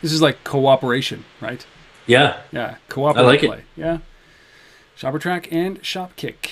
This 0.00 0.12
is 0.12 0.22
like 0.22 0.44
cooperation, 0.44 1.24
right? 1.40 1.66
Yeah. 2.06 2.38
Yeah. 2.52 2.76
Cooperative 2.88 3.26
I 3.26 3.30
like 3.30 3.40
play. 3.40 3.58
it. 3.58 3.64
Yeah. 3.76 3.98
ShopperTrak 4.96 5.48
and 5.52 5.82
Shopkick. 5.82 6.50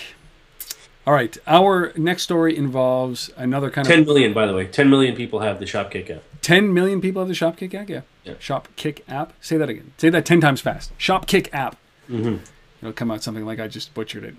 All 1.07 1.15
right. 1.15 1.37
Our 1.47 1.93
next 1.97 2.23
story 2.25 2.57
involves 2.57 3.31
another 3.37 3.71
kind 3.71 3.87
10 3.87 4.01
of 4.01 4.05
ten 4.07 4.15
million. 4.15 4.33
by 4.35 4.47
the 4.47 4.55
way. 4.55 4.67
10 4.67 4.91
million 4.91 5.15
people 5.15 5.41
have 5.41 5.59
the 5.61 5.65
Shopkick 5.65 6.11
app. 6.11 6.23
10 6.43 6.75
million 6.75 7.01
people 7.01 7.23
have 7.23 7.29
the 7.29 7.35
Shopkick 7.35 7.73
app. 7.75 7.89
Yeah. 7.89 8.01
Yeah. 8.27 8.35
Shopkick 8.35 9.03
app. 9.09 9.33
Say 9.41 9.57
that 9.57 9.69
again. 9.69 9.93
Say 9.99 10.11
that 10.11 10.27
10 10.27 10.41
times 10.41 10.61
fast. 10.61 10.97
Shopkick 10.99 11.49
app. 11.53 11.77
Mm-hmm. 12.11 12.37
It'll 12.83 12.93
come 12.93 13.11
out 13.11 13.23
something 13.23 13.47
like 13.47 13.61
I 13.61 13.69
just 13.69 13.95
butchered 13.95 14.25
it. 14.25 14.35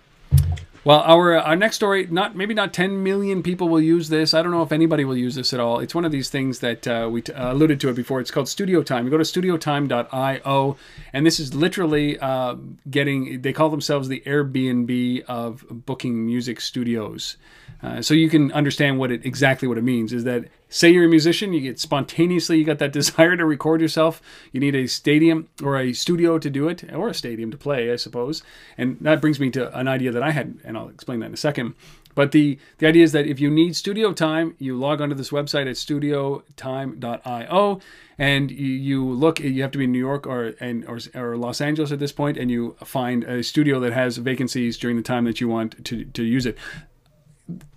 Well, 0.88 1.02
our 1.02 1.38
our 1.38 1.58
next 1.58 1.76
story, 1.76 2.08
not 2.10 2.38
maybe 2.38 2.54
not 2.54 2.71
10 2.73 3.04
million 3.04 3.43
people 3.43 3.67
will 3.67 3.82
use 3.82 4.08
this. 4.08 4.34
I 4.34 4.41
don't 4.41 4.52
know 4.52 4.62
if 4.62 4.71
anybody 4.71 5.04
will 5.04 5.17
use 5.17 5.36
this 5.36 5.52
at 5.52 5.60
all. 5.60 5.80
It's 5.80 5.93
one 5.93 6.06
of 6.06 6.13
these 6.13 6.30
things 6.30 6.60
that 6.60 6.88
uh, 6.88 7.10
we 7.12 7.23
t- 7.23 7.34
uh, 7.34 7.52
alluded 7.52 7.82
to 7.82 7.89
it 7.89 7.93
before. 7.93 8.21
It's 8.21 8.32
called 8.32 8.47
Studio 8.47 8.84
Time. 8.84 9.04
You 9.04 9.12
go 9.12 9.17
to 9.17 9.26
studiotime.io, 9.26 10.78
and 11.12 11.26
this 11.26 11.41
is 11.41 11.54
literally 11.54 12.17
uh, 12.19 12.56
getting. 12.89 13.41
They 13.41 13.52
call 13.52 13.69
themselves 13.69 14.08
the 14.08 14.21
Airbnb 14.26 15.26
of 15.26 15.65
booking 15.69 16.26
music 16.26 16.62
studios. 16.62 17.36
Uh, 17.84 18.02
so 18.02 18.13
you 18.13 18.30
can 18.30 18.52
understand 18.54 18.97
what 18.97 19.12
it 19.12 19.26
exactly 19.26 19.67
what 19.67 19.78
it 19.78 19.84
means 19.84 20.13
is 20.13 20.23
that 20.23 20.45
say 20.69 20.89
you're 20.89 21.06
a 21.06 21.10
musician 21.10 21.53
you 21.53 21.62
get 21.62 21.80
spontaneously 21.80 22.58
you 22.58 22.65
got 22.65 22.80
that 22.80 22.93
desire 22.93 23.36
to 23.36 23.45
record 23.45 23.82
yourself 23.82 24.21
you 24.51 24.60
need 24.60 24.75
a 24.75 24.88
stadium 24.88 25.47
or 25.63 25.77
a 25.77 25.93
studio 25.93 26.38
to 26.38 26.49
do 26.49 26.67
it 26.67 26.84
or 26.93 27.10
a 27.10 27.13
stadium 27.13 27.51
to 27.51 27.58
play 27.58 27.91
i 27.91 27.95
suppose 27.95 28.43
and 28.77 28.97
that 29.01 29.21
brings 29.21 29.39
me 29.39 29.49
to 29.49 29.75
an 29.77 29.88
idea 29.88 30.12
that 30.12 30.23
i 30.23 30.32
had 30.32 30.58
and 30.63 30.77
i'll 30.77 30.89
explain 30.89 31.19
that 31.19 31.27
in 31.27 31.34
a 31.34 31.38
second 31.38 31.73
but 32.17 32.32
the, 32.32 32.58
the 32.80 32.88
idea 32.88 33.03
is 33.03 33.12
that 33.12 33.27
if 33.27 33.39
you 33.39 33.51
need 33.51 33.75
studio 33.75 34.12
time, 34.12 34.56
you 34.58 34.75
log 34.75 35.01
onto 35.01 35.13
this 35.13 35.30
website 35.30 35.69
at 35.69 35.75
studiotime.io 35.75 37.80
and 38.17 38.49
you, 38.49 39.08
look, 39.08 39.39
you 39.39 39.62
have 39.62 39.69
to 39.69 39.77
be 39.77 39.84
in 39.84 39.91
New 39.91 39.99
York 39.99 40.25
or, 40.25 40.56
and, 40.60 40.84
or, 40.86 40.97
or 41.13 41.38
Los 41.38 41.62
Angeles 41.62 41.91
at 41.91 41.99
this 41.99 42.12
point, 42.12 42.36
and 42.36 42.49
you 42.49 42.75
find 42.84 43.23
a 43.23 43.43
studio 43.43 43.80
that 43.82 43.93
has 43.93 44.17
vacancies 44.17 44.80
during 44.80 44.97
the 44.97 45.03
time 45.03 45.25
that 45.25 45.39
you 45.39 45.47
want 45.47 45.86
to, 45.86 46.06
to 46.06 46.23
use 46.23 46.47
it. 46.47 46.58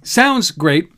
Sounds 0.03 0.51
great. 0.51 0.91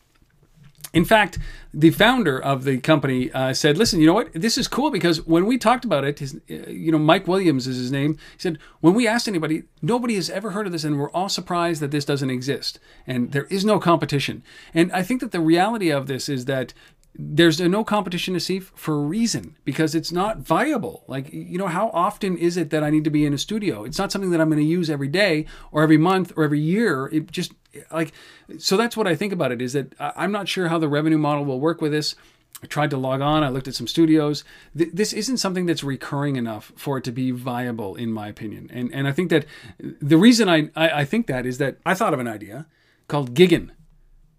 In 0.92 1.04
fact, 1.06 1.38
the 1.72 1.90
founder 1.90 2.38
of 2.38 2.64
the 2.64 2.78
company 2.78 3.32
uh, 3.32 3.54
said, 3.54 3.78
"Listen, 3.78 4.00
you 4.00 4.06
know 4.06 4.12
what? 4.12 4.32
This 4.34 4.58
is 4.58 4.68
cool 4.68 4.90
because 4.90 5.26
when 5.26 5.46
we 5.46 5.56
talked 5.56 5.84
about 5.84 6.04
it, 6.04 6.18
his, 6.18 6.34
uh, 6.50 6.68
you 6.68 6.92
know, 6.92 6.98
Mike 6.98 7.26
Williams 7.26 7.66
is 7.66 7.78
his 7.78 7.90
name. 7.90 8.14
He 8.14 8.38
said 8.38 8.58
when 8.80 8.94
we 8.94 9.08
asked 9.08 9.26
anybody, 9.26 9.64
nobody 9.80 10.16
has 10.16 10.28
ever 10.28 10.50
heard 10.50 10.66
of 10.66 10.72
this, 10.72 10.84
and 10.84 10.98
we're 10.98 11.10
all 11.10 11.30
surprised 11.30 11.80
that 11.80 11.92
this 11.92 12.04
doesn't 12.04 12.30
exist, 12.30 12.78
and 13.06 13.32
there 13.32 13.46
is 13.46 13.64
no 13.64 13.78
competition. 13.78 14.42
And 14.74 14.92
I 14.92 15.02
think 15.02 15.20
that 15.22 15.32
the 15.32 15.40
reality 15.40 15.90
of 15.90 16.06
this 16.06 16.28
is 16.28 16.44
that." 16.46 16.74
There's 17.14 17.60
no 17.60 17.84
competition 17.84 18.32
to 18.32 18.40
see 18.40 18.58
for 18.58 18.94
a 18.94 19.02
reason 19.02 19.58
because 19.66 19.94
it's 19.94 20.12
not 20.12 20.38
viable. 20.38 21.04
Like, 21.06 21.30
you 21.30 21.58
know, 21.58 21.66
how 21.66 21.90
often 21.90 22.38
is 22.38 22.56
it 22.56 22.70
that 22.70 22.82
I 22.82 22.88
need 22.88 23.04
to 23.04 23.10
be 23.10 23.26
in 23.26 23.34
a 23.34 23.38
studio? 23.38 23.84
It's 23.84 23.98
not 23.98 24.10
something 24.10 24.30
that 24.30 24.40
I'm 24.40 24.48
going 24.48 24.62
to 24.62 24.64
use 24.64 24.88
every 24.88 25.08
day 25.08 25.44
or 25.72 25.82
every 25.82 25.98
month 25.98 26.32
or 26.38 26.44
every 26.44 26.60
year. 26.60 27.10
It 27.12 27.30
just 27.30 27.52
like 27.90 28.12
so 28.58 28.76
that's 28.76 28.96
what 28.96 29.06
I 29.06 29.14
think 29.14 29.32
about 29.32 29.52
it 29.52 29.62
is 29.62 29.72
that 29.72 29.94
I'm 29.98 30.32
not 30.32 30.48
sure 30.48 30.68
how 30.68 30.78
the 30.78 30.88
revenue 30.88 31.18
model 31.18 31.44
will 31.44 31.60
work 31.60 31.80
with 31.80 31.92
this. 31.92 32.14
I 32.62 32.66
tried 32.66 32.90
to 32.90 32.96
log 32.96 33.20
on. 33.20 33.42
I 33.42 33.48
looked 33.48 33.66
at 33.66 33.74
some 33.74 33.88
studios. 33.88 34.44
Th- 34.76 34.90
this 34.92 35.12
isn't 35.12 35.38
something 35.38 35.66
that's 35.66 35.82
recurring 35.82 36.36
enough 36.36 36.72
for 36.76 36.96
it 36.98 37.04
to 37.04 37.12
be 37.12 37.32
viable, 37.32 37.96
in 37.96 38.12
my 38.12 38.28
opinion. 38.28 38.70
And 38.72 38.92
and 38.94 39.08
I 39.08 39.12
think 39.12 39.30
that 39.30 39.46
the 39.78 40.16
reason 40.16 40.48
I, 40.48 40.70
I, 40.76 41.00
I 41.00 41.04
think 41.04 41.26
that 41.26 41.44
is 41.44 41.58
that 41.58 41.78
I 41.84 41.94
thought 41.94 42.14
of 42.14 42.20
an 42.20 42.28
idea 42.28 42.66
called 43.08 43.34
Giggin, 43.34 43.70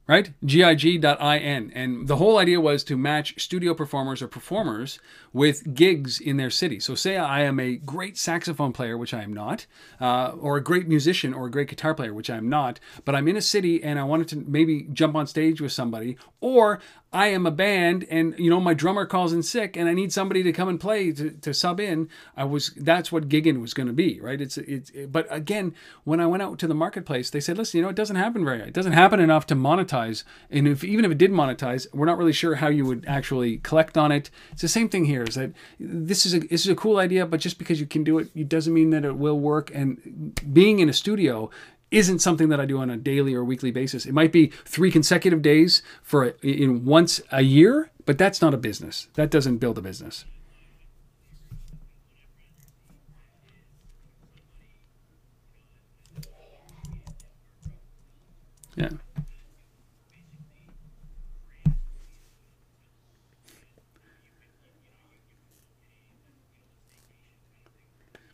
right? 0.08 0.32
G-I-G.in. 0.44 1.72
And 1.74 2.08
the 2.08 2.18
whole 2.18 2.38
idea 2.38 2.60
was 2.60 2.84
to 2.86 2.98
match 2.98 3.42
studio 3.42 3.74
performers 3.74 4.22
or 4.22 4.28
performers 4.28 5.00
with 5.32 5.74
gigs 5.74 6.20
in 6.20 6.38
their 6.38 6.50
city. 6.50 6.80
So 6.80 6.94
say 6.96 7.18
I 7.18 7.44
am 7.44 7.60
a 7.60 7.78
great 7.78 8.18
saxophone 8.18 8.74
player, 8.74 8.98
which 8.98 9.14
I 9.14 9.24
am 9.24 9.34
not, 9.34 9.66
uh, 10.02 10.34
or 10.40 10.58
a 10.58 10.64
great 10.64 10.88
musician 10.88 11.34
or 11.34 11.48
a 11.48 11.52
great 11.52 11.70
guitar 11.70 11.94
player, 11.94 12.14
which 12.14 12.30
I 12.30 12.38
am 12.38 12.50
not, 12.50 12.80
but 13.06 13.16
I'm 13.16 13.28
in 13.28 13.38
a 13.38 13.42
city 13.42 13.82
and 13.84 13.98
I 13.98 14.04
wanted 14.04 14.28
to 14.30 14.36
maybe 14.38 14.88
jump 14.92 15.16
on 15.16 15.26
stage 15.26 15.62
with 15.62 15.72
somebody, 15.72 16.18
or 16.42 16.80
I 17.14 17.28
am 17.28 17.46
a 17.46 17.52
band 17.52 18.06
and 18.10 18.34
you 18.40 18.50
know 18.50 18.60
my 18.60 18.74
drummer 18.74 19.06
calls 19.06 19.34
in 19.34 19.44
sick 19.44 19.78
and 19.78 19.88
I 19.88 19.94
need 19.94 20.12
somebody 20.12 20.42
to 20.44 20.52
come 20.52 20.68
and 20.68 20.80
play 20.80 21.12
to, 21.12 21.30
to 21.30 21.54
sub 21.54 21.80
in. 21.80 22.10
I 22.36 22.44
was 22.44 22.72
that's 22.76 23.12
what 23.12 23.30
gigging 23.30 23.62
was 23.62 23.76
going 23.76 23.88
to 23.88 23.94
be, 23.94 24.20
right? 24.20 24.42
It's 24.42 24.58
it's 24.58 24.92
but 25.08 25.28
again, 25.30 25.76
when 26.04 26.20
I 26.20 26.26
went 26.26 26.42
out 26.42 26.58
to 26.60 26.68
the 26.68 26.74
marketplace, 26.74 27.30
they 27.30 27.40
said, 27.40 27.58
"Listen, 27.58 27.78
you 27.78 27.84
know, 27.84 27.90
it 27.90 27.96
doesn't 27.96 28.16
happen 28.16 28.44
very 28.44 28.62
it 28.62 28.74
doesn't 28.74 28.94
happen 28.94 29.20
enough 29.20 29.46
to 29.48 29.56
monetize. 29.56 30.24
And 30.50 30.68
if 30.68 30.84
even 30.84 31.06
if 31.06 31.12
it 31.12 31.20
did 31.20 31.32
monetize, 31.32 31.86
we're 31.94 32.08
not 32.08 32.18
really 32.18 32.34
sure 32.34 32.56
how 32.56 32.70
you 32.70 32.86
would 32.86 33.06
actually 33.08 33.58
collect 33.60 33.96
on 33.98 34.12
it. 34.12 34.32
It's 34.52 34.64
the 34.64 34.68
same 34.68 34.90
thing 34.90 35.06
here 35.06 35.24
is 35.24 35.36
that 35.36 35.52
this 35.80 36.26
is 36.26 36.34
a 36.34 36.40
this 36.40 36.62
is 36.66 36.70
a 36.70 36.76
cool 36.76 36.98
idea, 36.98 37.28
but 37.28 37.40
just 37.40 37.60
because 37.60 37.80
you 37.80 37.86
can 37.86 38.04
do 38.04 38.18
it, 38.18 38.30
it 38.34 38.50
doesn't 38.50 38.74
mean 38.74 38.90
that 38.90 39.06
it 39.06 39.18
will 39.18 39.40
work 39.40 39.70
and 39.74 40.40
being 40.52 40.80
in 40.80 40.90
a 40.90 40.94
studio 40.94 41.52
isn't 41.94 42.20
something 42.20 42.50
that 42.50 42.60
I 42.60 42.66
do 42.66 42.80
on 42.80 42.90
a 42.90 42.98
daily 42.98 43.36
or 43.36 43.44
weekly 43.44 43.70
basis. 43.70 44.06
It 44.06 44.14
might 44.14 44.32
be 44.32 44.48
three 44.66 44.92
consecutive 44.92 45.42
days 45.44 45.84
for 46.02 46.24
a, 46.26 46.34
in 46.42 46.86
once 46.86 47.22
a 47.32 47.42
year, 47.42 47.92
but 48.06 48.18
that's 48.18 48.42
not 48.42 48.54
a 48.54 48.58
business. 48.58 49.08
That 49.14 49.30
doesn't 49.30 49.58
build 49.58 49.78
a 49.78 49.82
business. 49.82 50.26
Yeah. 58.76 58.90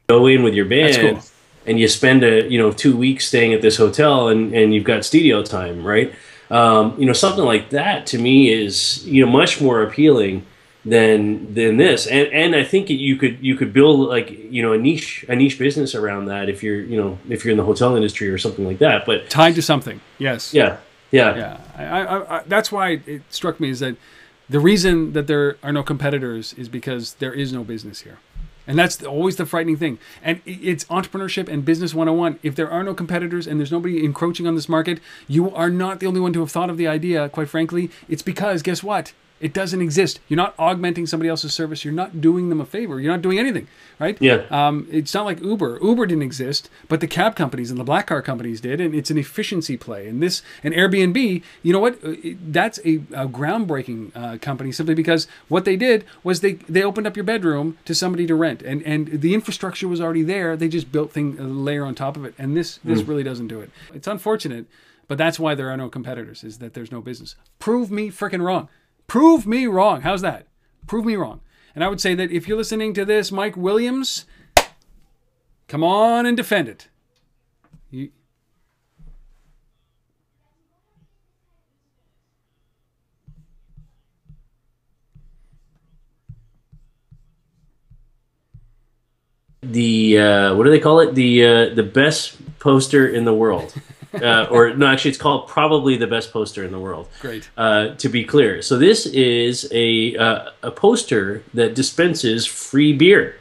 Go 0.08 0.28
in 0.28 0.44
with 0.44 0.54
your 0.54 0.66
band. 0.66 0.94
That's 0.96 0.98
cool. 0.98 1.39
And 1.70 1.80
you 1.80 1.88
spend 1.88 2.24
a 2.24 2.50
you 2.50 2.58
know 2.58 2.72
two 2.72 2.98
weeks 2.98 3.28
staying 3.28 3.54
at 3.54 3.62
this 3.62 3.78
hotel 3.78 4.28
and 4.28 4.54
and 4.54 4.74
you've 4.74 4.84
got 4.84 5.06
studio 5.06 5.44
time 5.44 5.84
right 5.84 6.14
um, 6.52 7.00
you 7.00 7.06
know 7.06 7.14
something 7.14 7.46
like 7.46 7.70
that 7.70 8.08
to 8.08 8.18
me 8.18 8.52
is 8.52 9.06
you 9.08 9.24
know 9.24 9.32
much 9.32 9.62
more 9.62 9.84
appealing 9.84 10.46
than 10.86 11.54
than 11.54 11.78
this 11.78 12.08
and 12.08 12.28
and 12.30 12.56
i 12.56 12.64
think 12.64 12.90
you 12.90 13.18
could 13.18 13.38
you 13.42 13.54
could 13.56 13.74
build 13.74 14.08
like 14.08 14.32
you 14.32 14.62
know 14.62 14.72
a 14.72 14.78
niche 14.78 15.26
a 15.28 15.36
niche 15.36 15.60
business 15.60 15.94
around 15.94 16.26
that 16.26 16.50
if 16.50 16.64
you're 16.64 16.82
you 16.82 16.98
know 16.98 17.18
if 17.30 17.44
you're 17.44 17.52
in 17.52 17.58
the 17.58 17.64
hotel 17.64 17.96
industry 17.96 18.30
or 18.30 18.38
something 18.38 18.66
like 18.66 18.80
that 18.80 19.06
but 19.06 19.30
Tied 19.30 19.56
to 19.56 19.62
something. 19.62 20.00
Yes. 20.18 20.54
yeah 20.54 20.78
yeah, 21.12 21.36
Yeah. 21.36 21.58
I, 21.76 21.84
I, 21.84 22.38
I, 22.38 22.44
that's 22.46 22.72
why 22.72 23.02
it 23.06 23.24
struck 23.30 23.60
me 23.60 23.70
is 23.70 23.80
that 23.80 23.96
the 24.50 24.60
reason 24.60 25.14
that 25.14 25.28
there 25.28 25.58
are 25.64 25.72
no 25.72 25.84
competitors 25.84 26.54
is 26.54 26.70
because 26.70 27.14
there 27.16 27.34
is 27.34 27.54
no 27.54 27.64
business 27.64 28.02
here. 28.02 28.20
And 28.70 28.78
that's 28.78 29.04
always 29.04 29.36
the 29.36 29.48
frightening 29.48 29.78
thing. 29.78 29.98
And 30.22 30.42
it's 30.46 30.86
entrepreneurship 30.86 31.50
and 31.50 31.66
business 31.66 31.96
101. 31.96 32.38
If 32.44 32.54
there 32.54 32.70
are 32.70 32.84
no 32.84 32.94
competitors 32.94 33.48
and 33.48 33.60
there's 33.60 33.72
nobody 33.72 34.06
encroaching 34.06 34.46
on 34.46 34.54
this 34.54 34.70
market, 34.70 35.00
you 35.28 35.50
are 35.56 35.72
not 35.72 36.00
the 36.00 36.06
only 36.06 36.20
one 36.20 36.34
to 36.34 36.42
have 36.42 36.52
thought 36.52 36.70
of 36.70 36.78
the 36.78 36.88
idea, 36.88 37.30
quite 37.30 37.50
frankly. 37.50 37.90
It's 38.08 38.22
because, 38.22 38.62
guess 38.62 38.84
what? 38.84 39.12
It 39.40 39.54
doesn't 39.54 39.82
exist. 39.82 40.20
You're 40.28 40.38
not 40.38 40.54
augmenting 40.60 41.06
somebody 41.06 41.30
else's 41.30 41.54
service. 41.54 41.86
You're 41.86 41.94
not 41.94 42.20
doing 42.20 42.50
them 42.50 42.60
a 42.60 42.66
favor. 42.66 43.00
You're 43.00 43.12
not 43.12 43.22
doing 43.22 43.40
anything, 43.40 43.68
right? 43.98 44.18
Yeah. 44.20 44.46
Um, 44.50 44.88
it's 44.92 45.14
not 45.14 45.26
like 45.26 45.42
Uber. 45.42 45.80
Uber 45.82 46.06
didn't 46.08 46.24
exist, 46.24 46.70
but 46.88 47.00
the 47.00 47.08
cab 47.08 47.36
companies 47.36 47.72
and 47.72 47.80
the 47.80 47.84
black 47.86 48.08
car 48.08 48.22
companies 48.22 48.60
did, 48.60 48.82
and 48.82 48.94
it's 48.94 49.10
an 49.10 49.18
efficiency 49.18 49.78
play. 49.78 50.08
And 50.08 50.22
this, 50.22 50.42
and 50.64 50.74
Airbnb, 50.74 51.42
you 51.64 51.74
know 51.74 51.80
what? 51.80 52.04
Uh, 52.04 52.14
That's 52.48 52.80
a, 52.80 52.96
a 53.14 53.28
groundbreaking 53.28 54.12
uh, 54.16 54.38
company 54.40 54.72
simply 54.72 54.96
because 54.96 55.28
what 55.48 55.66
they 55.66 55.76
did 55.78 56.06
was 56.24 56.42
they 56.42 56.54
they 56.54 56.84
opened 56.84 57.08
up 57.08 57.16
your 57.16 57.24
bedroom 57.24 57.78
to 57.86 57.96
somebody 57.96 58.28
to 58.28 58.36
rent, 58.36 58.62
and 58.62 58.82
and 58.84 59.22
the 59.22 59.34
infrastructure 59.34 59.88
was 59.88 60.02
already 60.02 60.24
there. 60.24 60.58
They 60.58 60.68
just 60.68 60.92
built 60.92 61.12
thing 61.12 61.40
a 61.40 61.44
layer 61.44 61.86
on 61.86 61.96
top 61.96 62.18
of 62.18 62.26
it, 62.26 62.34
and 62.38 62.58
this 62.58 62.80
this 62.84 63.04
really 63.04 63.24
doesn't 63.24 63.48
do 63.48 63.62
it. 63.62 63.72
It's 63.94 64.08
unfortunate, 64.08 64.66
but 65.08 65.18
that's 65.18 65.40
why 65.40 65.56
there 65.56 65.70
are 65.70 65.78
no 65.78 65.90
competitors. 65.90 66.44
Is 66.44 66.58
that 66.60 66.74
there's 66.74 66.92
no 66.92 67.02
business. 67.02 67.36
Prove 67.60 67.90
me 67.90 68.10
freaking 68.10 68.42
wrong. 68.44 68.68
Prove 69.10 69.48
me 69.48 69.66
wrong. 69.66 70.02
How's 70.02 70.22
that? 70.22 70.48
Prove 70.88 71.04
me 71.04 71.16
wrong. 71.16 71.42
And 71.74 71.84
I 71.84 71.88
would 71.88 72.00
say 72.00 72.14
that 72.14 72.32
if 72.32 72.48
you're 72.48 72.58
listening 72.58 72.94
to 72.94 73.04
this, 73.04 73.32
Mike 73.32 73.58
Williams, 73.58 74.26
come 75.68 75.84
on 75.84 76.28
and 76.28 76.38
defend 76.38 76.68
it. 76.68 76.90
You, 77.90 78.12
the 89.64 90.20
uh, 90.20 90.56
what 90.56 90.66
do 90.66 90.70
they 90.70 90.80
call 90.80 91.00
it? 91.00 91.16
The 91.16 91.46
uh, 91.46 91.74
the 91.74 91.84
best 91.84 92.38
poster 92.60 93.08
in 93.08 93.26
the 93.26 93.34
world, 93.34 93.74
uh, 94.22 94.48
or 94.50 94.74
no, 94.74 94.88
actually, 94.88 95.10
it's 95.10 95.20
called 95.20 95.48
probably 95.48 95.98
the 95.98 96.08
best 96.08 96.32
poster 96.32 96.64
in 96.64 96.72
the 96.72 96.80
world. 96.80 97.08
Great. 97.22 97.50
Uh, 97.58 97.90
to 97.96 98.10
be 98.10 98.24
clear, 98.24 98.62
so 98.62 98.78
this 98.78 99.06
is 99.06 99.70
a 99.72 100.16
uh, 100.18 100.52
a 100.64 100.72
poster 100.72 101.44
that 101.54 101.76
dispenses 101.76 102.46
free 102.46 102.94
beer. 102.94 103.36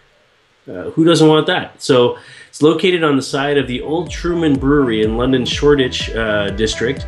Uh, 0.68 0.90
who 0.90 1.04
doesn't 1.04 1.28
want 1.28 1.46
that? 1.46 1.80
So 1.82 2.18
it's 2.48 2.60
located 2.60 3.02
on 3.02 3.16
the 3.16 3.22
side 3.22 3.56
of 3.56 3.66
the 3.66 3.80
Old 3.80 4.10
Truman 4.10 4.58
Brewery 4.58 5.02
in 5.02 5.16
London's 5.16 5.48
Shoreditch 5.48 6.10
uh, 6.10 6.50
district. 6.50 7.06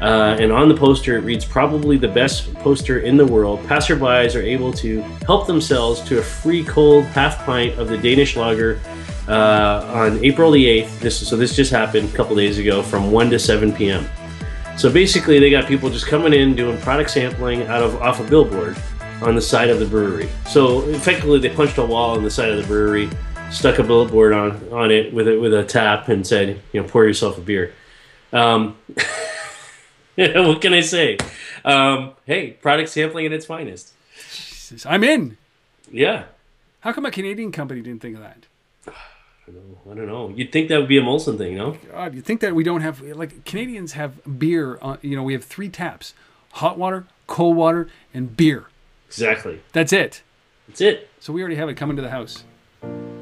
Uh, 0.00 0.36
and 0.40 0.50
on 0.50 0.68
the 0.68 0.74
poster, 0.74 1.16
it 1.16 1.20
reads, 1.20 1.44
probably 1.44 1.96
the 1.96 2.08
best 2.08 2.52
poster 2.54 3.00
in 3.00 3.16
the 3.16 3.24
world. 3.24 3.60
Passerbys 3.66 4.34
are 4.34 4.42
able 4.42 4.72
to 4.72 5.00
help 5.26 5.46
themselves 5.46 6.00
to 6.02 6.18
a 6.18 6.22
free 6.22 6.64
cold 6.64 7.04
half 7.04 7.44
pint 7.44 7.78
of 7.78 7.88
the 7.88 7.96
Danish 7.96 8.34
lager 8.34 8.80
uh, 9.28 9.90
on 9.92 10.24
April 10.24 10.50
the 10.50 10.64
8th. 10.64 10.98
This, 11.00 11.28
so 11.28 11.36
this 11.36 11.54
just 11.54 11.70
happened 11.70 12.12
a 12.12 12.16
couple 12.16 12.36
days 12.36 12.58
ago 12.58 12.82
from 12.82 13.10
1 13.10 13.30
to 13.30 13.38
7 13.38 13.72
p.m. 13.72 14.06
So 14.76 14.90
basically, 14.90 15.38
they 15.38 15.50
got 15.50 15.66
people 15.66 15.90
just 15.90 16.06
coming 16.06 16.32
in 16.32 16.56
doing 16.56 16.80
product 16.80 17.10
sampling 17.10 17.62
out 17.64 17.82
of 17.82 18.00
off 18.00 18.20
a 18.20 18.24
billboard 18.24 18.76
on 19.20 19.34
the 19.34 19.40
side 19.40 19.70
of 19.70 19.78
the 19.78 19.86
brewery. 19.86 20.28
So 20.46 20.82
effectively, 20.88 21.38
they 21.38 21.50
punched 21.50 21.78
a 21.78 21.84
wall 21.84 22.16
on 22.16 22.24
the 22.24 22.30
side 22.30 22.50
of 22.50 22.60
the 22.60 22.66
brewery, 22.66 23.10
stuck 23.50 23.78
a 23.78 23.82
billboard 23.82 24.32
on 24.32 24.68
on 24.72 24.90
it 24.90 25.12
with 25.12 25.28
a, 25.28 25.38
with 25.38 25.52
a 25.54 25.64
tap, 25.64 26.08
and 26.08 26.26
said, 26.26 26.60
you 26.72 26.82
know, 26.82 26.88
pour 26.88 27.04
yourself 27.04 27.38
a 27.38 27.40
beer. 27.42 27.74
Um, 28.32 28.76
what 30.16 30.60
can 30.62 30.72
I 30.72 30.80
say? 30.80 31.18
Um, 31.64 32.12
hey, 32.24 32.52
product 32.52 32.88
sampling 32.88 33.26
at 33.26 33.32
its 33.32 33.46
finest. 33.46 33.92
Jesus, 34.14 34.86
I'm 34.86 35.04
in. 35.04 35.36
Yeah. 35.90 36.24
How 36.80 36.92
come 36.92 37.04
a 37.04 37.10
Canadian 37.10 37.52
company 37.52 37.82
didn't 37.82 38.02
think 38.02 38.16
of 38.16 38.22
that? 38.22 38.46
I 39.48 39.94
don't 39.94 40.06
know. 40.06 40.32
You'd 40.34 40.52
think 40.52 40.68
that 40.68 40.78
would 40.78 40.88
be 40.88 40.98
a 40.98 41.02
Molson 41.02 41.36
thing, 41.36 41.56
no? 41.56 41.76
God, 41.90 42.14
you 42.14 42.22
think 42.22 42.40
that 42.40 42.54
we 42.54 42.62
don't 42.62 42.80
have 42.80 43.00
like 43.02 43.44
Canadians 43.44 43.92
have 43.92 44.38
beer? 44.38 44.78
On, 44.80 44.98
you 45.02 45.16
know, 45.16 45.22
we 45.22 45.32
have 45.32 45.44
three 45.44 45.68
taps: 45.68 46.14
hot 46.52 46.78
water, 46.78 47.06
cold 47.26 47.56
water, 47.56 47.88
and 48.14 48.36
beer. 48.36 48.66
Exactly. 49.08 49.60
That's 49.72 49.92
it. 49.92 50.22
That's 50.68 50.80
it. 50.80 51.08
So 51.20 51.32
we 51.32 51.40
already 51.40 51.56
have 51.56 51.68
it 51.68 51.74
coming 51.74 51.96
to 51.96 52.02
the 52.02 52.10
house. 52.10 52.44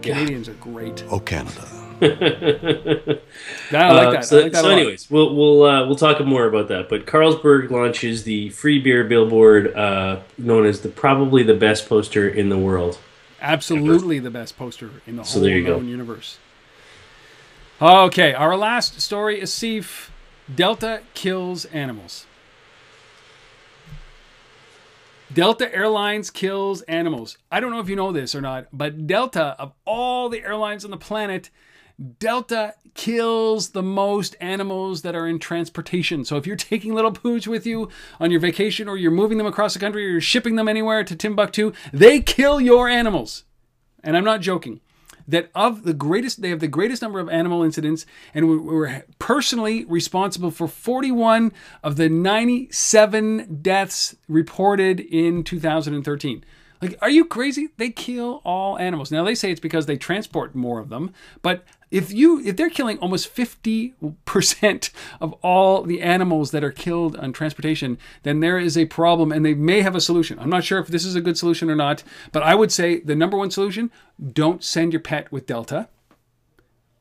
Canadians 0.02 0.48
are 0.48 0.54
great. 0.54 1.04
Oh, 1.10 1.20
Canada. 1.20 1.66
I 2.02 3.92
like 3.92 4.08
Uh, 4.08 4.10
that. 4.12 4.24
So, 4.24 4.38
I 4.38 4.42
like 4.42 4.52
that 4.52 4.62
so 4.62 4.70
anyways, 4.70 5.10
we'll 5.10 5.34
we'll 5.34 5.62
uh, 5.64 5.86
we'll 5.86 5.96
talk 5.96 6.20
more 6.24 6.46
about 6.46 6.68
that. 6.68 6.88
But 6.88 7.06
Carlsberg 7.06 7.70
launches 7.70 8.24
the 8.24 8.50
free 8.50 8.78
beer 8.78 9.04
billboard, 9.04 9.74
uh, 9.74 10.20
known 10.38 10.66
as 10.66 10.80
the 10.80 10.88
probably 10.88 11.42
the 11.42 11.54
best 11.54 11.88
poster 11.88 12.28
in 12.28 12.48
the 12.48 12.58
world. 12.58 12.98
Absolutely 13.40 14.18
the 14.18 14.30
best 14.30 14.58
poster 14.58 14.90
in 15.06 15.16
the 15.16 15.24
So 15.24 15.40
whole 15.40 15.48
you 15.48 15.64
go. 15.64 15.76
known 15.76 15.88
universe. 15.88 16.38
Okay, 17.80 18.34
our 18.34 18.56
last 18.56 19.00
story 19.00 19.40
is 19.40 19.52
Sif. 19.52 20.10
Delta 20.54 21.02
kills 21.14 21.64
animals. 21.66 22.26
Delta 25.32 25.72
Airlines 25.74 26.28
kills 26.28 26.82
animals. 26.82 27.38
I 27.52 27.60
don't 27.60 27.70
know 27.70 27.78
if 27.78 27.88
you 27.88 27.94
know 27.96 28.10
this 28.10 28.34
or 28.34 28.40
not, 28.40 28.66
but 28.72 29.06
Delta, 29.06 29.54
of 29.60 29.72
all 29.84 30.28
the 30.28 30.42
airlines 30.42 30.84
on 30.84 30.90
the 30.90 30.96
planet, 30.96 31.50
Delta 32.18 32.74
kills 32.94 33.70
the 33.70 33.82
most 33.82 34.34
animals 34.40 35.02
that 35.02 35.14
are 35.14 35.26
in 35.26 35.38
transportation. 35.38 36.24
So 36.24 36.36
if 36.36 36.46
you're 36.46 36.56
taking 36.56 36.94
little 36.94 37.12
pooch 37.12 37.46
with 37.46 37.66
you 37.66 37.88
on 38.18 38.30
your 38.30 38.40
vacation 38.40 38.88
or 38.88 38.96
you're 38.96 39.10
moving 39.10 39.38
them 39.38 39.46
across 39.46 39.74
the 39.74 39.80
country 39.80 40.06
or 40.06 40.10
you're 40.10 40.20
shipping 40.20 40.56
them 40.56 40.68
anywhere 40.68 41.04
to 41.04 41.14
Timbuktu, 41.14 41.72
they 41.92 42.20
kill 42.20 42.60
your 42.60 42.88
animals. 42.88 43.44
And 44.02 44.16
I'm 44.16 44.24
not 44.24 44.40
joking. 44.40 44.80
That 45.28 45.50
of 45.54 45.84
the 45.84 45.94
greatest, 45.94 46.42
they 46.42 46.48
have 46.48 46.60
the 46.60 46.66
greatest 46.66 47.02
number 47.02 47.20
of 47.20 47.28
animal 47.28 47.62
incidents, 47.62 48.04
and 48.34 48.48
we 48.48 48.56
we 48.56 48.74
were 48.74 49.04
personally 49.20 49.84
responsible 49.84 50.50
for 50.50 50.66
41 50.66 51.52
of 51.84 51.94
the 51.94 52.08
97 52.08 53.60
deaths 53.62 54.16
reported 54.26 54.98
in 54.98 55.44
2013. 55.44 56.44
Like, 56.80 56.96
are 57.02 57.10
you 57.10 57.24
crazy? 57.24 57.68
They 57.76 57.90
kill 57.90 58.40
all 58.44 58.78
animals. 58.78 59.10
Now 59.10 59.24
they 59.24 59.34
say 59.34 59.50
it's 59.50 59.60
because 59.60 59.86
they 59.86 59.96
transport 59.96 60.54
more 60.54 60.80
of 60.80 60.88
them, 60.88 61.12
but 61.42 61.64
if 61.90 62.12
you 62.12 62.40
if 62.40 62.56
they're 62.56 62.70
killing 62.70 62.98
almost 62.98 63.34
50% 63.34 64.90
of 65.20 65.32
all 65.42 65.82
the 65.82 66.00
animals 66.00 66.52
that 66.52 66.64
are 66.64 66.70
killed 66.70 67.16
on 67.16 67.32
transportation, 67.32 67.98
then 68.22 68.40
there 68.40 68.58
is 68.58 68.78
a 68.78 68.86
problem 68.86 69.32
and 69.32 69.44
they 69.44 69.54
may 69.54 69.82
have 69.82 69.96
a 69.96 70.00
solution. 70.00 70.38
I'm 70.38 70.50
not 70.50 70.64
sure 70.64 70.78
if 70.78 70.86
this 70.86 71.04
is 71.04 71.16
a 71.16 71.20
good 71.20 71.36
solution 71.36 71.68
or 71.68 71.76
not, 71.76 72.02
but 72.32 72.42
I 72.42 72.54
would 72.54 72.72
say 72.72 73.00
the 73.00 73.16
number 73.16 73.36
one 73.36 73.50
solution, 73.50 73.90
don't 74.32 74.62
send 74.62 74.92
your 74.92 75.00
pet 75.00 75.30
with 75.32 75.46
Delta. 75.46 75.88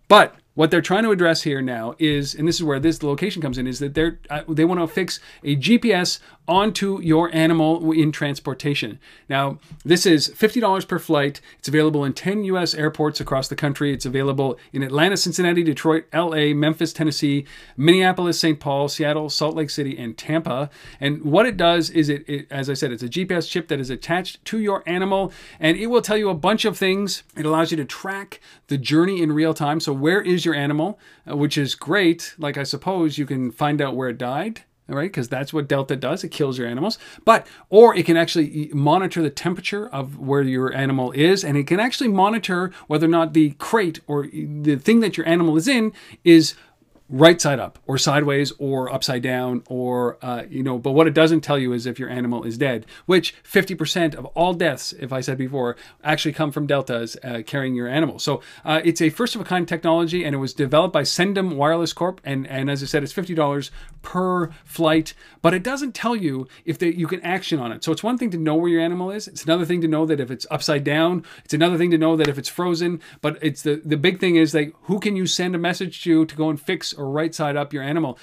But 0.07 0.35
what 0.59 0.71
they're 0.71 0.81
trying 0.81 1.03
to 1.03 1.11
address 1.11 1.43
here 1.43 1.61
now 1.61 1.95
is, 1.99 2.35
and 2.35 2.45
this 2.45 2.57
is 2.57 2.63
where 2.65 2.81
this 2.81 3.01
location 3.01 3.41
comes 3.41 3.57
in, 3.57 3.65
is 3.65 3.79
that 3.79 3.93
they're 3.93 4.19
uh, 4.29 4.41
they 4.45 4.65
want 4.65 4.81
to 4.81 4.87
fix 4.87 5.21
a 5.41 5.55
GPS 5.55 6.19
onto 6.49 6.99
your 7.01 7.33
animal 7.33 7.93
in 7.93 8.11
transportation. 8.11 8.99
Now, 9.29 9.59
this 9.85 10.05
is 10.05 10.27
fifty 10.35 10.59
dollars 10.59 10.83
per 10.83 10.99
flight. 10.99 11.39
It's 11.59 11.69
available 11.69 12.03
in 12.03 12.11
ten 12.11 12.43
U.S. 12.43 12.73
airports 12.73 13.21
across 13.21 13.47
the 13.47 13.55
country. 13.55 13.93
It's 13.93 14.05
available 14.05 14.59
in 14.73 14.83
Atlanta, 14.83 15.15
Cincinnati, 15.15 15.63
Detroit, 15.63 16.07
L.A., 16.11 16.53
Memphis, 16.53 16.91
Tennessee, 16.91 17.45
Minneapolis, 17.77 18.37
St. 18.37 18.59
Paul, 18.59 18.89
Seattle, 18.89 19.29
Salt 19.29 19.55
Lake 19.55 19.69
City, 19.69 19.97
and 19.97 20.17
Tampa. 20.17 20.69
And 20.99 21.23
what 21.23 21.45
it 21.45 21.55
does 21.55 21.89
is, 21.89 22.09
it, 22.09 22.27
it 22.27 22.47
as 22.51 22.69
I 22.69 22.73
said, 22.73 22.91
it's 22.91 23.03
a 23.03 23.07
GPS 23.07 23.49
chip 23.49 23.69
that 23.69 23.79
is 23.79 23.89
attached 23.89 24.43
to 24.43 24.59
your 24.59 24.83
animal, 24.85 25.31
and 25.57 25.77
it 25.77 25.87
will 25.87 26.01
tell 26.01 26.17
you 26.17 26.29
a 26.29 26.35
bunch 26.35 26.65
of 26.65 26.77
things. 26.77 27.23
It 27.37 27.45
allows 27.45 27.71
you 27.71 27.77
to 27.77 27.85
track 27.85 28.41
the 28.67 28.77
journey 28.77 29.21
in 29.21 29.31
real 29.31 29.53
time. 29.53 29.79
So 29.79 29.93
where 29.93 30.21
is 30.21 30.45
your 30.48 30.48
animal, 30.55 30.99
uh, 31.29 31.35
which 31.35 31.57
is 31.57 31.75
great. 31.75 32.35
Like 32.37 32.57
I 32.57 32.63
suppose 32.63 33.17
you 33.17 33.25
can 33.25 33.51
find 33.51 33.81
out 33.81 33.95
where 33.95 34.09
it 34.09 34.17
died. 34.17 34.63
Right, 34.91 35.03
because 35.03 35.29
that's 35.29 35.53
what 35.53 35.67
Delta 35.67 35.95
does. 35.95 36.23
It 36.23 36.29
kills 36.29 36.57
your 36.57 36.67
animals. 36.67 36.97
But, 37.23 37.45
or 37.69 37.95
it 37.95 38.07
can 38.07 38.17
actually 38.17 38.71
monitor 38.73 39.21
the 39.21 39.29
temperature 39.29 39.87
of 39.87 40.17
where 40.17 40.41
your 40.41 40.73
animal 40.73 41.11
is, 41.11 41.43
and 41.43 41.55
it 41.55 41.67
can 41.67 41.79
actually 41.79 42.07
monitor 42.07 42.71
whether 42.87 43.05
or 43.05 43.09
not 43.09 43.33
the 43.33 43.51
crate 43.59 43.99
or 44.07 44.25
the 44.25 44.77
thing 44.77 45.01
that 45.01 45.15
your 45.15 45.27
animal 45.27 45.57
is 45.57 45.67
in 45.67 45.93
is 46.23 46.55
right 47.09 47.41
side 47.41 47.59
up 47.59 47.79
or 47.87 47.97
sideways 47.97 48.51
or 48.59 48.91
upside 48.93 49.21
down 49.21 49.63
or 49.67 50.17
uh, 50.23 50.43
you 50.49 50.63
know 50.63 50.77
but 50.77 50.91
what 50.91 51.07
it 51.07 51.13
doesn't 51.13 51.41
tell 51.41 51.57
you 51.57 51.73
is 51.73 51.85
if 51.85 51.99
your 51.99 52.09
animal 52.09 52.43
is 52.43 52.57
dead 52.57 52.85
which 53.05 53.35
50% 53.43 54.15
of 54.15 54.25
all 54.27 54.53
deaths 54.53 54.93
if 54.99 55.11
i 55.11 55.19
said 55.19 55.37
before 55.37 55.75
actually 56.03 56.33
come 56.33 56.51
from 56.51 56.67
deltas 56.67 57.17
uh, 57.23 57.41
carrying 57.45 57.75
your 57.75 57.87
animal. 57.87 58.19
So 58.19 58.41
uh, 58.63 58.81
it's 58.83 59.01
a 59.01 59.09
first 59.09 59.35
of 59.35 59.41
a 59.41 59.43
kind 59.43 59.67
technology 59.67 60.23
and 60.23 60.33
it 60.33 60.37
was 60.37 60.53
developed 60.53 60.93
by 60.93 61.03
sendum 61.03 61.57
wireless 61.57 61.93
corp. 61.93 62.21
And, 62.23 62.47
and 62.47 62.69
as 62.69 62.81
i 62.83 62.85
said 62.85 63.03
it's 63.03 63.13
$50 63.13 63.71
per 64.01 64.51
flight 64.63 65.13
but 65.41 65.53
it 65.53 65.63
doesn't 65.63 65.93
tell 65.93 66.15
you 66.15 66.47
if 66.65 66.77
they, 66.77 66.89
you 66.89 67.07
can 67.07 67.21
action 67.21 67.59
on 67.59 67.71
it. 67.71 67.83
So 67.83 67.91
it's 67.91 68.03
one 68.03 68.17
thing 68.17 68.31
to 68.31 68.37
know 68.37 68.55
where 68.55 68.69
your 68.69 68.81
animal 68.81 69.11
is. 69.11 69.27
It's 69.27 69.43
another 69.43 69.65
thing 69.65 69.81
to 69.81 69.87
know 69.87 70.05
that 70.05 70.19
if 70.19 70.31
it's 70.31 70.45
upside 70.51 70.83
down 70.83 71.25
it's 71.43 71.53
another 71.53 71.77
thing 71.77 71.91
to 71.91 71.97
know 71.97 72.15
that 72.15 72.27
if 72.27 72.37
it's 72.37 72.49
frozen 72.49 73.01
but 73.21 73.37
it's 73.41 73.63
the 73.63 73.81
the 73.83 73.97
big 73.97 74.19
thing 74.19 74.35
is 74.35 74.53
like 74.53 74.73
who 74.83 74.99
can 74.99 75.15
you 75.15 75.25
send 75.25 75.55
a 75.55 75.57
message 75.57 76.03
to 76.03 76.25
to 76.25 76.35
go 76.35 76.49
and 76.49 76.61
fix 76.61 76.93
or 76.99 77.09
right 77.09 77.33
side 77.33 77.55
up 77.55 77.73
your 77.73 77.83
animal. 77.83 78.17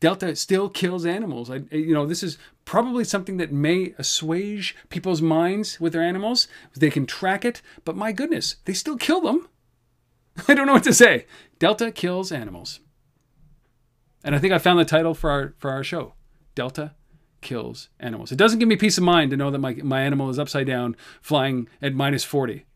Delta 0.00 0.34
still 0.34 0.70
kills 0.70 1.04
animals. 1.04 1.50
I, 1.50 1.62
you 1.70 1.92
know, 1.92 2.06
this 2.06 2.22
is 2.22 2.38
probably 2.64 3.04
something 3.04 3.36
that 3.36 3.52
may 3.52 3.94
assuage 3.98 4.74
people's 4.88 5.20
minds 5.20 5.78
with 5.78 5.92
their 5.92 6.02
animals. 6.02 6.48
They 6.74 6.88
can 6.88 7.04
track 7.04 7.44
it, 7.44 7.60
but 7.84 7.96
my 7.96 8.12
goodness, 8.12 8.56
they 8.64 8.72
still 8.72 8.96
kill 8.96 9.20
them. 9.20 9.48
I 10.48 10.54
don't 10.54 10.66
know 10.66 10.72
what 10.72 10.84
to 10.84 10.94
say. 10.94 11.26
Delta 11.58 11.92
kills 11.92 12.32
animals. 12.32 12.80
And 14.24 14.34
I 14.34 14.38
think 14.38 14.52
I 14.52 14.58
found 14.58 14.78
the 14.78 14.84
title 14.84 15.14
for 15.14 15.30
our 15.30 15.54
for 15.58 15.70
our 15.70 15.84
show. 15.84 16.14
Delta 16.54 16.94
kills 17.40 17.88
animals. 17.98 18.32
It 18.32 18.36
doesn't 18.36 18.58
give 18.58 18.68
me 18.68 18.76
peace 18.76 18.98
of 18.98 19.04
mind 19.04 19.30
to 19.30 19.36
know 19.36 19.50
that 19.50 19.58
my, 19.58 19.74
my 19.82 20.02
animal 20.02 20.28
is 20.30 20.38
upside 20.38 20.66
down 20.66 20.96
flying 21.22 21.68
at 21.80 21.94
minus 21.94 22.24
40. 22.24 22.66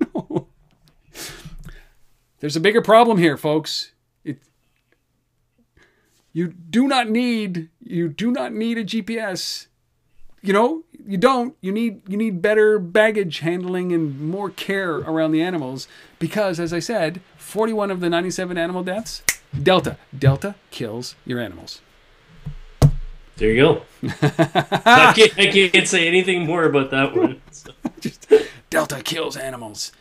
no. 0.14 0.49
There's 2.40 2.56
a 2.56 2.60
bigger 2.60 2.82
problem 2.82 3.18
here, 3.18 3.36
folks. 3.36 3.92
It, 4.24 4.38
you 6.32 6.48
do 6.48 6.88
not 6.88 7.08
need 7.08 7.68
you 7.82 8.08
do 8.08 8.30
not 8.30 8.52
need 8.52 8.78
a 8.78 8.84
GPS. 8.84 9.66
You 10.42 10.54
know, 10.54 10.84
you 11.06 11.18
don't. 11.18 11.54
You 11.60 11.70
need 11.70 12.08
you 12.08 12.16
need 12.16 12.40
better 12.40 12.78
baggage 12.78 13.40
handling 13.40 13.92
and 13.92 14.18
more 14.20 14.48
care 14.48 14.96
around 14.96 15.32
the 15.32 15.42
animals 15.42 15.86
because 16.18 16.58
as 16.58 16.72
I 16.72 16.78
said, 16.78 17.20
41 17.36 17.90
of 17.90 18.00
the 18.00 18.08
97 18.08 18.56
animal 18.56 18.82
deaths, 18.82 19.22
Delta. 19.62 19.98
Delta 20.18 20.54
kills 20.70 21.14
your 21.26 21.40
animals. 21.40 21.82
There 23.36 23.50
you 23.50 23.62
go. 23.62 23.82
I, 24.22 25.12
can't, 25.16 25.38
I 25.38 25.46
can't 25.70 25.88
say 25.88 26.06
anything 26.06 26.44
more 26.44 26.64
about 26.64 26.90
that 26.90 27.16
one. 27.16 27.40
So. 27.50 27.72
Just, 28.00 28.30
Delta 28.68 29.02
kills 29.02 29.34
animals. 29.36 29.92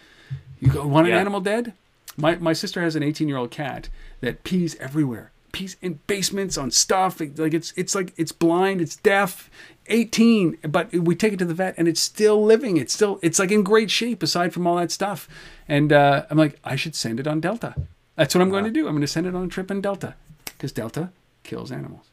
You 0.60 0.70
go 0.70 0.86
want 0.86 1.08
an 1.08 1.14
Yeah. 1.14 1.20
animal 1.22 1.40
dead? 1.40 1.74
My 2.20 2.36
my 2.36 2.54
sister 2.54 2.82
has 2.82 2.96
an 2.96 3.04
18 3.04 3.28
year 3.28 3.38
old 3.38 3.52
cat 3.52 3.90
that 4.22 4.44
pees 4.44 4.76
everywhere. 4.80 5.32
Pees 5.52 5.78
in 5.82 6.00
basements 6.08 6.58
on 6.58 6.70
stuff. 6.72 7.20
Like 7.20 7.54
it's 7.54 7.74
it's 7.76 7.96
like 7.96 8.14
it's 8.18 8.32
blind. 8.32 8.82
It's 8.82 8.96
deaf. 8.96 9.50
18, 9.92 10.60
but 10.70 10.94
we 10.94 11.16
take 11.16 11.34
it 11.34 11.40
to 11.40 11.46
the 11.46 11.54
vet 11.56 11.74
and 11.76 11.88
it's 11.88 12.00
still 12.00 12.44
living. 12.44 12.78
It's 12.78 12.94
still 12.94 13.18
it's 13.24 13.40
like 13.40 13.50
in 13.52 13.64
great 13.64 13.90
shape 13.90 14.22
aside 14.22 14.54
from 14.54 14.68
all 14.68 14.76
that 14.76 14.92
stuff. 14.92 15.28
And 15.68 15.92
uh, 15.92 16.26
I'm 16.30 16.38
like, 16.38 16.60
I 16.64 16.76
should 16.76 16.94
send 16.94 17.20
it 17.20 17.26
on 17.26 17.40
Delta. 17.40 17.74
That's 18.16 18.36
what 18.36 18.42
I'm 18.42 18.52
going 18.52 18.66
to 18.66 18.70
do. 18.70 18.86
I'm 18.86 18.94
going 18.94 19.02
to 19.02 19.08
send 19.08 19.26
it 19.26 19.34
on 19.34 19.46
a 19.46 19.48
trip 19.48 19.72
in 19.72 19.82
Delta 19.82 20.14
because 20.46 20.72
Delta 20.72 21.10
kills 21.44 21.72
animals. 21.72 22.06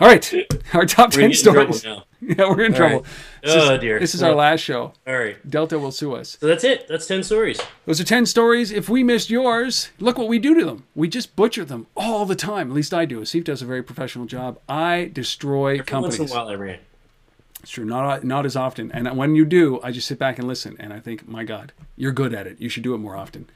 All 0.00 0.08
right, 0.08 0.32
our 0.72 0.86
top 0.86 1.14
We're 1.14 1.22
10 1.22 1.34
stories. 1.34 1.84
now. 1.84 2.04
Yeah, 2.38 2.50
we're 2.50 2.64
in 2.64 2.72
All 2.72 2.76
trouble. 2.76 2.96
right. 3.00 3.06
This 3.42 3.54
Oh, 3.54 3.74
is, 3.74 3.80
dear. 3.80 3.98
This 3.98 4.14
is 4.14 4.22
our 4.22 4.34
last 4.34 4.60
show. 4.60 4.92
All 5.06 5.16
right. 5.18 5.36
Delta 5.50 5.78
will 5.78 5.90
sue 5.90 6.14
us. 6.14 6.36
So 6.38 6.46
that's 6.46 6.64
it. 6.64 6.86
That's 6.86 7.06
10 7.06 7.22
stories. 7.22 7.58
Those 7.86 7.98
are 8.00 8.04
10 8.04 8.26
stories. 8.26 8.70
If 8.70 8.88
we 8.90 9.02
missed 9.02 9.30
yours, 9.30 9.88
look 9.98 10.18
what 10.18 10.28
we 10.28 10.38
do 10.38 10.54
to 10.58 10.64
them. 10.66 10.84
We 10.94 11.08
just 11.08 11.34
butcher 11.34 11.64
them 11.64 11.86
all 11.96 12.26
the 12.26 12.36
time. 12.36 12.68
At 12.68 12.74
least 12.74 12.92
I 12.92 13.06
do. 13.06 13.20
Asif 13.22 13.44
does 13.44 13.62
a 13.62 13.64
very 13.64 13.82
professional 13.82 14.26
job. 14.26 14.58
I 14.68 15.10
destroy 15.12 15.74
Every 15.74 15.84
companies. 15.86 16.18
once 16.18 16.30
in 16.30 16.36
a 16.36 16.40
while 16.44 16.56
rant. 16.58 16.82
It's 17.62 17.70
true. 17.70 17.84
Not, 17.86 18.22
not 18.24 18.44
as 18.44 18.54
often. 18.56 18.92
And 18.92 19.16
when 19.16 19.34
you 19.34 19.44
do, 19.46 19.80
I 19.82 19.90
just 19.90 20.06
sit 20.06 20.18
back 20.18 20.38
and 20.38 20.46
listen. 20.46 20.76
And 20.78 20.92
I 20.92 21.00
think, 21.00 21.26
my 21.26 21.44
God, 21.44 21.72
you're 21.96 22.12
good 22.12 22.34
at 22.34 22.46
it. 22.46 22.60
You 22.60 22.68
should 22.68 22.82
do 22.82 22.94
it 22.94 22.98
more 22.98 23.16
often. 23.16 23.48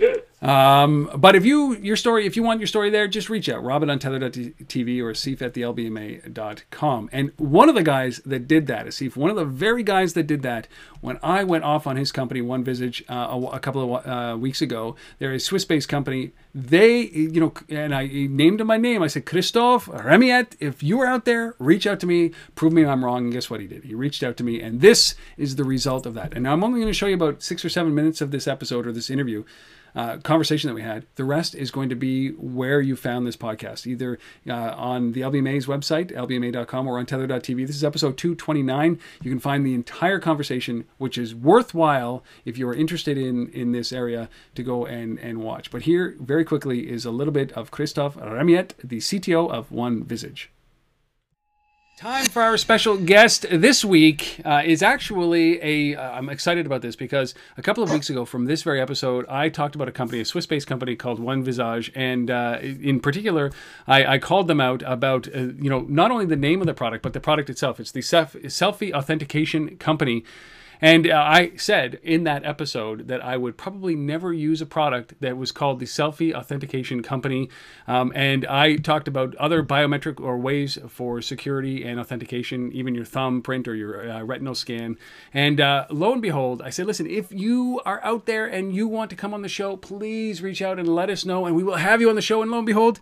Um, 0.40 1.10
but 1.16 1.34
if 1.34 1.44
you 1.44 1.74
your 1.76 1.96
story, 1.96 2.24
if 2.24 2.36
you 2.36 2.44
want 2.44 2.60
your 2.60 2.68
story 2.68 2.90
there, 2.90 3.08
just 3.08 3.28
reach 3.28 3.48
out, 3.48 3.62
Robin 3.62 3.90
on 3.90 3.98
tether.tv 3.98 5.00
or 5.00 5.12
Asif 5.12 5.42
at 5.42 5.54
the 5.54 5.62
lbma.com. 5.62 7.10
And 7.12 7.32
one 7.36 7.68
of 7.68 7.74
the 7.74 7.82
guys 7.82 8.20
that 8.24 8.46
did 8.46 8.68
that, 8.68 8.86
Asif, 8.86 9.16
one 9.16 9.30
of 9.30 9.36
the 9.36 9.44
very 9.44 9.82
guys 9.82 10.12
that 10.14 10.24
did 10.28 10.42
that, 10.42 10.68
when 11.00 11.18
I 11.22 11.42
went 11.42 11.64
off 11.64 11.86
on 11.86 11.96
his 11.96 12.12
company, 12.12 12.40
One 12.40 12.62
Visage, 12.62 13.04
uh, 13.08 13.14
a, 13.30 13.46
a 13.46 13.58
couple 13.58 13.96
of 13.96 14.06
uh, 14.06 14.36
weeks 14.36 14.62
ago, 14.62 14.94
they're 15.18 15.32
a 15.32 15.40
Swiss-based 15.40 15.88
company. 15.88 16.32
They, 16.54 17.02
you 17.02 17.40
know, 17.40 17.52
and 17.68 17.94
I 17.94 18.06
named 18.06 18.60
him 18.60 18.68
my 18.68 18.76
name. 18.76 19.02
I 19.02 19.08
said, 19.08 19.26
Christophe 19.26 19.86
Remillet, 19.86 20.56
if 20.60 20.82
you 20.82 21.00
are 21.00 21.06
out 21.06 21.24
there, 21.24 21.54
reach 21.58 21.86
out 21.86 21.98
to 22.00 22.06
me, 22.06 22.30
prove 22.54 22.72
me 22.72 22.84
I'm 22.84 23.04
wrong. 23.04 23.24
And 23.24 23.32
guess 23.32 23.50
what 23.50 23.60
he 23.60 23.66
did? 23.66 23.84
He 23.84 23.94
reached 23.94 24.22
out 24.22 24.36
to 24.36 24.44
me, 24.44 24.60
and 24.60 24.80
this 24.80 25.16
is 25.36 25.56
the 25.56 25.64
result 25.64 26.06
of 26.06 26.14
that. 26.14 26.32
And 26.34 26.44
now 26.44 26.52
I'm 26.52 26.62
only 26.62 26.80
going 26.80 26.90
to 26.90 26.96
show 26.96 27.06
you 27.06 27.14
about 27.14 27.42
six 27.42 27.64
or 27.64 27.68
seven 27.68 27.94
minutes 27.94 28.20
of 28.20 28.30
this 28.30 28.46
episode 28.46 28.86
or 28.86 28.92
this 28.92 29.10
interview 29.10 29.44
uh, 29.98 30.16
conversation 30.18 30.68
that 30.68 30.74
we 30.74 30.82
had. 30.82 31.04
The 31.16 31.24
rest 31.24 31.56
is 31.56 31.72
going 31.72 31.88
to 31.88 31.96
be 31.96 32.28
where 32.30 32.80
you 32.80 32.94
found 32.94 33.26
this 33.26 33.36
podcast, 33.36 33.84
either 33.84 34.16
uh, 34.48 34.52
on 34.76 35.10
the 35.10 35.22
LBMA's 35.22 35.66
website, 35.66 36.12
lbma.com, 36.12 36.86
or 36.86 37.00
on 37.00 37.06
tether.tv. 37.06 37.66
This 37.66 37.74
is 37.74 37.82
episode 37.82 38.16
229. 38.16 39.00
You 39.24 39.30
can 39.30 39.40
find 39.40 39.66
the 39.66 39.74
entire 39.74 40.20
conversation, 40.20 40.84
which 40.98 41.18
is 41.18 41.34
worthwhile 41.34 42.22
if 42.44 42.56
you 42.56 42.68
are 42.68 42.74
interested 42.74 43.18
in, 43.18 43.48
in 43.48 43.72
this 43.72 43.92
area 43.92 44.28
to 44.54 44.62
go 44.62 44.86
and, 44.86 45.18
and 45.18 45.42
watch. 45.42 45.72
But 45.72 45.82
here, 45.82 46.14
very 46.20 46.44
quickly, 46.44 46.88
is 46.88 47.04
a 47.04 47.10
little 47.10 47.32
bit 47.32 47.50
of 47.54 47.72
Christophe 47.72 48.16
Remillet, 48.18 48.74
the 48.84 48.98
CTO 48.98 49.50
of 49.50 49.72
One 49.72 50.04
Visage. 50.04 50.52
Time 51.98 52.26
for 52.26 52.42
our 52.42 52.56
special 52.56 52.96
guest 52.96 53.44
this 53.50 53.84
week 53.84 54.40
uh, 54.44 54.62
is 54.64 54.84
actually 54.84 55.60
a. 55.60 55.96
Uh, 55.96 56.12
I'm 56.12 56.28
excited 56.28 56.64
about 56.64 56.80
this 56.80 56.94
because 56.94 57.34
a 57.56 57.62
couple 57.62 57.82
of 57.82 57.90
weeks 57.90 58.08
ago, 58.08 58.24
from 58.24 58.44
this 58.44 58.62
very 58.62 58.80
episode, 58.80 59.26
I 59.28 59.48
talked 59.48 59.74
about 59.74 59.88
a 59.88 59.90
company, 59.90 60.20
a 60.20 60.24
Swiss-based 60.24 60.68
company 60.68 60.94
called 60.94 61.18
One 61.18 61.42
Visage, 61.42 61.90
and 61.96 62.30
uh, 62.30 62.60
in 62.62 63.00
particular, 63.00 63.50
I, 63.88 64.14
I 64.14 64.18
called 64.18 64.46
them 64.46 64.60
out 64.60 64.84
about 64.86 65.26
uh, 65.26 65.48
you 65.60 65.68
know 65.68 65.86
not 65.88 66.12
only 66.12 66.24
the 66.24 66.36
name 66.36 66.60
of 66.60 66.68
the 66.68 66.72
product 66.72 67.02
but 67.02 67.14
the 67.14 67.20
product 67.20 67.50
itself. 67.50 67.80
It's 67.80 67.90
the 67.90 68.02
self, 68.02 68.34
selfie 68.34 68.92
authentication 68.92 69.76
company. 69.78 70.22
And 70.80 71.10
uh, 71.10 71.16
I 71.16 71.52
said 71.56 71.98
in 72.02 72.24
that 72.24 72.44
episode 72.44 73.08
that 73.08 73.24
I 73.24 73.36
would 73.36 73.56
probably 73.56 73.96
never 73.96 74.32
use 74.32 74.60
a 74.60 74.66
product 74.66 75.14
that 75.20 75.36
was 75.36 75.50
called 75.50 75.80
the 75.80 75.86
Selfie 75.86 76.32
Authentication 76.32 77.02
Company. 77.02 77.48
Um, 77.86 78.12
and 78.14 78.46
I 78.46 78.76
talked 78.76 79.08
about 79.08 79.34
other 79.36 79.62
biometric 79.62 80.20
or 80.20 80.38
ways 80.38 80.78
for 80.88 81.20
security 81.20 81.84
and 81.84 81.98
authentication, 81.98 82.72
even 82.72 82.94
your 82.94 83.04
thumbprint 83.04 83.66
or 83.66 83.74
your 83.74 84.10
uh, 84.10 84.22
retinal 84.22 84.54
scan. 84.54 84.96
And 85.34 85.60
uh, 85.60 85.86
lo 85.90 86.12
and 86.12 86.22
behold, 86.22 86.62
I 86.62 86.70
said, 86.70 86.86
listen, 86.86 87.06
if 87.06 87.32
you 87.32 87.80
are 87.84 88.02
out 88.04 88.26
there 88.26 88.46
and 88.46 88.74
you 88.74 88.86
want 88.86 89.10
to 89.10 89.16
come 89.16 89.34
on 89.34 89.42
the 89.42 89.48
show, 89.48 89.76
please 89.76 90.42
reach 90.42 90.62
out 90.62 90.78
and 90.78 90.88
let 90.88 91.10
us 91.10 91.24
know, 91.24 91.46
and 91.46 91.56
we 91.56 91.64
will 91.64 91.76
have 91.76 92.00
you 92.00 92.08
on 92.08 92.16
the 92.16 92.22
show. 92.22 92.42
And 92.42 92.50
lo 92.50 92.58
and 92.58 92.66
behold, 92.66 93.00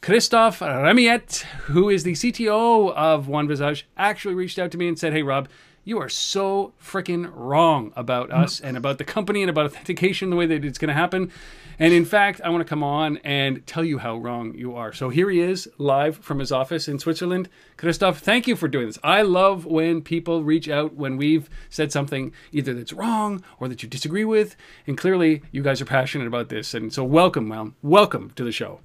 Christophe 0.00 0.58
Remillet, 0.58 1.42
who 1.42 1.88
is 1.88 2.02
the 2.02 2.14
CTO 2.14 2.92
of 2.92 3.28
One 3.28 3.46
Visage, 3.46 3.86
actually 3.96 4.34
reached 4.34 4.58
out 4.58 4.72
to 4.72 4.78
me 4.78 4.88
and 4.88 4.98
said, 4.98 5.12
Hey, 5.12 5.22
Rob, 5.22 5.48
you 5.84 5.98
are 5.98 6.08
so 6.08 6.72
freaking 6.80 7.30
wrong 7.34 7.92
about 7.96 8.30
mm. 8.30 8.34
us 8.34 8.60
and 8.60 8.76
about 8.76 8.98
the 8.98 9.04
company 9.04 9.42
and 9.42 9.50
about 9.50 9.66
authentication, 9.72 10.30
the 10.30 10.36
way 10.36 10.46
that 10.46 10.64
it's 10.64 10.78
going 10.78 10.88
to 10.88 10.94
happen. 10.94 11.30
And 11.78 11.92
in 11.92 12.04
fact, 12.04 12.40
I 12.44 12.50
want 12.50 12.60
to 12.60 12.68
come 12.68 12.84
on 12.84 13.18
and 13.24 13.66
tell 13.66 13.84
you 13.84 13.98
how 13.98 14.16
wrong 14.16 14.54
you 14.54 14.74
are. 14.76 14.92
So 14.92 15.08
here 15.08 15.30
he 15.30 15.40
is, 15.40 15.68
live 15.78 16.18
from 16.18 16.38
his 16.38 16.52
office 16.52 16.86
in 16.86 16.98
Switzerland. 16.98 17.48
Christophe, 17.76 18.20
thank 18.20 18.46
you 18.46 18.54
for 18.54 18.68
doing 18.68 18.86
this. 18.86 18.98
I 19.02 19.22
love 19.22 19.64
when 19.64 20.02
people 20.02 20.44
reach 20.44 20.68
out 20.68 20.94
when 20.94 21.16
we've 21.16 21.50
said 21.70 21.90
something 21.90 22.32
either 22.52 22.74
that's 22.74 22.92
wrong 22.92 23.42
or 23.58 23.68
that 23.68 23.82
you 23.82 23.88
disagree 23.88 24.24
with. 24.24 24.54
And 24.86 24.96
clearly, 24.96 25.42
you 25.50 25.62
guys 25.62 25.80
are 25.80 25.86
passionate 25.86 26.26
about 26.28 26.50
this. 26.50 26.74
And 26.74 26.92
so, 26.92 27.02
welcome, 27.02 27.48
well, 27.48 27.72
welcome 27.82 28.30
to 28.36 28.44
the 28.44 28.52
show. 28.52 28.80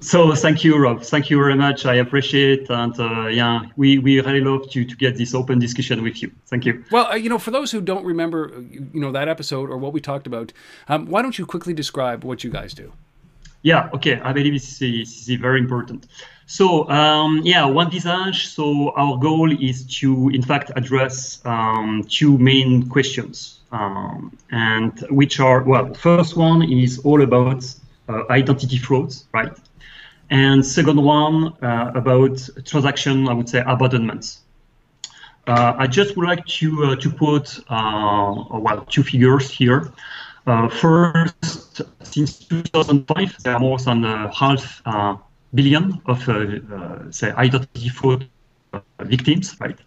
So 0.00 0.34
thank 0.34 0.62
you, 0.64 0.76
Rob. 0.76 1.02
Thank 1.02 1.30
you 1.30 1.38
very 1.38 1.54
much. 1.54 1.86
I 1.86 1.94
appreciate 1.94 2.68
and 2.68 2.98
uh, 3.00 3.26
yeah, 3.28 3.62
we, 3.76 3.98
we 3.98 4.20
really 4.20 4.42
love 4.42 4.70
to 4.70 4.84
to 4.84 4.96
get 4.96 5.16
this 5.16 5.34
open 5.34 5.58
discussion 5.58 6.02
with 6.02 6.22
you. 6.22 6.30
Thank 6.46 6.66
you. 6.66 6.84
Well, 6.90 7.06
uh, 7.06 7.14
you 7.14 7.30
know, 7.30 7.38
for 7.38 7.50
those 7.50 7.72
who 7.72 7.80
don't 7.80 8.04
remember, 8.04 8.52
uh, 8.54 8.60
you 8.60 9.00
know, 9.00 9.12
that 9.12 9.28
episode 9.28 9.70
or 9.70 9.78
what 9.78 9.94
we 9.94 10.00
talked 10.00 10.26
about, 10.26 10.52
um, 10.88 11.06
why 11.06 11.22
don't 11.22 11.38
you 11.38 11.46
quickly 11.46 11.72
describe 11.72 12.22
what 12.22 12.44
you 12.44 12.50
guys 12.50 12.74
do? 12.74 12.92
Yeah, 13.62 13.88
okay. 13.94 14.20
I 14.20 14.34
believe 14.34 14.52
this 14.52 14.70
is, 14.72 14.78
this 14.78 15.28
is 15.28 15.40
very 15.40 15.58
important. 15.58 16.06
So 16.44 16.86
um, 16.90 17.40
yeah, 17.42 17.64
one 17.64 17.90
visage. 17.90 18.48
So 18.48 18.92
our 18.96 19.16
goal 19.16 19.50
is 19.58 19.86
to, 20.00 20.28
in 20.28 20.42
fact, 20.42 20.70
address 20.76 21.40
um, 21.46 22.04
two 22.10 22.36
main 22.36 22.90
questions, 22.90 23.60
um, 23.72 24.36
and 24.50 24.92
which 25.08 25.40
are 25.40 25.62
well, 25.62 25.94
first 25.94 26.36
one 26.36 26.62
is 26.62 26.98
all 26.98 27.22
about 27.22 27.64
uh, 28.10 28.24
identity 28.28 28.76
frauds, 28.76 29.26
right? 29.32 29.56
And 30.30 30.64
second 30.64 31.02
one 31.02 31.54
uh, 31.62 31.92
about 31.94 32.48
transaction, 32.64 33.28
I 33.28 33.34
would 33.34 33.48
say 33.48 33.62
abandonments. 33.66 34.40
Uh, 35.46 35.74
I 35.76 35.86
just 35.86 36.16
would 36.16 36.26
like 36.26 36.44
to 36.46 36.84
uh, 36.84 36.96
to 36.96 37.10
quote 37.10 37.60
uh, 37.68 38.34
well 38.50 38.86
two 38.88 39.02
figures 39.02 39.50
here. 39.50 39.92
Uh, 40.46 40.68
first, 40.68 41.82
since 42.02 42.38
2005, 42.38 43.42
there 43.42 43.54
are 43.54 43.60
more 43.60 43.78
than 43.78 44.04
a 44.04 44.32
half 44.34 44.82
uh, 44.86 45.16
billion 45.52 46.00
of 46.06 46.22
say 47.14 47.30
identity 47.32 47.88
fraud 47.88 48.26
victims, 49.00 49.56
right? 49.60 49.78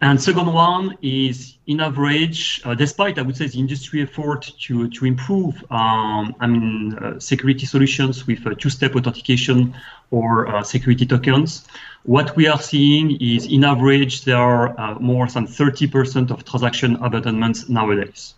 And 0.00 0.20
second 0.20 0.52
one 0.52 0.98
is, 1.02 1.56
in 1.66 1.80
average, 1.80 2.60
uh, 2.64 2.74
despite 2.74 3.18
I 3.18 3.22
would 3.22 3.36
say 3.36 3.46
the 3.46 3.58
industry 3.58 4.02
effort 4.02 4.52
to 4.62 4.88
to 4.88 5.06
improve, 5.06 5.54
um, 5.70 6.34
I 6.40 6.46
mean, 6.46 6.94
uh, 6.94 7.18
security 7.20 7.66
solutions 7.66 8.26
with 8.26 8.46
uh, 8.46 8.54
two-step 8.54 8.96
authentication 8.96 9.74
or 10.10 10.48
uh, 10.48 10.62
security 10.62 11.06
tokens, 11.06 11.66
what 12.04 12.36
we 12.36 12.46
are 12.48 12.60
seeing 12.60 13.16
is, 13.20 13.46
in 13.46 13.64
average, 13.64 14.24
there 14.24 14.36
are 14.36 14.78
uh, 14.78 14.98
more 14.98 15.26
than 15.26 15.46
30% 15.46 16.30
of 16.30 16.44
transaction 16.44 16.96
abandonments 16.96 17.68
nowadays. 17.68 18.34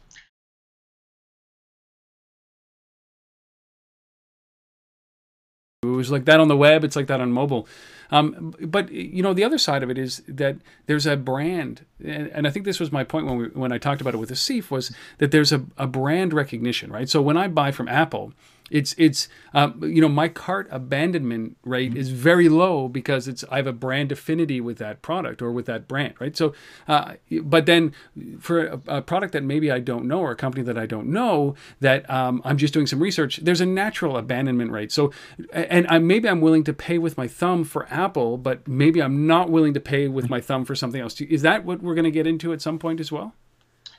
It 5.95 5.97
was 5.97 6.11
like 6.11 6.25
that 6.27 6.41
on 6.41 6.49
the 6.49 6.57
web. 6.57 6.85
It's 6.85 6.97
like 6.97 7.07
that 7.07 7.21
on 7.21 7.33
mobile. 7.33 7.67
Um, 8.11 8.55
but 8.61 8.91
you 8.91 9.23
know, 9.23 9.35
the 9.35 9.45
other 9.45 9.59
side 9.59 9.83
of 9.83 9.91
it 9.91 9.99
is 9.99 10.23
that 10.29 10.57
there's 10.87 11.07
a 11.07 11.17
brand, 11.17 11.85
and, 12.05 12.29
and 12.29 12.47
I 12.47 12.51
think 12.51 12.65
this 12.65 12.79
was 12.79 12.93
my 12.93 13.05
point 13.05 13.27
when 13.27 13.37
we, 13.37 13.45
when 13.49 13.73
I 13.73 13.79
talked 13.79 14.01
about 14.01 14.15
it 14.15 14.19
with 14.19 14.31
Asif 14.31 14.71
was 14.71 14.95
that 15.19 15.33
there's 15.33 15.53
a, 15.53 15.65
a 15.77 15.87
brand 15.87 16.33
recognition, 16.33 16.93
right? 16.93 17.09
So 17.09 17.21
when 17.21 17.37
I 17.37 17.49
buy 17.49 17.73
from 17.73 17.89
Apple, 17.89 18.33
it's 18.71 18.95
it's 18.99 19.29
um, 19.55 19.81
you 19.83 20.01
know 20.01 20.09
my 20.09 20.29
cart 20.29 20.69
abandonment 20.71 21.57
rate 21.65 21.97
is 21.97 22.11
very 22.11 22.49
low 22.49 22.89
because 22.89 23.29
it's 23.29 23.45
I 23.51 23.57
have 23.57 23.67
a 23.67 23.73
brand 23.73 24.11
affinity 24.11 24.61
with 24.61 24.79
that 24.79 25.03
product 25.03 25.41
or 25.41 25.53
with 25.53 25.67
that 25.67 25.87
brand, 25.87 26.15
right? 26.19 26.37
So, 26.37 26.53
uh, 26.89 27.15
but 27.43 27.67
then 27.67 27.93
for 28.41 28.67
a, 28.67 28.81
a, 28.89 29.03
product 29.03 29.33
that 29.35 29.45
maybe 29.45 29.71
I 29.71 29.79
don't 29.79 30.07
know 30.07 30.21
or 30.21 30.33
a 30.33 30.37
company 30.37 30.65
that 30.65 30.77
I 30.77 30.87
don't 30.87 31.09
know 31.09 31.55
that 31.81 32.09
um, 32.11 32.43
I'm 32.45 32.57
just 32.57 32.75
doing 32.75 32.87
some 32.87 32.99
research, 33.01 33.39
there's 33.39 33.61
a 33.61 33.67
natural 33.67 34.17
abandonment 34.17 34.73
rate. 34.73 34.91
So, 34.91 35.13
and 35.53 35.87
I, 35.89 35.99
maybe 35.99 36.29
I'm 36.29 36.41
willing 36.41 36.65
to 36.65 36.73
pay 36.73 36.99
with 36.99 37.17
my 37.17 37.29
thumb 37.29 37.65
for 37.65 37.87
Apple, 37.91 38.37
but 38.37 38.67
maybe 38.67 39.01
I'm 39.01 39.27
not 39.27 39.49
willing 39.49 39.75
to 39.75 39.81
pay 39.81 40.09
with 40.09 40.29
my 40.29 40.41
thumb 40.41 40.65
for 40.65 40.75
something 40.75 41.01
else. 41.01 41.21
Is 41.21 41.43
that 41.43 41.65
what 41.65 41.83
we're 41.83 41.95
going 41.95 42.05
to 42.05 42.11
get 42.11 42.27
into 42.27 42.53
at 42.53 42.61
some 42.61 42.79
point 42.79 43.01
as 43.01 43.13
well? 43.13 43.35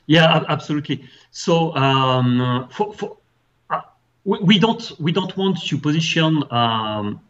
Yeah, 0.07 0.43
absolutely. 0.47 1.03
So 1.31 1.75
um, 1.75 2.67
for, 2.71 2.93
for 2.93 3.17
we 4.27 4.59
don't 4.59 4.91
we 4.99 5.11
don't 5.11 5.35
want 5.37 5.57
to 5.61 5.77
position 5.77 6.43
um, 6.51 7.21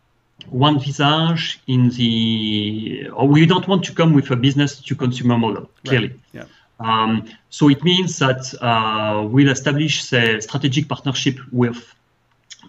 one 0.49 0.79
visage 0.79 1.59
in 1.67 1.89
the 1.91 3.09
or 3.13 3.27
we 3.27 3.45
don't 3.45 3.67
want 3.67 3.85
to 3.85 3.93
come 3.93 4.13
with 4.13 4.31
a 4.31 4.35
business 4.35 4.81
to 4.81 4.95
consumer 4.95 5.37
model 5.37 5.69
clearly. 5.85 6.09
Right. 6.09 6.19
Yeah. 6.33 6.45
Um, 6.79 7.29
so 7.49 7.69
it 7.69 7.83
means 7.83 8.17
that 8.19 8.53
uh, 8.61 9.27
we'll 9.27 9.49
establish 9.49 10.11
a 10.13 10.41
strategic 10.41 10.87
partnership 10.87 11.37
with 11.51 11.93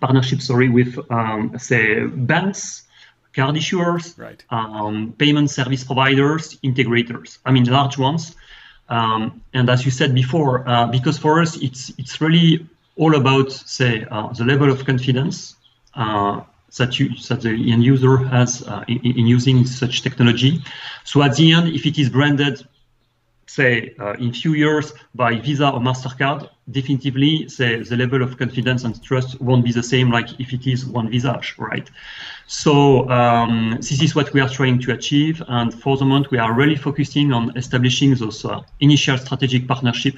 partnership 0.01 0.41
sorry 0.43 0.69
with 0.69 0.99
um, 1.11 1.59
say 1.59 2.05
banks, 2.07 2.85
card 3.35 3.55
issuers, 3.57 4.19
right. 4.19 4.45
um, 4.51 5.15
payment 5.19 5.51
service 5.51 5.85
providers, 5.85 6.59
integrators. 6.63 7.39
I 7.47 7.53
mean 7.53 7.65
large 7.65 7.97
ones. 7.97 8.37
Um, 8.91 9.43
and 9.53 9.69
as 9.69 9.85
you 9.85 9.91
said 9.91 10.15
before, 10.15 10.69
uh, 10.69 10.87
because 10.87 11.17
for 11.19 11.41
us 11.41 11.57
it's 11.57 11.93
it's 11.99 12.21
really 12.21 12.67
all 12.99 13.15
about, 13.15 13.51
say, 13.53 14.05
uh, 14.11 14.29
the 14.33 14.45
level 14.45 14.71
of 14.71 14.85
confidence 14.85 15.57
uh, 15.95 16.41
that, 16.77 16.99
you, 16.99 17.09
that 17.29 17.41
the 17.41 17.73
end 17.73 17.83
user 17.83 18.17
has 18.17 18.63
uh, 18.67 18.85
in, 18.89 18.99
in, 18.99 19.27
using 19.27 19.65
such 19.65 20.03
technology. 20.03 20.63
So 21.05 21.23
at 21.23 21.37
the 21.37 21.53
end, 21.53 21.69
if 21.69 21.87
it 21.87 21.99
is 21.99 22.11
branded, 22.11 22.67
say, 23.47 23.95
in 24.19 24.33
few 24.33 24.53
years 24.53 24.93
by 25.15 25.37
Visa 25.37 25.71
or 25.71 25.81
MasterCard, 25.81 26.51
definitively, 26.71 27.49
say, 27.49 27.83
the 27.83 27.97
level 27.97 28.23
of 28.23 28.37
confidence 28.37 28.85
and 28.85 29.03
trust 29.03 29.41
won't 29.41 29.65
be 29.65 29.73
the 29.73 29.83
same 29.83 30.11
like 30.11 30.29
if 30.39 30.53
it 30.53 30.67
is 30.67 30.85
one 30.85 31.09
Visage, 31.11 31.55
right? 31.57 31.89
So 32.47 33.09
um, 33.09 33.77
this 33.77 34.03
is 34.03 34.15
what 34.15 34.33
we 34.35 34.41
are 34.41 34.49
trying 34.49 34.81
to 34.81 34.93
achieve. 34.93 35.43
And 35.49 35.73
for 35.73 35.97
the 35.97 36.05
moment, 36.05 36.31
we 36.31 36.39
are 36.39 36.53
really 36.53 36.77
focusing 36.77 37.33
on 37.33 37.57
establishing 37.57 38.15
those 38.17 38.45
uh, 38.45 38.61
initial 38.81 39.17
strategic 39.19 39.67
partnership 39.67 40.17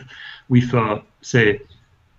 with, 0.48 0.74
uh, 0.74 1.00
say, 1.22 1.60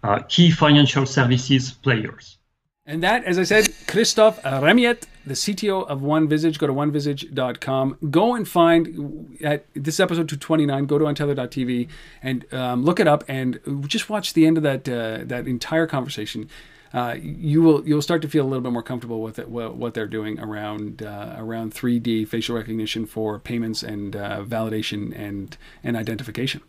uh, 0.04 0.20
key 0.28 0.52
financial 0.52 1.06
services 1.06 1.72
players. 1.72 2.38
And 2.86 3.04
that, 3.04 3.24
as 3.24 3.38
I 3.38 3.43
said, 3.43 3.70
Christophe 3.88 4.41
Remillet, 4.41 5.04
the 5.26 5.36
CTO 5.36 5.88
of 5.88 6.02
OneVisage. 6.02 6.58
Go 6.58 6.68
to 6.68 6.74
onevisage.com. 6.74 7.97
Go 8.10 8.36
and 8.36 8.47
find 8.47 9.38
at 9.43 9.66
this 9.74 9.99
episode 9.99 10.28
229. 10.28 10.86
Go 10.86 10.97
to 10.97 11.06
untether.tv 11.06 11.88
and 12.24 12.52
um, 12.54 12.84
look 12.84 12.99
it 12.99 13.08
up 13.08 13.24
and 13.28 13.60
just 13.88 14.10
watch 14.10 14.34
the 14.34 14.45
end 14.45 14.58
of 14.58 14.64
that 14.64 14.89
uh, 14.89 15.24
that 15.26 15.47
entire 15.47 15.88
conversation. 15.88 16.49
Uh, 16.93 17.16
you 17.22 17.62
will 17.62 17.88
you'll 17.88 18.02
start 18.02 18.22
to 18.22 18.28
feel 18.28 18.43
a 18.43 18.49
little 18.49 18.62
bit 18.62 18.74
more 18.74 18.84
comfortable 18.84 19.22
with 19.22 19.39
it, 19.39 19.47
what 19.47 19.93
they're 19.93 20.08
doing 20.08 20.39
around 20.39 21.04
uh, 21.04 21.36
around 21.38 21.74
3D 21.74 22.28
facial 22.28 22.56
recognition 22.56 23.06
for 23.06 23.39
payments 23.39 23.84
and 23.84 24.16
uh, 24.16 24.43
validation 24.43 25.18
and 25.18 25.58
and 25.84 25.95
identification. 25.95 26.62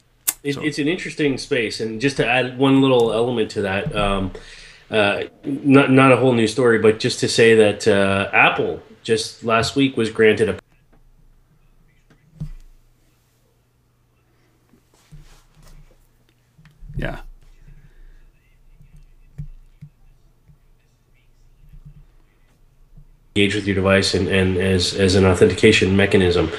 It, 0.43 0.55
so. 0.55 0.63
It's 0.63 0.79
an 0.79 0.89
interesting 0.89 1.39
space, 1.39 1.81
and 1.81 2.01
just 2.01 2.17
to 2.17 2.27
add 2.27 2.59
one 2.59 2.83
little 2.83 3.13
element 3.13 3.51
to 3.53 3.63
that, 3.63 3.95
um, 3.95 4.33
uh, 4.91 5.25
not 5.45 5.91
not 5.91 6.13
a 6.13 6.17
whole 6.17 6.33
new 6.33 6.49
story, 6.49 6.79
but 6.79 6.99
just 6.99 7.21
to 7.21 7.29
say 7.29 7.55
that 7.55 7.87
uh, 7.87 8.29
Apple 8.33 8.83
just 9.03 9.45
last 9.45 9.77
week 9.77 9.97
was 9.97 10.11
granted 10.11 10.49
a 10.49 10.59
yeah. 16.97 17.21
engage 23.35 23.55
with 23.55 23.67
your 23.67 23.75
device 23.75 24.13
and, 24.15 24.29
and 24.29 24.59
as, 24.59 24.95
as 24.95 25.15
an 25.15 25.25
authentication 25.25 25.97
mechanism. 25.97 26.51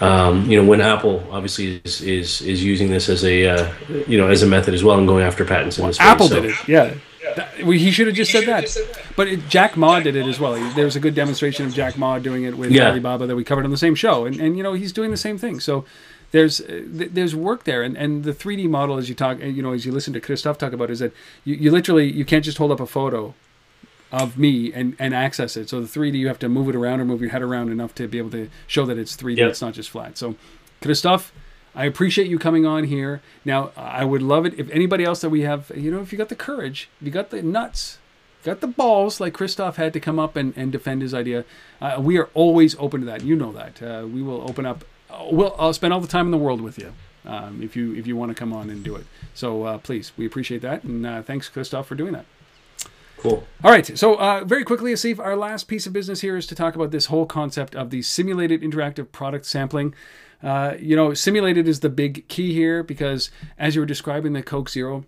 Um, 0.00 0.50
you 0.50 0.60
know, 0.60 0.68
when 0.68 0.80
Apple 0.80 1.26
obviously 1.30 1.80
is, 1.84 2.00
is 2.00 2.40
is 2.42 2.64
using 2.64 2.90
this 2.90 3.08
as 3.08 3.24
a 3.24 3.46
uh, 3.46 3.72
you 4.06 4.18
know 4.18 4.28
as 4.28 4.42
a 4.42 4.46
method 4.46 4.74
as 4.74 4.82
well 4.82 4.98
and 4.98 5.06
going 5.06 5.24
after 5.24 5.44
patents 5.44 5.78
in 5.78 5.86
this. 5.86 6.00
Apple 6.00 6.28
space, 6.28 6.42
did 6.42 6.54
so. 6.54 6.62
it, 6.62 6.68
yeah. 6.68 6.94
That, 7.36 7.54
he 7.54 7.90
should 7.90 8.06
have 8.06 8.16
just 8.16 8.30
said 8.30 8.46
that. 8.46 8.76
But 9.16 9.28
it, 9.28 9.48
Jack 9.48 9.76
Ma 9.76 9.98
did 10.00 10.14
it 10.14 10.26
as 10.26 10.38
well. 10.38 10.54
There 10.74 10.84
was 10.84 10.94
a 10.94 11.00
good 11.00 11.14
demonstration 11.14 11.66
of 11.66 11.74
Jack 11.74 11.96
Ma 11.96 12.18
doing 12.18 12.44
it 12.44 12.56
with 12.56 12.70
yeah. 12.70 12.90
Alibaba 12.90 13.26
that 13.26 13.34
we 13.34 13.44
covered 13.44 13.64
on 13.64 13.70
the 13.70 13.76
same 13.76 13.94
show, 13.94 14.24
and 14.26 14.40
and 14.40 14.56
you 14.56 14.62
know 14.62 14.74
he's 14.74 14.92
doing 14.92 15.10
the 15.10 15.16
same 15.16 15.38
thing. 15.38 15.60
So 15.60 15.84
there's 16.32 16.60
there's 16.66 17.34
work 17.34 17.64
there, 17.64 17.82
and 17.82 17.96
and 17.96 18.24
the 18.24 18.32
3D 18.32 18.68
model 18.68 18.96
as 18.96 19.08
you 19.08 19.14
talk, 19.14 19.38
you 19.40 19.62
know, 19.62 19.72
as 19.72 19.86
you 19.86 19.92
listen 19.92 20.12
to 20.14 20.20
Christophe 20.20 20.58
talk 20.58 20.72
about, 20.72 20.90
is 20.90 20.98
that 20.98 21.12
you, 21.44 21.54
you 21.54 21.70
literally 21.70 22.10
you 22.10 22.24
can't 22.24 22.44
just 22.44 22.58
hold 22.58 22.72
up 22.72 22.80
a 22.80 22.86
photo 22.86 23.34
of 24.14 24.38
me 24.38 24.72
and, 24.72 24.94
and 25.00 25.12
access 25.12 25.56
it. 25.56 25.68
So 25.68 25.80
the 25.80 25.88
3D, 25.88 26.14
you 26.14 26.28
have 26.28 26.38
to 26.38 26.48
move 26.48 26.68
it 26.68 26.76
around 26.76 27.00
or 27.00 27.04
move 27.04 27.20
your 27.20 27.30
head 27.30 27.42
around 27.42 27.70
enough 27.70 27.94
to 27.96 28.06
be 28.06 28.18
able 28.18 28.30
to 28.30 28.48
show 28.68 28.86
that 28.86 28.96
it's 28.96 29.16
3D. 29.16 29.38
Yep. 29.38 29.50
It's 29.50 29.60
not 29.60 29.74
just 29.74 29.90
flat. 29.90 30.16
So, 30.16 30.36
Christophe, 30.80 31.32
I 31.74 31.86
appreciate 31.86 32.28
you 32.28 32.38
coming 32.38 32.64
on 32.64 32.84
here. 32.84 33.22
Now, 33.44 33.72
I 33.76 34.04
would 34.04 34.22
love 34.22 34.46
it 34.46 34.54
if 34.56 34.70
anybody 34.70 35.02
else 35.02 35.20
that 35.22 35.30
we 35.30 35.40
have, 35.40 35.72
you 35.74 35.90
know, 35.90 36.00
if 36.00 36.12
you 36.12 36.18
got 36.18 36.28
the 36.28 36.36
courage, 36.36 36.88
if 37.00 37.08
you 37.08 37.12
got 37.12 37.30
the 37.30 37.42
nuts, 37.42 37.98
got 38.44 38.60
the 38.60 38.68
balls 38.68 39.18
like 39.18 39.34
Christophe 39.34 39.76
had 39.76 39.92
to 39.94 40.00
come 40.00 40.20
up 40.20 40.36
and, 40.36 40.56
and 40.56 40.70
defend 40.70 41.02
his 41.02 41.12
idea, 41.12 41.44
uh, 41.80 41.96
we 41.98 42.16
are 42.16 42.30
always 42.34 42.76
open 42.78 43.00
to 43.00 43.06
that. 43.06 43.24
You 43.24 43.34
know 43.34 43.50
that. 43.50 43.82
Uh, 43.82 44.06
we 44.06 44.22
will 44.22 44.48
open 44.48 44.64
up. 44.64 44.84
We'll, 45.28 45.56
I'll 45.58 45.72
spend 45.72 45.92
all 45.92 46.00
the 46.00 46.06
time 46.06 46.26
in 46.26 46.30
the 46.30 46.38
world 46.38 46.60
with 46.60 46.78
you. 46.78 46.92
Um, 47.26 47.62
if 47.62 47.74
you 47.74 47.94
if 47.94 48.06
you 48.06 48.16
want 48.16 48.30
to 48.30 48.34
come 48.34 48.52
on 48.52 48.68
and 48.68 48.84
do 48.84 48.96
it, 48.96 49.06
so 49.32 49.62
uh, 49.62 49.78
please, 49.78 50.12
we 50.14 50.26
appreciate 50.26 50.60
that, 50.60 50.84
and 50.84 51.06
uh, 51.06 51.22
thanks, 51.22 51.48
Christophe, 51.48 51.86
for 51.86 51.94
doing 51.94 52.12
that. 52.12 52.26
Cool. 53.24 53.42
All 53.64 53.70
right. 53.70 53.98
So, 53.98 54.16
uh, 54.16 54.44
very 54.44 54.64
quickly, 54.64 54.92
Asif, 54.92 55.18
our 55.18 55.34
last 55.34 55.66
piece 55.66 55.86
of 55.86 55.94
business 55.94 56.20
here 56.20 56.36
is 56.36 56.46
to 56.46 56.54
talk 56.54 56.74
about 56.74 56.90
this 56.90 57.06
whole 57.06 57.24
concept 57.24 57.74
of 57.74 57.88
the 57.88 58.02
simulated 58.02 58.60
interactive 58.60 59.12
product 59.12 59.46
sampling. 59.46 59.94
Uh, 60.42 60.74
you 60.78 60.94
know, 60.94 61.14
simulated 61.14 61.66
is 61.66 61.80
the 61.80 61.88
big 61.88 62.28
key 62.28 62.52
here 62.52 62.82
because 62.82 63.30
as 63.58 63.74
you 63.74 63.80
were 63.80 63.86
describing 63.86 64.34
the 64.34 64.42
Coke 64.42 64.68
Zero, 64.68 65.06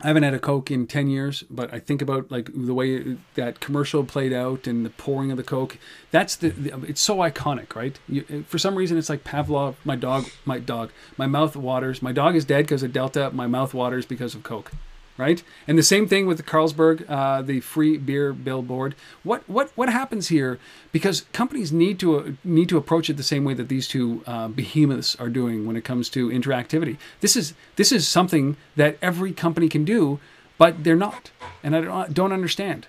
I 0.00 0.06
haven't 0.06 0.22
had 0.22 0.32
a 0.32 0.38
Coke 0.38 0.70
in 0.70 0.86
10 0.86 1.10
years, 1.10 1.42
but 1.50 1.70
I 1.74 1.78
think 1.78 2.00
about 2.00 2.30
like 2.30 2.48
the 2.54 2.72
way 2.72 3.18
that 3.34 3.60
commercial 3.60 4.02
played 4.02 4.32
out 4.32 4.66
and 4.66 4.86
the 4.86 4.90
pouring 4.90 5.30
of 5.30 5.36
the 5.36 5.42
Coke. 5.42 5.76
That's 6.10 6.36
the, 6.36 6.48
the 6.48 6.82
it's 6.84 7.02
so 7.02 7.18
iconic, 7.18 7.76
right? 7.76 7.98
You, 8.08 8.46
for 8.48 8.56
some 8.56 8.76
reason, 8.76 8.96
it's 8.96 9.10
like 9.10 9.24
Pavlov, 9.24 9.74
my 9.84 9.96
dog, 9.96 10.24
my 10.46 10.58
dog, 10.58 10.90
my 11.18 11.26
mouth 11.26 11.54
waters. 11.54 12.00
My 12.00 12.12
dog 12.12 12.34
is 12.34 12.46
dead 12.46 12.64
because 12.64 12.82
of 12.82 12.94
Delta. 12.94 13.30
My 13.30 13.46
mouth 13.46 13.74
waters 13.74 14.06
because 14.06 14.34
of 14.34 14.42
Coke 14.42 14.72
right? 15.18 15.42
And 15.66 15.78
the 15.78 15.82
same 15.82 16.06
thing 16.06 16.26
with 16.26 16.36
the 16.36 16.42
Carlsberg, 16.42 17.08
uh, 17.08 17.42
the 17.42 17.60
free 17.60 17.96
beer 17.96 18.32
billboard. 18.32 18.94
What 19.22 19.48
what 19.48 19.70
what 19.74 19.88
happens 19.88 20.28
here? 20.28 20.58
Because 20.92 21.22
companies 21.32 21.72
need 21.72 21.98
to 22.00 22.18
uh, 22.18 22.30
need 22.44 22.68
to 22.68 22.76
approach 22.76 23.10
it 23.10 23.16
the 23.16 23.22
same 23.22 23.44
way 23.44 23.54
that 23.54 23.68
these 23.68 23.88
two 23.88 24.22
uh, 24.26 24.48
behemoths 24.48 25.16
are 25.16 25.28
doing 25.28 25.66
when 25.66 25.76
it 25.76 25.84
comes 25.84 26.08
to 26.10 26.28
interactivity. 26.28 26.96
This 27.20 27.36
is 27.36 27.54
this 27.76 27.92
is 27.92 28.06
something 28.06 28.56
that 28.76 28.98
every 29.00 29.32
company 29.32 29.68
can 29.68 29.84
do, 29.84 30.20
but 30.58 30.84
they're 30.84 30.96
not, 30.96 31.30
and 31.62 31.74
I 31.76 31.80
don't, 31.80 32.14
don't 32.14 32.32
understand. 32.32 32.86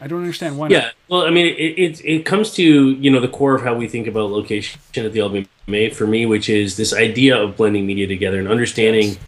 I 0.00 0.08
don't 0.08 0.20
understand 0.20 0.58
why. 0.58 0.68
Yeah, 0.68 0.80
not. 0.80 0.94
well, 1.08 1.22
I 1.22 1.30
mean, 1.30 1.46
it, 1.46 1.78
it, 1.78 2.04
it 2.04 2.26
comes 2.26 2.52
to 2.54 2.62
you 2.62 3.10
know 3.10 3.20
the 3.20 3.28
core 3.28 3.54
of 3.54 3.62
how 3.62 3.74
we 3.74 3.86
think 3.86 4.06
about 4.06 4.30
location 4.30 4.80
at 4.96 5.12
the 5.12 5.20
LBMA 5.20 5.94
for 5.94 6.06
me, 6.06 6.26
which 6.26 6.48
is 6.48 6.76
this 6.76 6.92
idea 6.92 7.40
of 7.40 7.56
blending 7.56 7.86
media 7.86 8.06
together 8.06 8.38
and 8.38 8.48
understanding. 8.48 9.10
Yes 9.10 9.18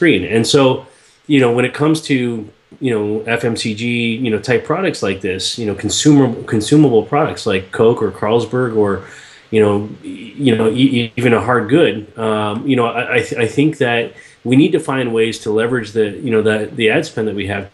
screen. 0.00 0.24
And 0.24 0.46
so, 0.46 0.86
you 1.26 1.40
know, 1.40 1.52
when 1.52 1.66
it 1.66 1.74
comes 1.74 2.00
to 2.02 2.48
you 2.80 2.92
know 2.94 3.20
FMCG 3.26 4.22
you 4.22 4.30
know 4.30 4.38
type 4.38 4.64
products 4.64 5.02
like 5.02 5.20
this, 5.20 5.58
you 5.58 5.66
know 5.66 5.74
consumable 5.74 6.42
consumable 6.44 7.02
products 7.02 7.44
like 7.44 7.70
Coke 7.70 8.02
or 8.02 8.10
Carlsberg 8.10 8.76
or 8.76 9.04
you 9.50 9.60
know, 9.60 9.88
you 10.02 10.56
know, 10.56 10.70
e- 10.70 11.12
even 11.16 11.32
a 11.32 11.40
hard 11.40 11.68
good. 11.68 12.16
Um, 12.16 12.66
you 12.66 12.76
know, 12.76 12.86
I, 12.86 13.16
I, 13.16 13.20
th- 13.20 13.34
I 13.34 13.48
think 13.48 13.78
that 13.78 14.14
we 14.44 14.54
need 14.54 14.70
to 14.72 14.78
find 14.78 15.12
ways 15.12 15.40
to 15.40 15.50
leverage 15.50 15.90
the, 15.90 16.10
you 16.10 16.30
know, 16.30 16.40
the 16.40 16.70
the 16.72 16.88
ad 16.88 17.04
spend 17.04 17.26
that 17.28 17.34
we 17.34 17.48
have 17.48 17.68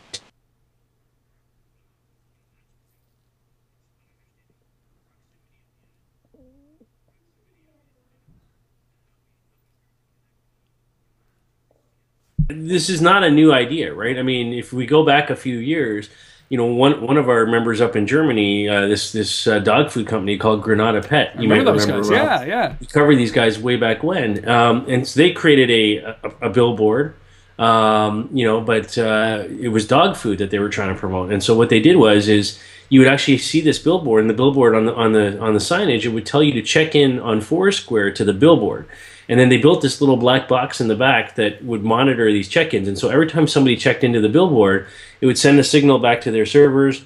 this 12.48 12.88
is 12.88 13.00
not 13.00 13.24
a 13.24 13.30
new 13.30 13.52
idea, 13.52 13.92
right? 13.92 14.18
I 14.18 14.22
mean, 14.22 14.52
if 14.52 14.72
we 14.72 14.86
go 14.86 15.04
back 15.04 15.30
a 15.30 15.36
few 15.36 15.58
years, 15.58 16.08
you 16.48 16.56
know, 16.56 16.66
one 16.66 17.02
one 17.02 17.16
of 17.16 17.28
our 17.28 17.46
members 17.46 17.80
up 17.80 17.96
in 17.96 18.06
Germany, 18.06 18.68
uh, 18.68 18.86
this 18.86 19.12
this 19.12 19.46
uh, 19.46 19.58
dog 19.58 19.90
food 19.90 20.06
company 20.06 20.38
called 20.38 20.62
Granata 20.62 21.06
Pet. 21.06 21.34
You 21.34 21.48
remember 21.48 21.72
might 21.72 21.80
remember, 21.80 21.96
those 21.96 22.10
guys? 22.10 22.42
Yeah, 22.42 22.44
yeah. 22.44 22.76
We 22.80 22.86
covered 22.86 23.16
these 23.16 23.32
guys 23.32 23.58
way 23.58 23.76
back 23.76 24.02
when, 24.02 24.48
um, 24.48 24.84
and 24.88 25.06
so 25.06 25.18
they 25.18 25.32
created 25.32 25.70
a 25.70 26.16
a, 26.22 26.48
a 26.48 26.50
billboard. 26.50 27.16
Um, 27.58 28.28
you 28.32 28.44
know, 28.44 28.60
but 28.60 28.98
uh, 28.98 29.44
it 29.48 29.68
was 29.68 29.86
dog 29.86 30.14
food 30.14 30.38
that 30.38 30.50
they 30.50 30.58
were 30.58 30.68
trying 30.68 30.94
to 30.94 31.00
promote, 31.00 31.32
and 31.32 31.42
so 31.42 31.56
what 31.56 31.70
they 31.70 31.80
did 31.80 31.96
was 31.96 32.28
is 32.28 32.60
you 32.90 33.00
would 33.00 33.08
actually 33.08 33.38
see 33.38 33.60
this 33.60 33.78
billboard, 33.78 34.20
and 34.20 34.30
the 34.30 34.34
billboard 34.34 34.74
on 34.74 34.86
the 34.86 34.94
on 34.94 35.12
the 35.12 35.38
on 35.40 35.54
the 35.54 35.58
signage 35.58 36.04
it 36.04 36.10
would 36.10 36.26
tell 36.26 36.42
you 36.42 36.52
to 36.52 36.62
check 36.62 36.94
in 36.94 37.18
on 37.18 37.40
Foursquare 37.40 38.12
to 38.12 38.24
the 38.24 38.34
billboard. 38.34 38.86
And 39.28 39.40
then 39.40 39.48
they 39.48 39.58
built 39.58 39.82
this 39.82 40.00
little 40.00 40.16
black 40.16 40.46
box 40.46 40.80
in 40.80 40.88
the 40.88 40.94
back 40.94 41.34
that 41.34 41.62
would 41.64 41.82
monitor 41.82 42.30
these 42.30 42.48
check-ins. 42.48 42.86
And 42.86 42.98
so 42.98 43.08
every 43.08 43.26
time 43.26 43.48
somebody 43.48 43.76
checked 43.76 44.04
into 44.04 44.20
the 44.20 44.28
billboard, 44.28 44.86
it 45.20 45.26
would 45.26 45.38
send 45.38 45.58
a 45.58 45.64
signal 45.64 45.98
back 45.98 46.20
to 46.22 46.30
their 46.30 46.46
servers, 46.46 47.04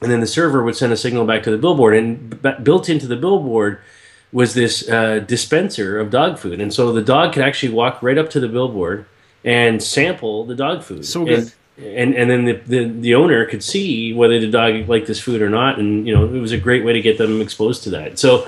and 0.00 0.10
then 0.10 0.20
the 0.20 0.26
server 0.26 0.62
would 0.62 0.76
send 0.76 0.92
a 0.92 0.96
signal 0.96 1.26
back 1.26 1.42
to 1.42 1.50
the 1.50 1.58
billboard. 1.58 1.96
And 1.96 2.40
b- 2.42 2.52
built 2.62 2.88
into 2.88 3.06
the 3.08 3.16
billboard 3.16 3.80
was 4.30 4.54
this 4.54 4.88
uh, 4.88 5.20
dispenser 5.20 5.98
of 5.98 6.10
dog 6.10 6.38
food, 6.38 6.60
and 6.60 6.72
so 6.72 6.92
the 6.92 7.02
dog 7.02 7.32
could 7.32 7.42
actually 7.42 7.72
walk 7.72 8.02
right 8.02 8.18
up 8.18 8.30
to 8.30 8.40
the 8.40 8.48
billboard 8.48 9.06
and 9.42 9.82
sample 9.82 10.44
the 10.44 10.54
dog 10.54 10.82
food. 10.82 11.04
So 11.04 11.24
good. 11.24 11.52
And, 11.78 12.14
and 12.14 12.14
and 12.14 12.30
then 12.30 12.44
the, 12.44 12.52
the, 12.66 12.84
the 12.84 13.14
owner 13.14 13.46
could 13.46 13.64
see 13.64 14.12
whether 14.12 14.38
the 14.38 14.50
dog 14.50 14.88
liked 14.88 15.06
this 15.06 15.20
food 15.20 15.40
or 15.40 15.48
not, 15.48 15.78
and 15.78 16.06
you 16.06 16.14
know 16.14 16.24
it 16.26 16.40
was 16.40 16.52
a 16.52 16.58
great 16.58 16.84
way 16.84 16.92
to 16.92 17.00
get 17.00 17.18
them 17.18 17.40
exposed 17.40 17.84
to 17.84 17.90
that. 17.90 18.18
So, 18.18 18.46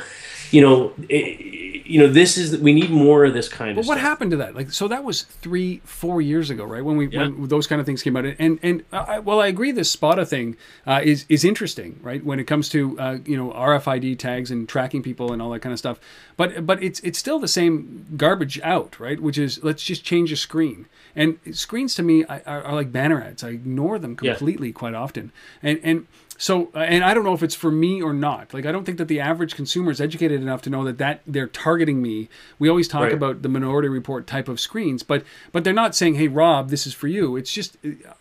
you 0.50 0.61
know, 0.61 0.92
it, 1.08 1.50
you 1.91 1.99
know, 1.99 2.07
this 2.07 2.38
is 2.38 2.57
we 2.59 2.72
need 2.72 2.91
more 2.91 3.24
of 3.24 3.34
this 3.34 3.49
kind 3.49 3.74
but 3.74 3.80
of. 3.80 3.86
But 3.86 3.88
what 3.91 3.99
stuff. 3.99 4.09
happened 4.09 4.30
to 4.32 4.36
that? 4.38 4.55
Like, 4.55 4.70
so 4.72 4.86
that 4.88 5.03
was 5.05 5.22
three, 5.22 5.80
four 5.84 6.22
years 6.22 6.49
ago, 6.51 6.64
right? 6.64 6.84
When 6.84 6.97
we 6.97 7.09
Yeah. 7.09 7.28
when 7.28 7.49
those 7.49 7.66
kind 7.66 7.80
of 7.80 7.86
things 7.86 8.03
came 8.03 8.16
out, 8.16 8.24
and 8.38 8.59
and 8.62 8.84
I, 8.93 9.18
well, 9.18 9.41
I 9.41 9.49
agree. 9.49 9.72
This 9.72 9.91
Spotta 9.95 10.24
thing 10.26 10.57
uh, 10.86 11.01
is 11.03 11.26
is 11.28 11.45
interesting, 11.45 11.99
right? 12.03 12.24
When 12.24 12.38
it 12.38 12.45
comes 12.45 12.68
to 12.70 12.99
uh, 12.99 13.18
you 13.26 13.36
know 13.36 13.51
RFID 13.53 14.18
tags 14.18 14.51
and 14.51 14.68
tracking 14.68 15.03
people 15.03 15.32
and 15.32 15.43
all 15.43 15.51
that 15.51 15.61
kind 15.61 15.72
of 15.72 15.78
stuff, 15.78 15.99
but 16.36 16.66
but 16.66 16.82
it's 16.82 17.01
it's 17.01 17.18
still 17.18 17.38
the 17.38 17.49
same 17.49 18.07
garbage 18.16 18.61
out, 18.62 18.99
right? 19.01 19.20
Which 19.20 19.38
is 19.38 19.62
let's 19.64 19.82
just 19.82 20.05
change 20.05 20.30
a 20.32 20.36
screen. 20.36 20.86
And 21.16 21.38
screens 21.53 21.95
to 21.97 22.03
me 22.05 22.24
are, 22.24 22.62
are 22.62 22.74
like 22.74 22.93
banner 22.93 23.20
ads. 23.20 23.43
I 23.43 23.49
ignore 23.51 23.99
them 23.99 24.16
Yeah. 24.22 24.32
completely 24.32 24.72
quite 24.72 24.95
often, 24.95 25.32
and 25.62 25.80
and. 25.82 26.07
So, 26.43 26.70
uh, 26.74 26.78
and 26.78 27.05
I 27.05 27.12
don't 27.12 27.22
know 27.24 27.34
if 27.34 27.43
it's 27.43 27.55
for 27.55 27.70
me 27.70 28.01
or 28.01 28.14
not. 28.14 28.55
Like, 28.55 28.64
I 28.64 28.72
don't 28.72 28.84
think 28.84 28.97
that 28.97 29.09
the 29.09 29.20
average 29.20 29.55
consumer 29.55 29.91
is 29.91 30.01
educated 30.01 30.41
enough 30.41 30.62
to 30.62 30.70
know 30.70 30.84
that 30.84 30.97
that 30.97 31.20
they're 31.26 31.47
targeting 31.47 32.01
me. 32.01 32.30
We 32.59 32.66
always 32.70 32.88
talk 32.88 33.03
Right. 33.03 33.12
about 33.12 33.43
the 33.43 33.51
Minority 33.51 33.88
Report 33.88 34.26
type 34.26 34.49
of 34.49 34.59
screens, 34.59 35.03
but 35.03 35.22
but 35.53 35.64
they're 35.64 35.74
not 35.74 35.95
saying, 35.95 36.14
"Hey, 36.14 36.28
Rob, 36.28 36.70
this 36.70 36.86
is 36.86 36.95
for 36.95 37.09
you." 37.09 37.36
It's 37.36 37.53
just 37.53 37.76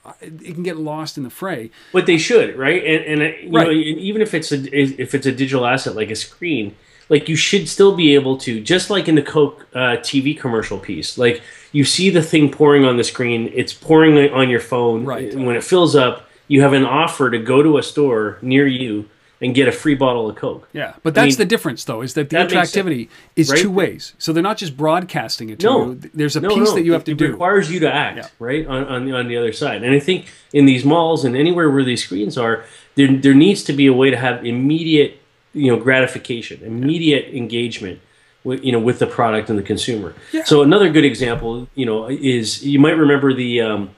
uh, 0.06 0.12
it 0.22 0.54
can 0.54 0.64
get 0.64 0.76
lost 0.76 1.18
in 1.18 1.24
the 1.24 1.30
fray. 1.30 1.72
But 1.94 2.08
they 2.08 2.18
should, 2.18 2.58
right? 2.58 2.84
And 2.84 3.06
and 3.06 3.22
uh, 3.22 3.38
you 3.42 3.52
Right. 3.52 3.68
know, 3.68 3.72
even 3.72 4.22
if 4.22 4.34
it's 4.34 4.52
a 4.52 4.58
if 4.78 5.16
it's 5.16 5.26
a 5.26 5.32
digital 5.32 5.66
asset 5.66 5.96
like 5.96 6.12
a 6.12 6.16
screen, 6.18 6.76
like 7.08 7.30
you 7.30 7.38
should 7.38 7.70
still 7.70 7.96
be 7.96 8.16
able 8.16 8.38
to, 8.40 8.60
just 8.60 8.90
like 8.90 9.08
in 9.08 9.16
the 9.16 9.22
Coke 9.22 9.66
uh, 9.74 9.96
TV 10.04 10.38
commercial 10.38 10.78
piece, 10.78 11.18
like 11.18 11.42
you 11.72 11.86
see 11.86 12.10
the 12.10 12.22
thing 12.22 12.52
pouring 12.52 12.84
on 12.84 12.98
the 12.98 13.04
screen, 13.06 13.50
it's 13.56 13.72
pouring 13.74 14.18
on 14.34 14.50
your 14.50 14.60
phone, 14.60 15.06
Right. 15.06 15.34
When 15.34 15.56
it 15.56 15.64
fills 15.64 15.96
up, 15.96 16.29
you 16.50 16.62
have 16.62 16.74
an 16.74 16.84
offer 16.84 17.32
to 17.32 17.39
go 17.39 17.64
to 17.64 17.78
a 17.78 17.84
store 17.84 18.38
near 18.41 18.68
you 18.68 19.08
and 19.41 19.56
get 19.56 19.70
a 19.70 19.72
free 19.72 19.95
bottle 19.95 20.30
of 20.30 20.36
Coke. 20.36 20.68
Yeah, 20.74 20.95
but 21.02 21.18
I 21.18 21.22
that's 21.24 21.38
mean, 21.38 21.38
the 21.38 21.50
difference, 21.50 21.86
though, 21.86 22.02
is 22.02 22.14
that 22.16 22.30
the 22.30 22.36
that 22.36 22.50
interactivity 22.50 23.08
is 23.38 23.50
right? 23.50 23.58
two 23.62 23.72
ways. 23.72 24.14
So 24.18 24.34
they're 24.34 24.43
not 24.43 24.58
just 24.58 24.76
broadcasting 24.76 25.50
it 25.50 25.60
to 25.60 25.66
No, 25.66 25.86
you. 25.91 26.02
There's 26.14 26.36
a 26.36 26.41
no, 26.41 26.50
piece 26.50 26.68
no. 26.68 26.76
that 26.76 26.84
you 26.84 26.91
have 26.91 27.04
It- 27.04 27.06
to 27.06 27.12
it 27.14 27.18
do. 27.20 27.28
requires 27.32 27.72
you 27.72 27.80
to 27.80 27.93
act 27.93 28.18
Yeah. 28.18 28.28
right 28.39 28.68
on, 28.68 28.84
on 28.84 29.06
the 29.06 29.14
on 29.14 29.30
the 29.30 29.38
other 29.38 29.54
side. 29.54 29.82
And 29.84 29.95
I 29.95 30.00
think 30.00 30.26
in 30.52 30.66
these 30.66 30.84
malls 30.84 31.24
and 31.24 31.38
anywhere 31.38 31.70
where 31.70 31.86
these 31.86 32.04
screens 32.04 32.38
are, 32.38 32.66
there 32.95 33.08
there 33.16 33.34
needs 33.34 33.64
to 33.64 33.72
be 33.74 33.88
a 33.88 33.93
way 33.93 34.10
to 34.10 34.18
have 34.18 34.45
immediate 34.45 35.22
you 35.54 35.72
know 35.72 35.78
gratification, 35.82 36.60
immediate 36.64 37.34
engagement. 37.34 38.00
With, 38.45 38.64
you 38.64 38.72
know, 38.72 38.80
with 38.80 39.00
the 39.00 39.06
product 39.06 39.50
and 39.50 39.60
the 39.60 39.64
consumer. 39.64 40.14
Yeah. 40.32 40.45
So 40.45 40.62
another 40.62 40.89
good 40.89 41.04
example, 41.04 41.68
you 41.76 41.86
know, 41.86 42.08
is 42.10 42.66
you 42.66 42.80
might 42.80 42.95
remember 42.97 43.34
the 43.34 43.60
um, 43.60 43.89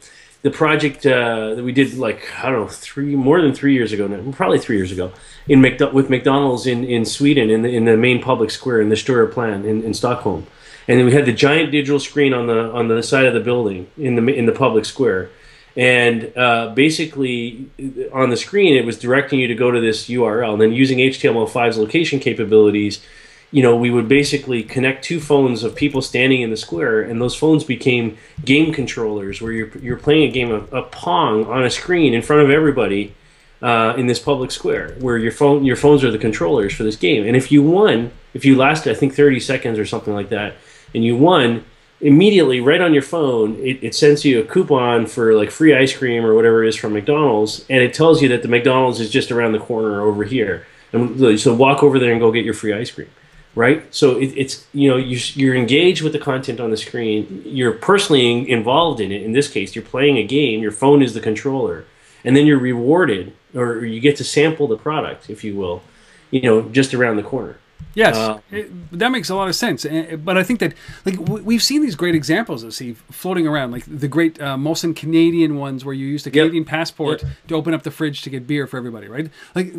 the 0.44 0.50
project 0.50 1.06
uh, 1.06 1.56
that 1.56 1.64
we 1.64 1.72
did 1.72 1.94
like 1.98 2.28
I 2.44 2.50
don't 2.50 2.62
know 2.62 2.68
three 2.68 3.16
more 3.16 3.42
than 3.42 3.54
three 3.54 3.74
years 3.74 3.92
ago 3.92 4.08
now, 4.08 4.32
probably 4.32 4.60
three 4.60 4.78
years 4.78 4.92
ago 4.92 5.12
in 5.48 5.60
McDo- 5.60 5.94
with 5.94 6.10
McDonald's 6.10 6.66
in, 6.66 6.84
in 6.84 7.06
Sweden 7.06 7.50
in 7.50 7.62
the, 7.62 7.70
in 7.70 7.86
the 7.86 7.98
main 7.98 8.22
public 8.22 8.50
square 8.50 8.82
in 8.82 8.90
the 8.90 8.96
Stureplan 8.96 9.66
in, 9.66 9.84
in 9.84 9.94
Stockholm, 9.94 10.48
and 10.88 11.00
then 11.00 11.06
we 11.06 11.14
had 11.14 11.26
the 11.26 11.34
giant 11.34 11.72
digital 11.72 12.00
screen 12.00 12.34
on 12.34 12.48
the 12.48 12.72
on 12.72 12.88
the 12.88 13.04
side 13.04 13.26
of 13.26 13.34
the 13.34 13.40
building 13.40 13.88
in 13.98 14.16
the 14.16 14.34
in 14.34 14.46
the 14.48 14.52
public 14.52 14.86
square, 14.86 15.30
and 15.78 16.36
uh, 16.36 16.70
basically 16.74 17.70
on 18.12 18.30
the 18.32 18.38
screen 18.38 18.76
it 18.76 18.86
was 18.86 18.98
directing 18.98 19.40
you 19.40 19.48
to 19.48 19.56
go 19.56 19.70
to 19.70 19.80
this 19.80 20.08
URL, 20.08 20.54
and 20.54 20.62
then 20.62 20.74
using 20.74 20.98
HTML5's 20.98 21.78
location 21.78 22.20
capabilities 22.20 23.04
you 23.52 23.62
know, 23.62 23.76
we 23.76 23.92
would 23.92 24.08
basically 24.08 24.64
connect 24.64 25.04
two 25.04 25.20
phones 25.20 25.64
of 25.64 25.76
people 25.76 26.02
standing 26.02 26.42
in 26.42 26.50
the 26.50 26.58
square, 26.58 27.02
and 27.02 27.22
those 27.22 27.36
phones 27.36 27.66
became 27.66 28.18
game 28.46 28.74
controllers 28.74 29.42
where 29.42 29.52
you're, 29.52 29.78
you're 29.80 29.98
playing 29.98 30.30
a 30.30 30.32
game 30.32 30.52
of, 30.52 30.74
of 30.74 30.90
Pong 30.92 31.46
on 31.46 31.64
a 31.64 31.70
screen 31.70 32.14
in 32.14 32.22
front 32.22 32.42
of 32.42 32.50
everybody 32.50 33.14
uh, 33.62 33.94
in 33.98 34.08
this 34.08 34.20
public 34.20 34.52
square, 34.52 34.96
where 35.00 35.18
your 35.18 35.34
phone 35.34 35.66
your 35.66 35.76
phones 35.76 36.04
are 36.04 36.12
the 36.12 36.18
controllers 36.18 36.74
for 36.74 36.84
this 36.84 36.96
game. 36.96 37.28
And 37.28 37.36
if 37.36 37.52
you 37.52 37.62
won, 37.62 38.12
if 38.34 38.46
you 38.46 38.56
lasted, 38.56 38.96
I 38.96 38.96
think 38.96 39.14
30 39.14 39.40
seconds 39.42 39.78
or 39.78 39.86
something 39.86 40.14
like 40.14 40.30
that, 40.30 40.56
and 40.96 41.04
you 41.04 41.18
won, 41.18 41.66
immediately 42.00 42.62
right 42.62 42.82
on 42.82 42.94
your 42.94 43.04
phone, 43.04 43.56
it, 43.58 43.84
it 43.84 43.94
sends 43.94 44.24
you 44.24 44.40
a 44.40 44.44
coupon 44.44 45.06
for 45.06 45.36
like 45.36 45.52
free 45.52 45.76
ice 45.76 45.96
cream 45.96 46.26
or 46.26 46.34
whatever 46.34 46.64
it 46.64 46.70
is 46.70 46.76
from 46.78 46.94
McDonald's, 46.94 47.66
and 47.70 47.84
it 47.84 47.94
tells 47.94 48.22
you 48.22 48.30
that 48.30 48.44
the 48.44 48.48
McDonald's 48.48 49.02
is 49.02 49.10
just 49.10 49.30
around 49.30 49.52
the 49.52 49.60
corner 49.60 50.02
over 50.02 50.24
here. 50.24 50.66
And 50.94 51.40
so 51.40 51.54
walk 51.54 51.84
over 51.84 52.00
there 52.00 52.12
and 52.12 52.20
go 52.20 52.32
get 52.32 52.46
your 52.46 52.54
free 52.54 52.74
ice 52.74 52.92
cream 52.92 53.10
right? 53.56 53.94
So 53.94 54.18
it, 54.18 54.34
it's 54.38 54.66
you 54.74 54.90
know 54.90 54.98
you, 54.98 55.20
you're 55.34 55.56
engaged 55.56 56.02
with 56.02 56.14
the 56.14 56.20
content 56.20 56.60
on 56.60 56.72
the 56.72 56.78
screen. 56.78 57.42
You're 57.46 57.74
personally 57.74 58.50
involved 58.50 59.00
in 59.00 59.12
it. 59.12 59.24
In 59.24 59.34
this 59.34 59.50
case, 59.50 59.76
you're 59.76 59.86
playing 59.86 60.18
a 60.18 60.24
game. 60.24 60.62
Your 60.62 60.72
phone 60.72 61.02
is 61.02 61.14
the 61.14 61.20
controller, 61.20 61.86
and 62.24 62.36
then 62.36 62.46
you're 62.46 62.60
rewarded, 62.60 63.34
or 63.56 63.86
you 63.86 64.00
get 64.00 64.16
to 64.18 64.24
sample 64.24 64.68
the 64.68 64.78
product, 64.78 65.30
if 65.30 65.44
you 65.44 65.56
will, 65.56 65.82
you 66.30 66.42
know, 66.42 66.64
just 66.70 66.94
around 66.94 67.18
the 67.18 67.24
corner. 67.24 67.58
Yes, 67.94 68.16
Uh, 68.16 68.40
it- 68.52 68.72
that 68.98 69.12
makes 69.12 69.30
a 69.30 69.36
lot 69.36 69.50
of 69.50 69.56
sense. 69.56 69.86
But 70.24 70.38
I 70.38 70.44
think 70.44 70.60
that 70.62 70.74
like 71.06 71.18
w- 71.18 71.44
we've 71.44 71.62
seen 71.64 71.82
these 71.82 71.96
great 71.96 72.16
examples 72.16 72.64
of 72.64 72.74
Steve 72.74 73.04
floating 73.12 73.46
around, 73.48 73.72
like 73.72 73.84
the 73.86 74.08
great 74.08 74.42
uh, 74.42 74.56
Molson 74.56 74.96
Canadian 74.96 75.58
ones, 75.58 75.84
where 75.84 75.94
you 75.94 76.08
use 76.08 76.24
the 76.24 76.30
Yep. 76.30 76.34
Canadian 76.44 76.64
passport 76.66 77.22
Yep. 77.22 77.32
to 77.50 77.56
open 77.56 77.74
up 77.74 77.84
the 77.84 77.92
fridge 77.92 78.22
to 78.22 78.30
get 78.30 78.48
beer 78.48 78.66
for 78.66 78.78
everybody, 78.78 79.08
right? 79.08 79.30
Like 79.56 79.74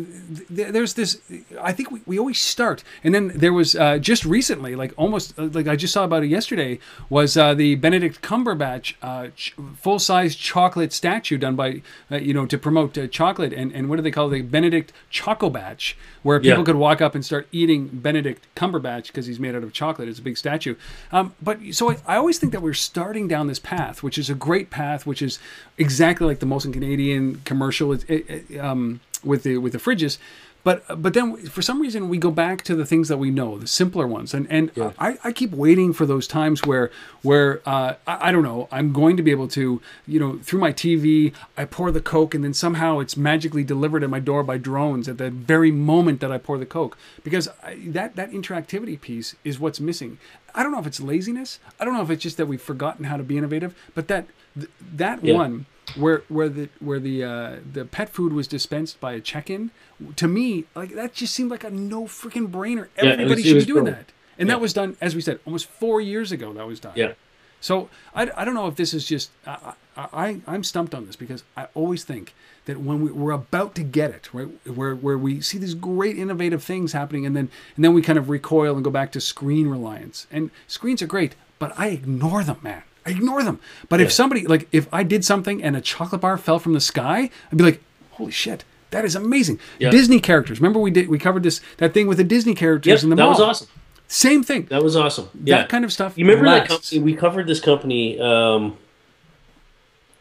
th- 0.55 0.69
there's 0.69 0.93
this. 0.93 1.19
I 1.61 1.71
think 1.71 1.89
we, 1.91 2.01
we 2.05 2.19
always 2.19 2.39
start, 2.39 2.83
and 3.03 3.15
then 3.15 3.31
there 3.33 3.53
was 3.53 3.75
uh, 3.75 3.97
just 3.97 4.25
recently, 4.25 4.75
like 4.75 4.93
almost 4.95 5.33
uh, 5.39 5.49
like 5.51 5.67
I 5.67 5.75
just 5.75 5.93
saw 5.93 6.03
about 6.03 6.23
it 6.23 6.27
yesterday, 6.27 6.77
was 7.09 7.35
uh, 7.35 7.53
the 7.55 7.75
Benedict 7.75 8.21
Cumberbatch 8.21 8.93
uh, 9.01 9.29
ch- 9.35 9.55
full 9.81 9.97
size 9.99 10.35
chocolate 10.35 10.93
statue 10.93 11.37
done 11.37 11.55
by 11.55 11.81
uh, 12.11 12.17
you 12.17 12.33
know 12.33 12.45
to 12.45 12.57
promote 12.59 12.95
uh, 12.97 13.07
chocolate, 13.07 13.53
and 13.53 13.71
and 13.71 13.89
what 13.89 13.95
do 13.95 14.03
they 14.03 14.11
call 14.11 14.27
it? 14.27 14.31
the 14.33 14.41
Benedict 14.43 14.93
Chocobatch, 15.11 15.93
where 16.21 16.39
people 16.39 16.59
Yeah. 16.59 16.63
could 16.65 16.75
walk 16.75 17.01
up 17.01 17.15
and 17.15 17.23
start 17.25 17.47
eating 17.51 17.92
Benedict 18.01 18.45
Cumberbatch 18.55 19.07
because 19.07 19.25
he's 19.25 19.39
made 19.39 19.55
out 19.55 19.63
of 19.63 19.73
chocolate. 19.73 20.07
It's 20.07 20.19
a 20.19 20.21
big 20.21 20.37
statue. 20.37 20.75
Um, 21.11 21.33
but 21.41 21.59
so 21.71 21.91
I, 21.91 21.97
I 22.07 22.15
always 22.15 22.39
think 22.39 22.51
that 22.51 22.61
we're 22.61 22.73
starting 22.73 23.27
down 23.27 23.47
this 23.47 23.59
path, 23.59 24.03
which 24.03 24.17
is 24.17 24.29
a 24.29 24.35
great 24.35 24.69
path, 24.69 25.05
which 25.05 25.21
is 25.21 25.39
exactly 25.77 26.27
like 26.27 26.39
the 26.39 26.45
Molson 26.45 26.73
Canadian 26.73 27.41
commercial 27.45 27.93
it, 27.93 28.09
it, 28.09 28.59
um, 28.59 28.99
with 29.23 29.43
the 29.43 29.57
with 29.57 29.73
the 29.73 29.79
fridges. 29.79 30.17
But 30.63 31.01
but 31.01 31.13
then 31.13 31.35
for 31.47 31.61
some 31.61 31.81
reason 31.81 32.07
we 32.07 32.17
go 32.17 32.31
back 32.31 32.61
to 32.63 32.73
the 32.75 32.85
things 32.85 33.09
that 33.09 33.17
we 33.17 33.29
know, 33.31 33.57
the 33.57 33.67
simpler 33.67 34.07
ones, 34.07 34.33
and 34.33 34.47
and 34.49 34.71
I, 34.97 35.17
I 35.23 35.31
keep 35.33 35.51
waiting 35.51 35.91
for 35.91 36.05
those 36.05 36.25
times 36.25 36.63
where 36.65 36.89
where 37.21 37.61
uh, 37.65 37.95
I, 38.07 38.29
I 38.29 38.31
don't 38.31 38.43
know 38.43 38.69
I'm 38.71 38.93
going 38.93 39.17
to 39.17 39.23
be 39.23 39.31
able 39.31 39.49
to 39.49 39.81
you 40.07 40.19
know 40.21 40.39
through 40.41 40.61
my 40.61 40.71
TV 40.71 41.33
I 41.57 41.65
pour 41.65 41.91
the 41.91 41.99
Coke 42.01 42.33
and 42.33 42.43
then 42.45 42.53
somehow 42.53 42.99
it's 42.99 43.17
magically 43.17 43.65
delivered 43.65 44.03
at 44.05 44.09
my 44.09 44.19
door 44.21 44.41
by 44.41 44.57
drones 44.57 45.09
at 45.09 45.17
the 45.17 45.29
very 45.29 45.71
moment 45.71 46.21
that 46.21 46.31
I 46.31 46.37
pour 46.37 46.57
the 46.57 46.65
Coke 46.65 46.97
because 47.25 47.49
I, 47.61 47.75
that 47.87 48.15
that 48.15 48.31
interactivity 48.31 48.99
piece 48.99 49.35
is 49.43 49.59
what's 49.59 49.81
missing. 49.81 50.17
I 50.55 50.63
don't 50.63 50.71
know 50.71 50.79
if 50.79 50.87
it's 50.87 51.01
laziness. 51.01 51.59
I 51.79 51.83
don't 51.83 51.93
know 51.93 52.03
if 52.03 52.09
it's 52.09 52.23
just 52.23 52.37
that 52.37 52.45
we've 52.45 52.61
forgotten 52.61 53.05
how 53.05 53.17
to 53.17 53.23
be 53.23 53.37
innovative. 53.37 53.75
But 53.95 54.07
that 54.07 54.27
th- 54.55 54.69
that 54.95 55.23
Yeah. 55.25 55.33
one 55.35 55.65
where 55.95 56.23
where 56.29 56.49
the 56.49 56.69
where 56.79 56.99
the 56.99 57.23
uh, 57.23 57.55
the 57.71 57.85
pet 57.85 58.09
food 58.09 58.33
was 58.33 58.47
dispensed 58.47 58.99
by 58.99 59.13
a 59.13 59.19
check-in 59.19 59.71
to 60.15 60.27
me 60.27 60.65
like 60.75 60.93
that 60.95 61.13
just 61.13 61.33
seemed 61.33 61.51
like 61.51 61.63
a 61.63 61.69
no 61.69 62.03
freaking 62.05 62.49
brainer. 62.49 62.87
Yeah, 62.97 63.03
was- 63.03 63.13
Everybody 63.13 63.43
should 63.43 63.59
be 63.59 63.65
doing 63.65 63.85
that. 63.85 64.11
And 64.37 64.47
Yeah. 64.49 64.55
that 64.55 64.61
was 64.61 64.73
done, 64.73 64.97
as 64.99 65.13
we 65.13 65.21
said, 65.21 65.39
almost 65.45 65.67
four 65.67 66.01
years 66.01 66.31
ago. 66.31 66.53
That 66.53 66.65
was 66.65 66.79
done. 66.79 66.93
Yeah. 66.95 67.13
So 67.61 67.89
I, 68.15 68.29
I 68.35 68.43
don't 68.43 68.55
know 68.55 68.67
if 68.67 68.75
this 68.75 68.93
is 68.93 69.05
just 69.05 69.29
I, 69.45 69.73
I, 69.95 70.41
I'm 70.47 70.63
stumped 70.63 70.93
on 70.95 71.05
this 71.05 71.15
because 71.15 71.43
I 71.55 71.67
always 71.75 72.03
think 72.03 72.33
that 72.65 72.79
when 72.81 73.01
we, 73.01 73.11
we're 73.11 73.31
about 73.31 73.75
to 73.75 73.83
get 73.83 74.09
it 74.11 74.33
right 74.33 74.47
where 74.67 74.95
where 74.95 75.17
we 75.17 75.39
see 75.41 75.57
these 75.59 75.73
great 75.75 76.17
innovative 76.17 76.63
things 76.63 76.91
happening 76.93 77.25
and 77.25 77.35
then 77.37 77.49
and 77.75 77.85
then 77.85 77.93
we 77.93 78.01
kind 78.01 78.17
of 78.19 78.29
recoil 78.29 78.73
and 78.75 78.83
go 78.83 78.89
back 78.89 79.11
to 79.13 79.21
screen 79.21 79.67
reliance 79.67 80.27
and 80.31 80.49
screens 80.67 81.01
are 81.01 81.07
great 81.07 81.35
but 81.59 81.71
I 81.77 81.87
ignore 81.89 82.43
them 82.43 82.57
man 82.61 82.83
ignore 83.05 83.43
them 83.43 83.59
but 83.89 83.99
if 84.01 84.11
somebody 84.11 84.45
like 84.47 84.67
if 84.71 84.87
I 84.93 85.03
did 85.03 85.25
something 85.25 85.61
and 85.63 85.75
a 85.75 85.81
chocolate 85.81 86.21
bar 86.21 86.37
fell 86.37 86.59
from 86.59 86.73
the 86.73 86.79
sky 86.81 87.29
I'd 87.51 87.57
be 87.57 87.63
like 87.63 87.81
holy 88.11 88.31
shit 88.31 88.63
that 88.91 89.03
is 89.05 89.15
amazing 89.15 89.59
Yeah. 89.79 89.89
Disney 89.89 90.19
characters 90.19 90.59
remember 90.59 90.79
we 90.79 90.91
did 90.91 91.09
we 91.09 91.17
covered 91.19 91.43
this 91.43 91.59
that 91.77 91.93
thing 91.93 92.07
with 92.07 92.17
the 92.17 92.23
Disney 92.23 92.55
characters 92.55 92.91
Yep, 92.91 93.03
in 93.03 93.09
the 93.09 93.15
that 93.15 93.23
mall 93.23 93.33
That 93.33 93.39
was 93.39 93.61
awesome. 93.61 93.67
same 94.07 94.43
thing 94.43 94.65
That 94.69 94.83
was 94.83 94.95
awesome. 94.95 95.29
Yeah. 95.43 95.57
that 95.59 95.69
kind 95.69 95.83
of 95.83 95.91
stuff 95.91 96.17
You 96.17 96.25
remember 96.25 96.49
that 96.49 96.67
company? 96.67 96.99
We 97.01 97.13
covered 97.15 97.47
this 97.47 97.59
company, 97.59 98.19
um, 98.19 98.77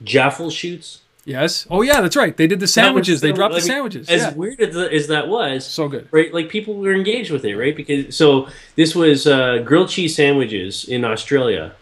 Jaffle 0.03 0.51
Shoots. 0.51 1.01
Yes. 1.25 1.69
Oh 1.71 1.83
yeah, 1.83 2.01
that's 2.01 2.17
right. 2.17 2.37
They 2.37 2.49
did 2.49 2.59
the 2.59 2.67
sandwiches. 2.67 3.21
They 3.21 3.31
dropped 3.31 3.55
I 3.55 3.59
the 3.59 3.63
sandwiches. 3.65 4.09
As 4.09 4.23
yeah. 4.23 4.35
weird 4.35 4.61
as, 4.61 4.77
as 4.77 5.07
that 5.07 5.29
was, 5.29 5.65
So 5.65 5.87
good. 5.87 6.09
right? 6.11 6.35
Like 6.35 6.49
people 6.49 6.75
were 6.75 6.93
engaged 6.93 7.31
with 7.31 7.45
it, 7.45 7.57
right? 7.57 7.77
Because 7.77 8.17
so 8.17 8.49
this 8.75 8.97
was 8.97 9.25
uh, 9.29 9.59
grilled 9.59 9.89
cheese 9.89 10.17
sandwiches 10.17 10.85
in 10.85 11.05
Australia, 11.05 11.75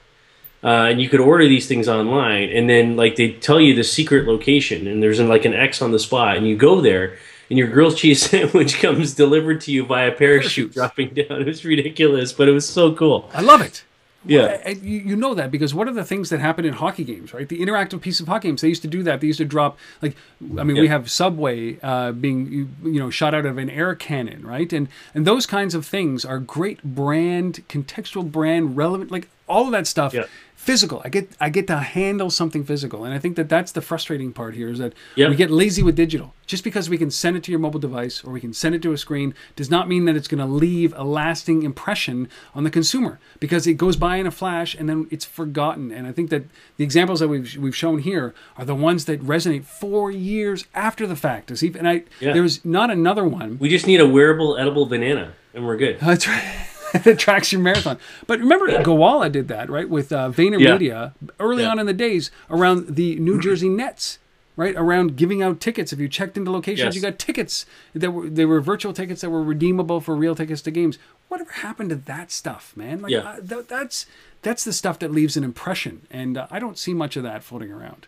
uh, 0.63 0.89
and 0.91 1.01
you 1.01 1.09
could 1.09 1.21
order 1.21 1.47
these 1.47 1.67
things 1.67 1.89
online, 1.89 2.51
and 2.51 2.69
then 2.69 2.97
like 2.97 3.17
they 3.17 3.33
tell 3.33 3.61
you 3.61 3.75
the 3.75 3.85
secret 3.85 4.27
location, 4.27 4.87
and 4.87 5.03
there's 5.03 5.21
like 5.21 5.45
an 5.45 5.55
X 5.55 5.81
on 5.81 5.93
the 5.93 5.99
spot, 5.99 6.37
and 6.37 6.47
you 6.47 6.57
go 6.57 6.81
there. 6.81 7.17
And 7.49 7.59
your 7.59 7.67
grilled 7.67 7.97
cheese 7.97 8.23
sandwich 8.31 8.79
comes 8.79 9.13
delivered 9.15 9.61
to 9.63 9.73
you 9.73 9.85
by 9.85 10.03
a 10.03 10.13
parachute 10.13 10.73
dropping 10.73 11.15
down. 11.15 11.41
It 11.41 11.47
was 11.49 11.65
ridiculous, 11.65 12.33
but 12.33 12.47
it 12.47 12.53
was 12.53 12.69
so 12.69 12.95
cool. 12.95 13.29
I 13.35 13.41
love 13.41 13.61
it. 13.61 13.83
Yeah. 14.25 14.61
And 14.65 14.83
you, 14.83 15.17
know 15.17 15.35
that 15.35 15.51
because 15.51 15.73
what 15.73 15.89
are 15.89 15.93
the 15.93 16.05
things 16.05 16.29
that 16.29 16.41
happen 16.41 16.65
in 16.65 16.75
hockey 16.75 17.05
games, 17.05 17.33
right? 17.33 17.49
The 17.49 17.59
interactive 17.59 18.03
piece 18.03 18.21
of 18.21 18.29
hockey 18.29 18.49
games. 18.49 18.61
They 18.61 18.69
used 18.69 18.83
to 18.83 18.89
do 18.89 19.03
that. 19.03 19.21
They 19.21 19.29
used 19.29 19.39
to 19.39 19.47
drop 19.47 19.79
like, 20.03 20.15
I 20.59 20.63
mean, 20.63 20.77
we 20.79 20.89
have 20.89 21.11
Subway 21.11 21.79
uh, 21.83 22.13
being 22.13 22.53
you, 22.53 22.69
you 22.83 23.01
know 23.01 23.09
shot 23.09 23.35
out 23.35 23.47
of 23.47 23.57
an 23.57 23.71
air 23.71 23.95
cannon, 23.95 24.47
right? 24.47 24.71
And 24.73 24.89
and 25.15 25.27
those 25.27 25.47
kinds 25.47 25.75
of 25.75 25.87
things 25.87 26.25
are 26.25 26.39
great 26.39 26.83
brand, 26.83 27.67
contextual 27.69 28.31
brand, 28.31 28.77
relevant, 28.77 29.11
like 29.11 29.29
all 29.51 29.65
of 29.67 29.73
that 29.73 29.87
stuff. 29.87 30.15
Yeah. 30.15 30.25
Physical. 30.55 31.01
I 31.03 31.09
get 31.09 31.27
I 31.41 31.49
get 31.49 31.67
to 31.69 31.79
handle 31.79 32.29
something 32.31 32.65
physical, 32.65 33.05
and 33.07 33.15
I 33.15 33.19
think 33.19 33.37
that 33.37 33.49
that's 33.49 33.73
the 33.73 33.81
frustrating 33.81 34.31
part 34.31 34.55
here 34.55 34.69
is 34.69 34.79
that 34.79 34.93
Yeah. 35.17 35.31
we 35.31 35.35
get 35.35 35.51
lazy 35.51 35.83
with 35.83 35.97
digital. 35.97 36.35
Just 36.47 36.65
because 36.65 36.91
we 36.91 36.99
can 36.99 37.11
send 37.11 37.35
it 37.39 37.43
to 37.45 37.51
your 37.51 37.61
mobile 37.61 37.81
device 37.81 38.23
or 38.23 38.31
we 38.33 38.41
can 38.41 38.53
send 38.53 38.75
it 38.75 38.83
to 38.83 38.93
a 38.93 38.99
screen 38.99 39.33
does 39.57 39.71
not 39.71 39.89
mean 39.89 40.05
that 40.05 40.17
it's 40.17 40.29
going 40.29 40.45
to 40.47 40.53
leave 40.67 40.93
a 40.97 41.05
lasting 41.05 41.63
impression 41.63 42.29
on 42.55 42.65
the 42.65 42.71
consumer 42.71 43.19
because 43.39 43.67
it 43.67 43.75
goes 43.85 43.97
by 43.97 44.17
in 44.17 44.27
a 44.27 44.31
flash 44.31 44.75
and 44.79 44.87
then 44.87 45.07
it's 45.11 45.25
forgotten. 45.25 45.91
And 45.91 46.07
I 46.07 46.13
think 46.13 46.29
that 46.29 46.45
the 46.77 46.85
examples 46.85 47.21
that 47.21 47.29
we've 47.29 47.57
we've 47.57 47.77
shown 47.85 48.01
here 48.01 48.35
are 48.59 48.67
the 48.67 48.75
ones 48.91 49.07
that 49.07 49.23
resonate 49.35 49.65
four 49.65 50.11
years 50.11 50.67
after 50.75 51.07
the 51.07 51.17
fact. 51.17 51.51
Is 51.51 51.65
even 51.65 51.87
I 51.87 52.03
Yeah. 52.21 52.35
there's 52.35 52.63
not 52.67 52.91
another 52.91 53.25
one 53.25 53.57
We 53.59 53.71
just 53.71 53.87
need 53.87 54.01
a 54.01 54.07
wearable 54.07 54.59
edible 54.59 54.85
banana, 54.85 55.33
and 55.55 55.65
we're 55.67 55.79
good. 55.79 55.97
that's 56.01 56.29
right. 56.29 56.67
that 57.05 57.19
tracks 57.19 57.53
your 57.53 57.61
marathon. 57.61 57.99
But 58.27 58.39
remember, 58.41 58.67
Gowalla 58.83 59.31
did 59.31 59.49
that, 59.49 59.69
right? 59.71 59.89
With 59.89 60.13
uh, 60.13 60.31
VaynerMedia 60.31 61.13
early 61.39 61.63
Yeah. 61.63 61.71
on 61.71 61.79
in 61.79 61.87
the 61.87 61.93
days 61.93 62.31
around 62.51 62.97
the 62.97 63.17
New 63.17 63.41
Jersey 63.41 63.69
Nets, 63.69 64.19
right? 64.57 64.75
Around 64.77 65.17
giving 65.17 65.43
out 65.43 65.61
tickets. 65.61 65.93
If 65.93 65.99
you 65.99 66.09
checked 66.09 66.37
into 66.37 66.51
locations, 66.51 66.87
Yes. 66.87 66.95
you 66.97 67.01
got 67.03 67.19
tickets 67.19 67.67
that 67.95 68.11
were 68.11 68.29
they 68.29 68.45
were 68.45 68.61
virtual 68.61 68.93
tickets 68.93 69.21
that 69.21 69.31
were 69.31 69.43
redeemable 69.43 70.01
for 70.01 70.15
real 70.17 70.35
tickets 70.35 70.63
to 70.63 70.71
games. 70.71 70.99
Whatever 71.29 71.53
happened 71.53 71.91
to 71.91 71.97
that 71.97 72.31
stuff, 72.33 72.73
man? 72.77 73.03
Like 73.03 73.13
Yeah. 73.13 73.21
uh, 73.21 73.41
th- 73.41 73.67
that's 73.69 74.07
that's 74.43 74.65
the 74.65 74.73
stuff 74.73 74.99
that 75.01 75.13
leaves 75.13 75.37
an 75.37 75.45
impression, 75.45 76.07
and 76.11 76.37
uh, 76.39 76.47
I 76.51 76.59
don't 76.59 76.79
see 76.79 76.95
much 76.95 77.17
of 77.17 77.23
that 77.25 77.45
floating 77.45 77.71
around. 77.71 78.07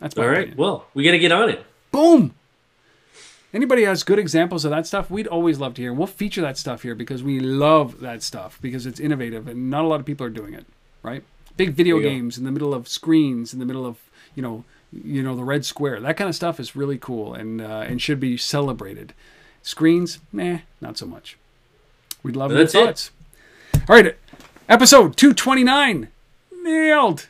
That's 0.00 0.16
All 0.18 0.26
right. 0.26 0.38
opinion. 0.38 0.56
Well, 0.58 0.86
we 0.94 1.04
got 1.04 1.12
to 1.12 1.18
get 1.18 1.30
on 1.32 1.48
it. 1.48 1.64
Boom. 1.92 2.34
Anybody 3.54 3.82
has 3.84 4.02
good 4.02 4.18
examples 4.18 4.64
of 4.64 4.70
that 4.70 4.86
stuff, 4.86 5.10
we'd 5.10 5.26
always 5.26 5.58
love 5.58 5.74
to 5.74 5.82
hear. 5.82 5.92
We'll 5.92 6.06
feature 6.06 6.40
that 6.40 6.56
stuff 6.56 6.82
here 6.82 6.94
because 6.94 7.22
we 7.22 7.38
love 7.38 8.00
that 8.00 8.22
stuff 8.22 8.58
because 8.62 8.86
it's 8.86 8.98
innovative 8.98 9.46
and 9.46 9.70
not 9.70 9.84
a 9.84 9.88
lot 9.88 10.00
of 10.00 10.06
people 10.06 10.26
are 10.26 10.30
doing 10.30 10.54
it, 10.54 10.64
right? 11.02 11.22
Big 11.56 11.74
video 11.74 11.98
go. 11.98 12.02
games 12.02 12.38
in 12.38 12.44
the 12.44 12.50
middle 12.50 12.72
of 12.72 12.88
screens, 12.88 13.52
in 13.52 13.58
the 13.58 13.66
middle 13.66 13.84
of 13.84 13.98
you 14.34 14.42
know, 14.42 14.64
you 14.90 15.22
know 15.22 15.36
the 15.36 15.44
red 15.44 15.66
square. 15.66 16.00
That 16.00 16.16
kind 16.16 16.28
of 16.28 16.34
stuff 16.34 16.58
is 16.58 16.74
really 16.74 16.96
cool 16.96 17.34
and 17.34 17.60
uh, 17.60 17.84
and 17.86 18.00
should 18.00 18.20
be 18.20 18.38
celebrated. 18.38 19.12
Screens, 19.62 20.18
meh, 20.32 20.60
not 20.80 20.96
so 20.96 21.06
much. 21.06 21.36
We'd 22.22 22.36
love 22.36 22.52
your 22.52 22.62
it. 22.62 22.70
thoughts. 22.70 23.10
All 23.88 23.96
right, 23.96 24.16
episode 24.66 25.16
two 25.16 25.34
twenty 25.34 25.62
nine, 25.62 26.08
nailed 26.62 27.28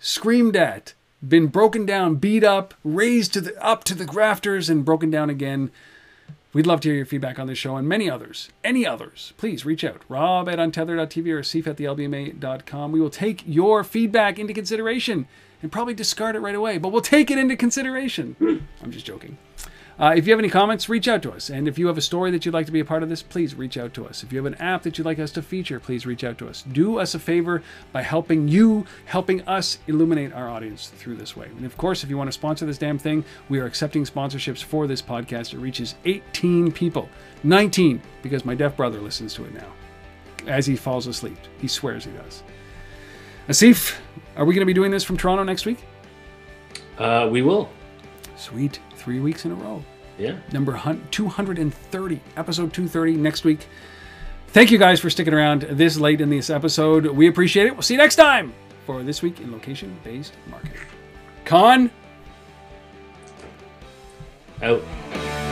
screamed 0.00 0.56
at, 0.56 0.94
been 1.26 1.48
broken 1.48 1.86
down, 1.86 2.16
beat 2.16 2.44
up, 2.44 2.74
raised 2.84 3.32
to 3.34 3.40
the 3.40 3.64
up 3.64 3.84
to 3.84 3.94
the 3.94 4.04
grafters, 4.04 4.68
and 4.68 4.84
broken 4.84 5.10
down 5.10 5.30
again. 5.30 5.70
We'd 6.52 6.66
love 6.66 6.80
to 6.80 6.88
hear 6.88 6.96
your 6.96 7.06
feedback 7.06 7.38
on 7.38 7.46
this 7.46 7.58
show 7.58 7.76
and 7.76 7.88
many 7.88 8.10
others. 8.10 8.48
Any 8.64 8.84
others, 8.84 9.34
please 9.36 9.64
reach 9.64 9.84
out. 9.84 10.02
Rob 10.08 10.48
at 10.48 10.58
untether.tv 10.58 11.32
or 11.32 11.44
Sif 11.44 11.68
at 11.68 11.76
thelbma.com. 11.76 12.90
We 12.90 13.00
will 13.00 13.10
take 13.10 13.44
your 13.46 13.84
feedback 13.84 14.36
into 14.36 14.52
consideration 14.52 15.28
and 15.62 15.70
probably 15.70 15.94
discard 15.94 16.34
it 16.34 16.40
right 16.40 16.54
away, 16.54 16.78
but 16.78 16.88
we'll 16.88 17.02
take 17.02 17.30
it 17.30 17.38
into 17.38 17.54
consideration. 17.54 18.34
I'm 18.82 18.90
just 18.90 19.06
joking. 19.06 19.38
Uh, 20.00 20.14
if 20.16 20.26
you 20.26 20.32
have 20.32 20.38
any 20.38 20.48
comments, 20.48 20.88
reach 20.88 21.06
out 21.06 21.20
to 21.20 21.30
us. 21.30 21.50
And 21.50 21.68
if 21.68 21.78
you 21.78 21.86
have 21.88 21.98
a 21.98 22.02
story 22.02 22.30
that 22.30 22.46
you'd 22.46 22.54
like 22.54 22.64
to 22.64 22.72
be 22.72 22.80
a 22.80 22.84
part 22.86 23.02
of 23.02 23.10
this, 23.10 23.22
please 23.22 23.54
reach 23.54 23.76
out 23.76 23.92
to 23.94 24.06
us. 24.06 24.22
If 24.22 24.32
you 24.32 24.38
have 24.38 24.46
an 24.46 24.54
app 24.54 24.82
that 24.84 24.96
you'd 24.96 25.04
like 25.04 25.18
us 25.18 25.30
to 25.32 25.42
feature, 25.42 25.78
please 25.78 26.06
reach 26.06 26.24
out 26.24 26.38
to 26.38 26.48
us. 26.48 26.62
Do 26.62 26.98
us 26.98 27.14
a 27.14 27.18
favor 27.18 27.62
by 27.92 28.00
helping 28.00 28.48
you, 28.48 28.86
helping 29.04 29.42
us 29.42 29.78
illuminate 29.88 30.32
our 30.32 30.48
audience 30.48 30.88
through 30.88 31.16
this 31.16 31.36
way. 31.36 31.48
And 31.54 31.66
of 31.66 31.76
course, 31.76 32.02
if 32.02 32.08
you 32.08 32.16
want 32.16 32.28
to 32.28 32.32
sponsor 32.32 32.64
this 32.64 32.78
damn 32.78 32.96
thing, 32.96 33.26
we 33.50 33.58
are 33.60 33.66
accepting 33.66 34.04
sponsorships 34.04 34.64
for 34.64 34.86
this 34.86 35.02
podcast. 35.02 35.52
It 35.52 35.58
reaches 35.58 35.96
18 36.06 36.72
people, 36.72 37.10
19, 37.44 38.00
because 38.22 38.46
my 38.46 38.54
deaf 38.54 38.78
brother 38.78 39.00
listens 39.00 39.34
to 39.34 39.44
it 39.44 39.52
now 39.52 39.70
as 40.46 40.64
he 40.64 40.76
falls 40.76 41.08
asleep. 41.08 41.36
He 41.60 41.68
swears 41.68 42.06
he 42.06 42.12
does. 42.12 42.42
Asif, 43.48 43.98
are 44.34 44.46
we 44.46 44.54
going 44.54 44.62
to 44.62 44.66
be 44.66 44.72
doing 44.72 44.90
this 44.90 45.04
from 45.04 45.18
Toronto 45.18 45.44
next 45.44 45.66
week? 45.66 45.84
Uh, 46.96 47.28
we 47.30 47.42
will. 47.42 47.68
Sweet. 48.36 48.80
Three 49.00 49.18
weeks 49.20 49.44
in 49.46 49.52
a 49.52 49.54
row. 49.54 49.82
Yeah. 50.18 50.36
number 50.52 50.72
hun- 50.72 51.02
230, 51.10 52.20
episode 52.36 52.74
230 52.74 53.14
next 53.16 53.42
week. 53.44 53.66
Thank 54.48 54.70
you 54.70 54.76
guys 54.76 55.00
for 55.00 55.08
sticking 55.08 55.32
around 55.32 55.62
this 55.62 55.98
late 55.98 56.20
in 56.20 56.28
this 56.28 56.50
episode. 56.50 57.06
We 57.06 57.26
appreciate 57.26 57.66
it. 57.66 57.72
We'll 57.72 57.80
see 57.82 57.94
you 57.94 57.98
next 57.98 58.16
time 58.16 58.52
for 58.84 59.02
This 59.02 59.22
Week 59.22 59.40
in 59.40 59.50
Location 59.50 59.96
Based 60.04 60.34
Marketing. 60.50 60.76
Con. 61.46 61.90
Out. 64.62 65.49